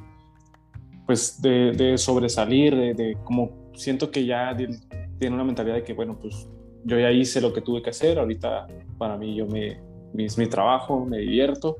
[1.07, 6.47] pues de, sobresalir, de, como siento que ya tiene una mentalidad de que bueno, pues
[6.85, 8.67] yo ya hice lo que tuve que hacer, ahorita
[8.99, 9.79] para mí yo me,
[10.17, 11.77] es mi trabajo, me divierto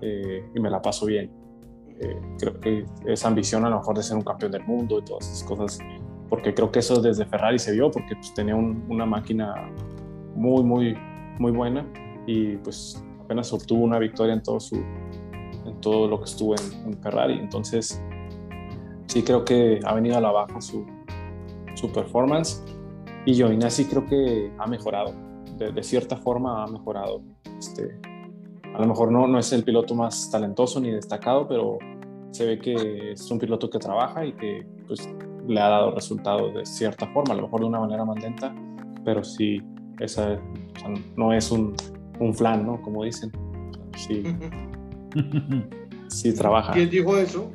[0.00, 1.30] eh, y me la paso bien.
[2.00, 5.04] Eh, creo que esa ambición a lo mejor de ser un campeón del mundo y
[5.04, 5.78] todas esas cosas
[6.30, 9.52] porque creo que eso desde Ferrari se vio, porque pues, tenía una máquina
[10.36, 10.96] muy, muy,
[11.38, 11.84] muy buena
[12.26, 16.96] y pues apenas obtuvo una victoria en todo, su, en todo lo que estuvo en,
[17.02, 17.38] Ferrari.
[17.38, 18.00] Entonces,
[19.06, 20.86] sí creo que ha venido a la baja su,
[21.74, 22.64] su performance
[23.26, 25.12] y Giovinazzi creo que ha mejorado,
[25.58, 27.22] de, cierta forma ha mejorado.
[27.58, 28.00] Este,
[28.72, 31.78] a lo mejor no, no es el piloto más talentoso ni destacado, pero
[32.30, 35.08] se ve que es un piloto que trabaja y que pues,
[35.50, 38.54] le ha dado resultados de cierta forma, a lo mejor de una manera más lenta,
[39.04, 39.60] pero sí,
[39.98, 40.38] esa
[41.16, 41.74] no es un,
[42.20, 42.80] un flan, ¿no?
[42.80, 43.32] Como dicen.
[43.96, 44.22] Sí,
[46.08, 46.72] sí trabaja.
[46.72, 47.50] ¿Quién dijo eso?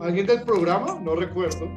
[0.00, 0.98] ¿Alguien del programa?
[1.02, 1.68] No recuerdo.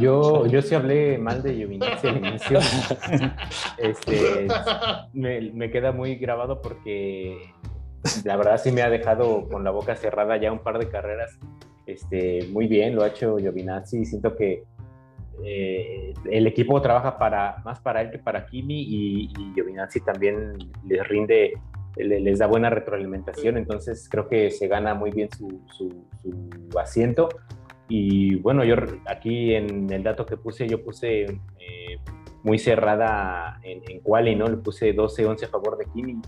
[0.00, 2.58] Yo, yo sí hablé mal de Giovinazzi al inicio.
[3.78, 4.46] Este,
[5.12, 7.52] me, me, queda muy grabado porque
[8.24, 11.38] la verdad sí me ha dejado con la boca cerrada ya un par de carreras
[11.92, 14.04] este, muy bien, lo ha hecho Giovinazzi.
[14.04, 14.64] Siento que
[15.44, 20.56] eh, el equipo trabaja para, más para él que para Kimi y, y Giovinazzi también
[20.86, 21.54] les rinde,
[21.96, 26.06] les da buena retroalimentación, entonces creo que se gana muy bien su,
[26.78, 27.28] asiento.
[27.88, 28.76] Y bueno, yo
[29.06, 31.98] aquí en el dato que puse, yo puse eh,
[32.44, 34.46] muy cerrada en, en quali, ¿no?
[34.46, 36.20] Le puse 12-11 a favor de Kimi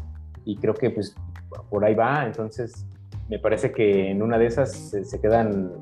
[0.45, 1.15] y creo que pues
[1.71, 2.87] por ahí va, entonces
[3.33, 5.73] me parece que en una de esas se, quedan,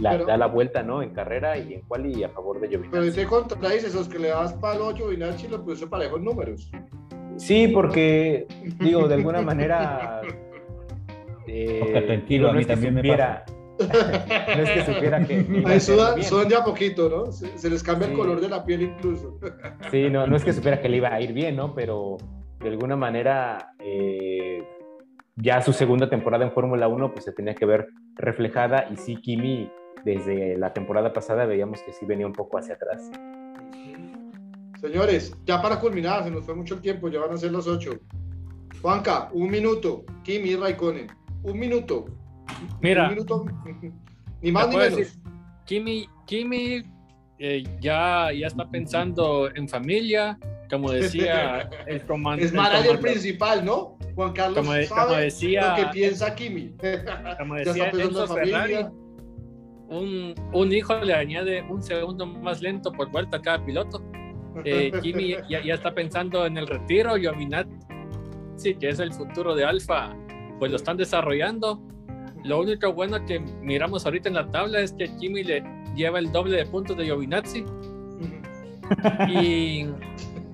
[0.00, 1.02] la, da la vuelta, ¿no?
[1.02, 2.90] En carrera y en quali a favor de Giovinazzi.
[2.90, 6.70] Pero ese contradice esos que le das palo a Giovinazzi lo puse parejo en números.
[7.36, 8.46] Sí, porque,
[8.80, 10.22] digo, de alguna manera...
[11.48, 13.44] Eh, tranquilo, a mí también me pasa.
[13.78, 15.62] no es que supiera que.
[15.64, 17.30] Ahí sudan, sudan ya poquito, ¿no?
[17.30, 19.38] Se, les cambia el color de la piel incluso.
[19.92, 21.72] Sí, no, no es que supiera que le iba a ir bien, ¿no?
[21.72, 22.16] Pero
[22.58, 24.60] de alguna manera eh,
[25.36, 29.16] ya su segunda temporada en Fórmula 1 pues se tenía que ver reflejada y sí,
[29.16, 29.70] Kimi
[30.04, 33.10] desde la temporada pasada veíamos que sí venía un poco hacia atrás.
[34.80, 37.66] Señores, ya para culminar, se nos fue mucho el tiempo, ya van a ser las
[37.66, 37.90] 8.
[38.80, 40.04] Juanca, un minuto.
[40.22, 41.08] Kimi Raikkonen,
[41.42, 42.06] un minuto.
[42.80, 43.44] Mira, Un minuto.
[44.42, 44.96] Ni más ni menos.
[44.96, 45.20] decir,
[45.64, 46.82] Kimi, Kimi
[47.38, 50.38] eh, ya, ya está pensando en familia,
[50.70, 52.46] como decía el comandante.
[52.46, 53.96] Es manager principal, ¿no?
[54.14, 56.74] Juan Carlos Como de- sabe como decía- lo que piensa Kimi.
[57.38, 58.26] Como decía Enzo.
[58.28, 58.76] Ferrari,
[59.88, 64.02] un, un hijo le añade un segundo más lento por vuelta a cada piloto.
[64.64, 69.64] Eh, Kimi ya, ya está pensando en el retiro, Giovinazzi, que es el futuro de
[69.64, 70.16] Alfa,
[70.58, 71.80] pues lo están desarrollando.
[72.44, 75.62] Lo único bueno que miramos ahorita en la tabla es que Kimi le
[75.94, 77.64] lleva el doble de puntos de Giovinazzi
[79.28, 79.86] y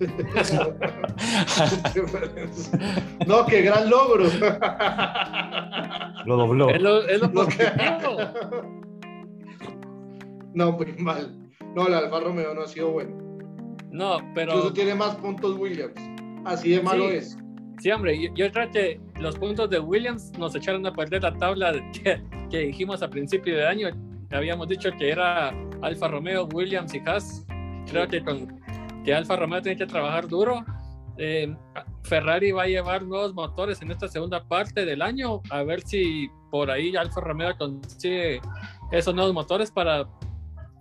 [3.27, 4.25] no, qué gran logro.
[6.27, 6.71] Lo dobló.
[6.71, 7.29] es lo, es lo.
[10.55, 11.37] No, muy mal.
[11.75, 13.17] No, el Alfa Romeo no ha sido bueno.
[13.91, 15.95] No, pero Incluso tiene más puntos Williams.
[16.45, 17.17] Así de malo Sí.
[17.17, 17.39] es.
[17.79, 21.33] sí, hombre, yo, yo creo que los puntos de Williams nos echaron a perder la
[21.35, 22.21] tabla que,
[22.51, 23.89] que dijimos a principio de año.
[24.31, 27.47] Habíamos dicho que era Alfa Romeo, Williams y Haas.
[27.91, 28.61] Creo que, con,
[29.05, 30.65] que Alfa Romeo tiene que trabajar duro.
[31.19, 31.55] Eh,
[32.05, 35.41] Ferrari va a llevar nuevos motores en esta segunda parte del año.
[35.51, 38.41] A ver si por ahí Alfa Romeo consigue
[38.91, 40.09] esos nuevos motores para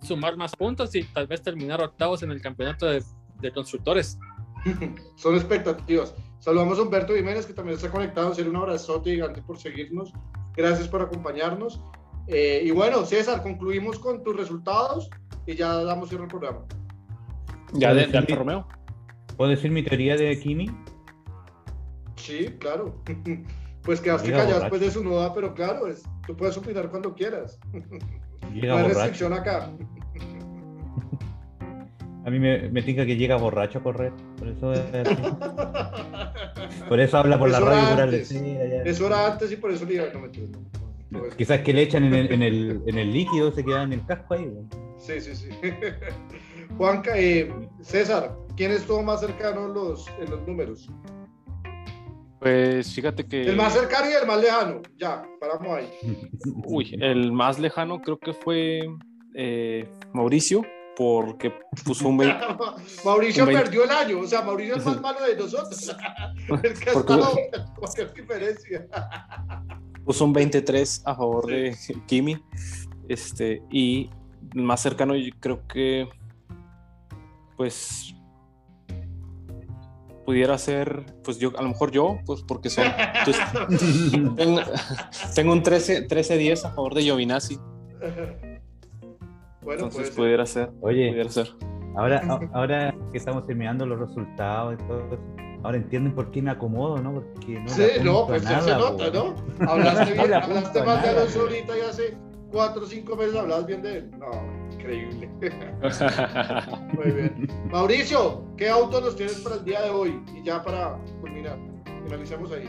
[0.02, 3.02] sumar más puntos y tal vez terminar octavos en el campeonato de,
[3.40, 4.18] de constructores.
[5.16, 6.14] Son expectativas.
[6.38, 8.32] Saludamos a Humberto Jiménez, que también está conectado.
[8.32, 10.12] Hacer un abrazote gigante por seguirnos.
[10.56, 11.80] Gracias por acompañarnos.
[12.26, 15.10] Eh, y bueno, César, concluimos con tus resultados
[15.46, 16.64] y ya damos cierre al programa.
[17.74, 18.66] Ya de, de Alfa Romeo.
[19.36, 20.70] ¿Puedo decir mi teoría de Kimi?
[22.16, 23.02] Sí, claro.
[23.84, 24.74] Pues quedaste Llega callado borracho.
[24.76, 27.58] después de su nuda, pero claro, es, tú puedes opinar cuando quieras.
[28.54, 28.88] Llega No hay borracho.
[29.00, 29.72] restricción acá.
[32.24, 34.12] A mí me, me tinca que llega borracho a correr.
[34.38, 34.80] Por eso, es
[36.88, 38.28] por eso habla por la radio antes.
[38.30, 38.82] ya.
[38.84, 40.60] Eso era antes y por eso le iba no, no, no,
[41.28, 43.94] no, Quizás que le echan en el, en el, en el líquido, se queda en
[43.94, 44.48] el casco ahí.
[44.98, 45.48] Sí, sí, sí.
[46.76, 50.88] Juanca, eh, César, ¿quién estuvo más cercano en los, en los números?
[52.40, 53.42] Pues fíjate que.
[53.42, 54.82] El más cercano y el más lejano.
[54.98, 55.88] Ya, paramos ahí.
[56.64, 58.80] Uy, el más lejano creo que fue
[59.36, 60.62] eh, Mauricio,
[60.96, 61.52] porque
[61.84, 62.36] puso un 20.
[63.04, 65.94] Mauricio un perdió el año, o sea, Mauricio es más malo de nosotros.
[66.48, 67.36] El que ha Porque- estado,
[67.78, 68.86] cualquier diferencia.
[70.04, 71.76] puso un 23 a favor de
[72.06, 72.42] Kimi.
[73.08, 74.10] Este, y
[74.54, 76.08] el más cercano, yo creo que.
[77.56, 78.14] Pues.
[80.24, 82.84] Pudiera ser, pues yo, a lo mejor yo, pues porque son.
[83.24, 83.36] pues,
[84.36, 84.60] tengo,
[85.34, 87.58] tengo un 13 13-10 a favor de Giovinazzi.
[89.62, 90.10] Bueno, Entonces pues.
[90.10, 91.48] pudiera ser, Oye, pudiera ser.
[91.96, 92.22] ahora,
[92.52, 95.18] ahora que estamos terminando los resultados y todo eso,
[95.64, 97.14] ahora entienden por qué me acomodo, ¿no?
[97.14, 99.10] Porque no Sí, no, pues ya se nada, nota.
[99.10, 99.34] ¿no?
[99.68, 102.16] Hablaste No bien, le hablaste más de nada, Alonso ahorita y hace
[102.50, 104.10] cuatro o cinco meses hablabas bien de él.
[104.18, 104.30] No,
[104.82, 105.28] increíble.
[106.94, 107.48] Muy bien.
[107.70, 110.20] Mauricio, ¿qué auto nos tienes para el día de hoy?
[110.36, 111.58] Y ya para culminar,
[112.04, 112.68] finalicemos ahí.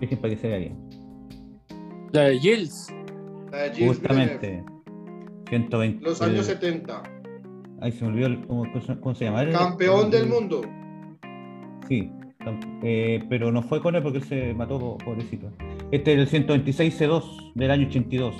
[0.00, 0.76] Dejen para que se vea bien.
[2.12, 2.94] La de Gilles.
[3.50, 4.64] La de Gilles Justamente.
[5.48, 6.04] 120.
[6.04, 7.02] Los años eh, 70.
[7.80, 8.64] Ay, se me olvidó el- cómo,
[9.00, 9.48] cómo se llama.
[9.50, 10.60] Campeón el- del mundo.
[11.88, 12.12] Sí,
[12.82, 15.50] eh, pero no fue con él porque él se mató, po- pobrecito.
[15.90, 18.34] Este es el 126 C2 del año 82.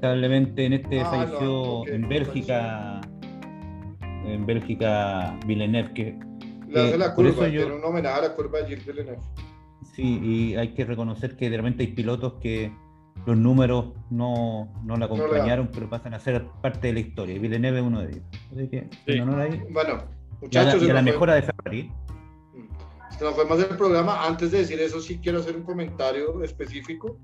[0.00, 3.00] Lamentablemente en este Ah, falleció no, ok, en Bélgica,
[4.26, 6.18] en Bélgica Villeneuve, que
[6.68, 8.86] Le hace Eh, la por curva, eso yo- un homenaje a la curva de Gilles
[8.86, 9.20] Villeneuve.
[9.94, 12.72] sí, y hay que reconocer que de repente hay pilotos que
[13.24, 17.36] los números no, no la acompañaron, pero pasan a ser parte de la historia.
[17.36, 18.24] Y Villeneuve es uno de ellos.
[18.52, 19.18] Así que, Sí.
[19.20, 19.60] honor a ellos.
[19.70, 21.90] Bueno, Y a la, muchachos, y a la mejora de Ferrari.
[23.18, 24.26] Se nos fue más del programa.
[24.26, 27.18] Antes de decir eso, sí quiero hacer un comentario específico.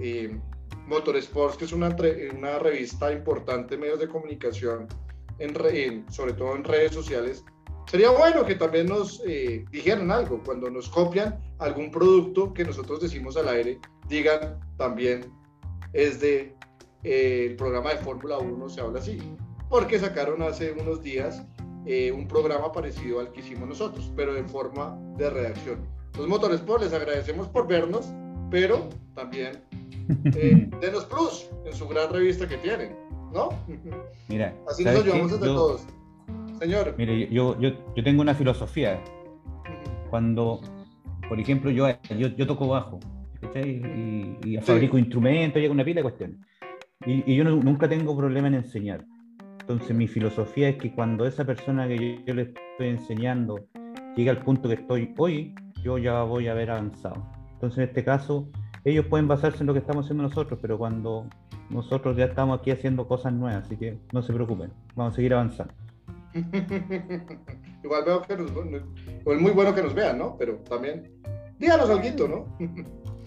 [0.00, 0.38] Eh,
[0.86, 1.94] Motorsports, que es una,
[2.36, 4.86] una revista importante en medios de comunicación,
[5.38, 7.44] en en- sobre todo en redes sociales.
[7.86, 13.00] Sería bueno que también nos eh, dijeran algo cuando nos copian algún producto que nosotros
[13.00, 13.78] decimos al aire,
[14.08, 15.32] digan también
[15.92, 16.54] es de
[17.02, 19.18] eh, el programa de Fórmula 1, se habla así,
[19.68, 21.42] porque sacaron hace unos días
[21.84, 25.86] eh, un programa parecido al que hicimos nosotros, pero en forma de redacción.
[26.16, 28.06] Los Motorsport les agradecemos por vernos,
[28.52, 29.58] pero también
[30.36, 32.94] eh, denos plus en su gran revista que tienen,
[33.32, 33.48] ¿no?
[34.28, 35.86] Mira, Así nos ¿sabes ayudamos entre Yo- todos.
[36.60, 36.94] Señor.
[36.96, 39.02] Mire, yo, yo, yo tengo una filosofía.
[40.10, 40.60] Cuando
[41.32, 41.88] por ejemplo, yo,
[42.18, 43.00] yo, yo toco bajo,
[43.54, 46.36] y, y, fabrico instrumentos y una pila de cuestiones.
[47.06, 49.04] Y, y yo nunca tengo problema en enseñar.
[49.60, 53.66] Entonces mi filosofía es que cuando esa persona que yo, le estoy enseñando
[54.14, 57.26] llega al punto que estoy hoy, yo ya voy a haber avanzado.
[57.62, 58.48] Entonces en este caso,
[58.84, 61.28] ellos pueden basarse en lo que estamos haciendo nosotros, pero cuando
[61.70, 65.32] nosotros ya estamos aquí haciendo cosas nuevas, así que no se preocupen, vamos a seguir
[65.32, 65.72] avanzando.
[67.84, 70.36] Igual veo que nos, es muy bueno que nos vean, ¿no?
[70.36, 71.08] Pero también
[71.60, 72.58] díganos algo, ¿no?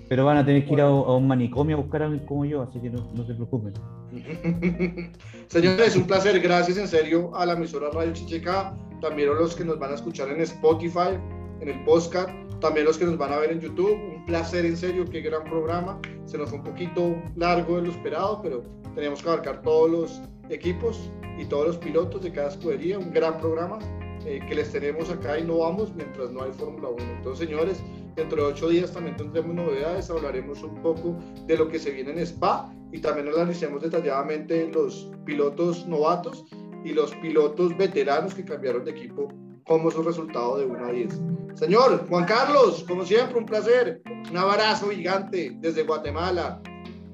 [0.10, 2.62] Pero van a tener que ir a, un manicomio a buscar a alguien como yo,
[2.62, 3.74] así que no, se preocupen.
[5.48, 6.42] Señores, un placer.
[6.42, 9.96] Gracias en serio a la emisora Radio Chicheca, también a los que nos van a
[9.96, 11.18] escuchar en Spotify,
[11.66, 12.30] en el podcast,
[12.60, 13.94] también los que nos van a ver en YouTube.
[13.94, 16.00] Un placer en serio, qué gran programa.
[16.26, 18.64] Se nos fue un poquito largo de lo esperado, pero
[18.94, 23.00] teníamos que abarcar todos los equipos y todos los pilotos de cada escudería.
[23.00, 23.80] Un gran programa
[24.26, 27.04] eh, que les tenemos acá y no vamos mientras no hay Fórmula 1.
[27.18, 27.82] Entonces, señores,
[28.16, 32.12] Dentro de ocho días también tendremos novedades, hablaremos un poco de lo que se viene
[32.12, 36.46] en Spa y también analicemos detalladamente los pilotos novatos
[36.86, 39.28] y los pilotos veteranos que cambiaron de equipo
[39.66, 41.22] como su resultado de 1 a 10.
[41.56, 44.02] Señor Juan Carlos, como siempre, un placer.
[44.30, 46.62] Un abrazo gigante desde Guatemala.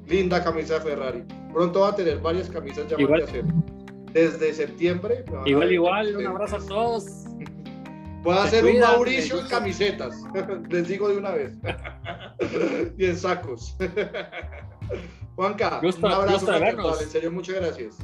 [0.07, 1.23] Linda camisa de Ferrari.
[1.53, 3.23] Pronto va a tener varias camisas ya igual.
[3.23, 3.45] hacer.
[4.13, 5.23] Desde septiembre.
[5.45, 6.17] Igual, igual.
[6.17, 7.05] Un abrazo a todos.
[8.23, 10.15] Puedo hacer un Mauricio en camisetas,
[10.69, 11.57] les digo de una vez.
[12.97, 13.75] y en sacos.
[15.35, 17.97] Juanca, un abrazo en serio, muchas gracias.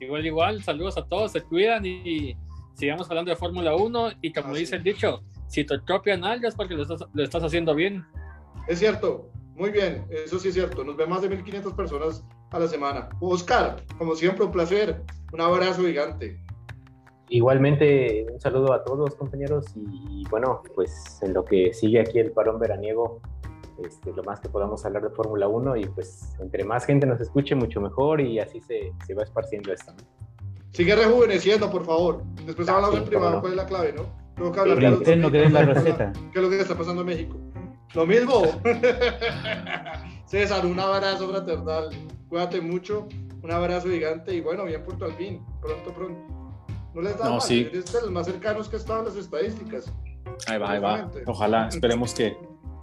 [0.00, 2.36] Igual, igual, saludos a todos, se cuidan y
[2.74, 6.54] sigamos hablando de Fórmula 1 y como dice el dicho, si te copian algo es
[6.54, 8.04] porque lo estás, lo estás haciendo bien.
[8.68, 12.58] Es cierto, muy bien, eso sí es cierto, nos ven más de 1500 personas a
[12.58, 13.08] la semana.
[13.20, 16.38] Oscar, como siempre, un placer, un abrazo gigante.
[17.28, 22.30] Igualmente, un saludo a todos compañeros y bueno, pues en lo que sigue aquí el
[22.32, 23.20] parón veraniego,
[23.82, 27.20] este, lo más que podamos hablar de Fórmula 1 y pues entre más gente nos
[27.20, 29.92] escuche, mucho mejor y así se, se va esparciendo esto.
[30.72, 32.22] Sigue rejuveneciendo, por favor.
[32.46, 34.06] Después hablamos en privado, cuál es la clave, ¿no?
[34.36, 36.12] Tengo que hablar de no que la receta.
[36.32, 37.36] ¿Qué es lo que está pasando en México?
[37.94, 38.42] Lo mismo.
[40.26, 41.90] César, un abrazo fraternal.
[42.28, 43.06] Cuídate mucho.
[43.42, 45.44] Un abrazo gigante y bueno, bien pronto al fin.
[45.60, 46.64] Pronto, pronto.
[46.94, 47.68] No les da no, mal, sí.
[47.72, 49.92] es de los más cercanos que estaban las estadísticas.
[50.46, 51.10] Ahí va, ahí va.
[51.26, 52.36] Ojalá, esperemos que,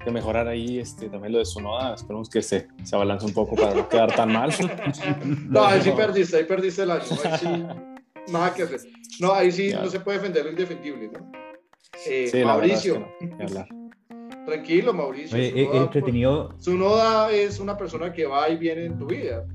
[0.04, 1.96] que mejorar ahí este, también lo de Sonoda.
[1.96, 4.52] Esperemos que se, se abalance un poco para no quedar tan mal.
[5.50, 7.04] no, ahí sí perdiste, ahí perdiste el año.
[7.24, 8.82] Ahí sí, nada que hacer.
[9.20, 11.32] No, ahí sí no se puede defender lo indefendible, ¿no?
[12.08, 13.08] Eh, sí, Mauricio.
[14.46, 15.38] Tranquilo, Mauricio.
[15.38, 16.56] Oye, he, entretenido.
[16.58, 19.46] Su noda es una persona que va y viene en tu vida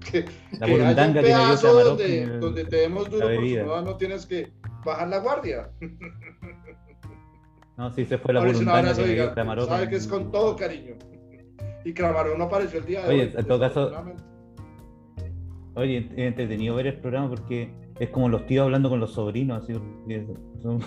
[0.10, 0.24] que,
[0.58, 4.52] la que haya un pedazo donde, donde te demos duro por no tienes que
[4.84, 5.70] bajar la guardia.
[7.78, 9.66] No, sí se fue la burundanga que dio Camarón.
[9.66, 10.94] Sabe que es con todo cariño.
[11.84, 13.34] Y Camarón no apareció el día de Oye, hoy.
[13.36, 13.92] en todo caso...
[15.74, 19.74] Oye, entretenido ver el programa porque es como los tíos hablando con los sobrinos, así,
[20.60, 20.80] son,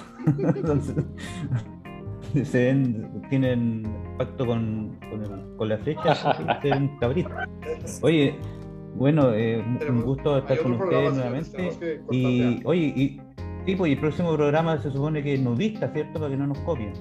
[2.43, 3.83] se ven, tienen
[4.17, 6.13] pacto con, con, el, con la flecha,
[6.61, 7.31] se ven cabritos.
[8.01, 8.35] Oye,
[8.95, 12.01] bueno, eh, un gusto estar con ustedes nuevamente.
[12.11, 13.21] Y, oye, y,
[13.65, 16.19] tipo, pues, y el próximo programa se supone que es nudista, ¿cierto?
[16.19, 16.93] Para que no nos copien.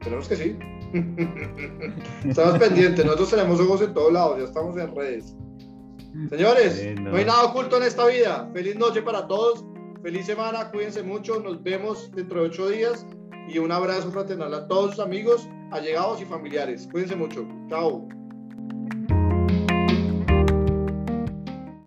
[0.00, 0.58] Tenemos que sí.
[2.28, 5.36] estamos pendientes, nosotros tenemos ojos en todos lados, ya estamos en redes.
[6.28, 8.50] Señores, no hay nada oculto en esta vida.
[8.52, 9.64] Feliz noche para todos,
[10.02, 13.06] feliz semana, cuídense mucho, nos vemos dentro de ocho días
[13.48, 16.88] y un abrazo fraternal a todos sus amigos, allegados y familiares.
[16.90, 17.46] Cuídense mucho.
[17.68, 18.08] Chao.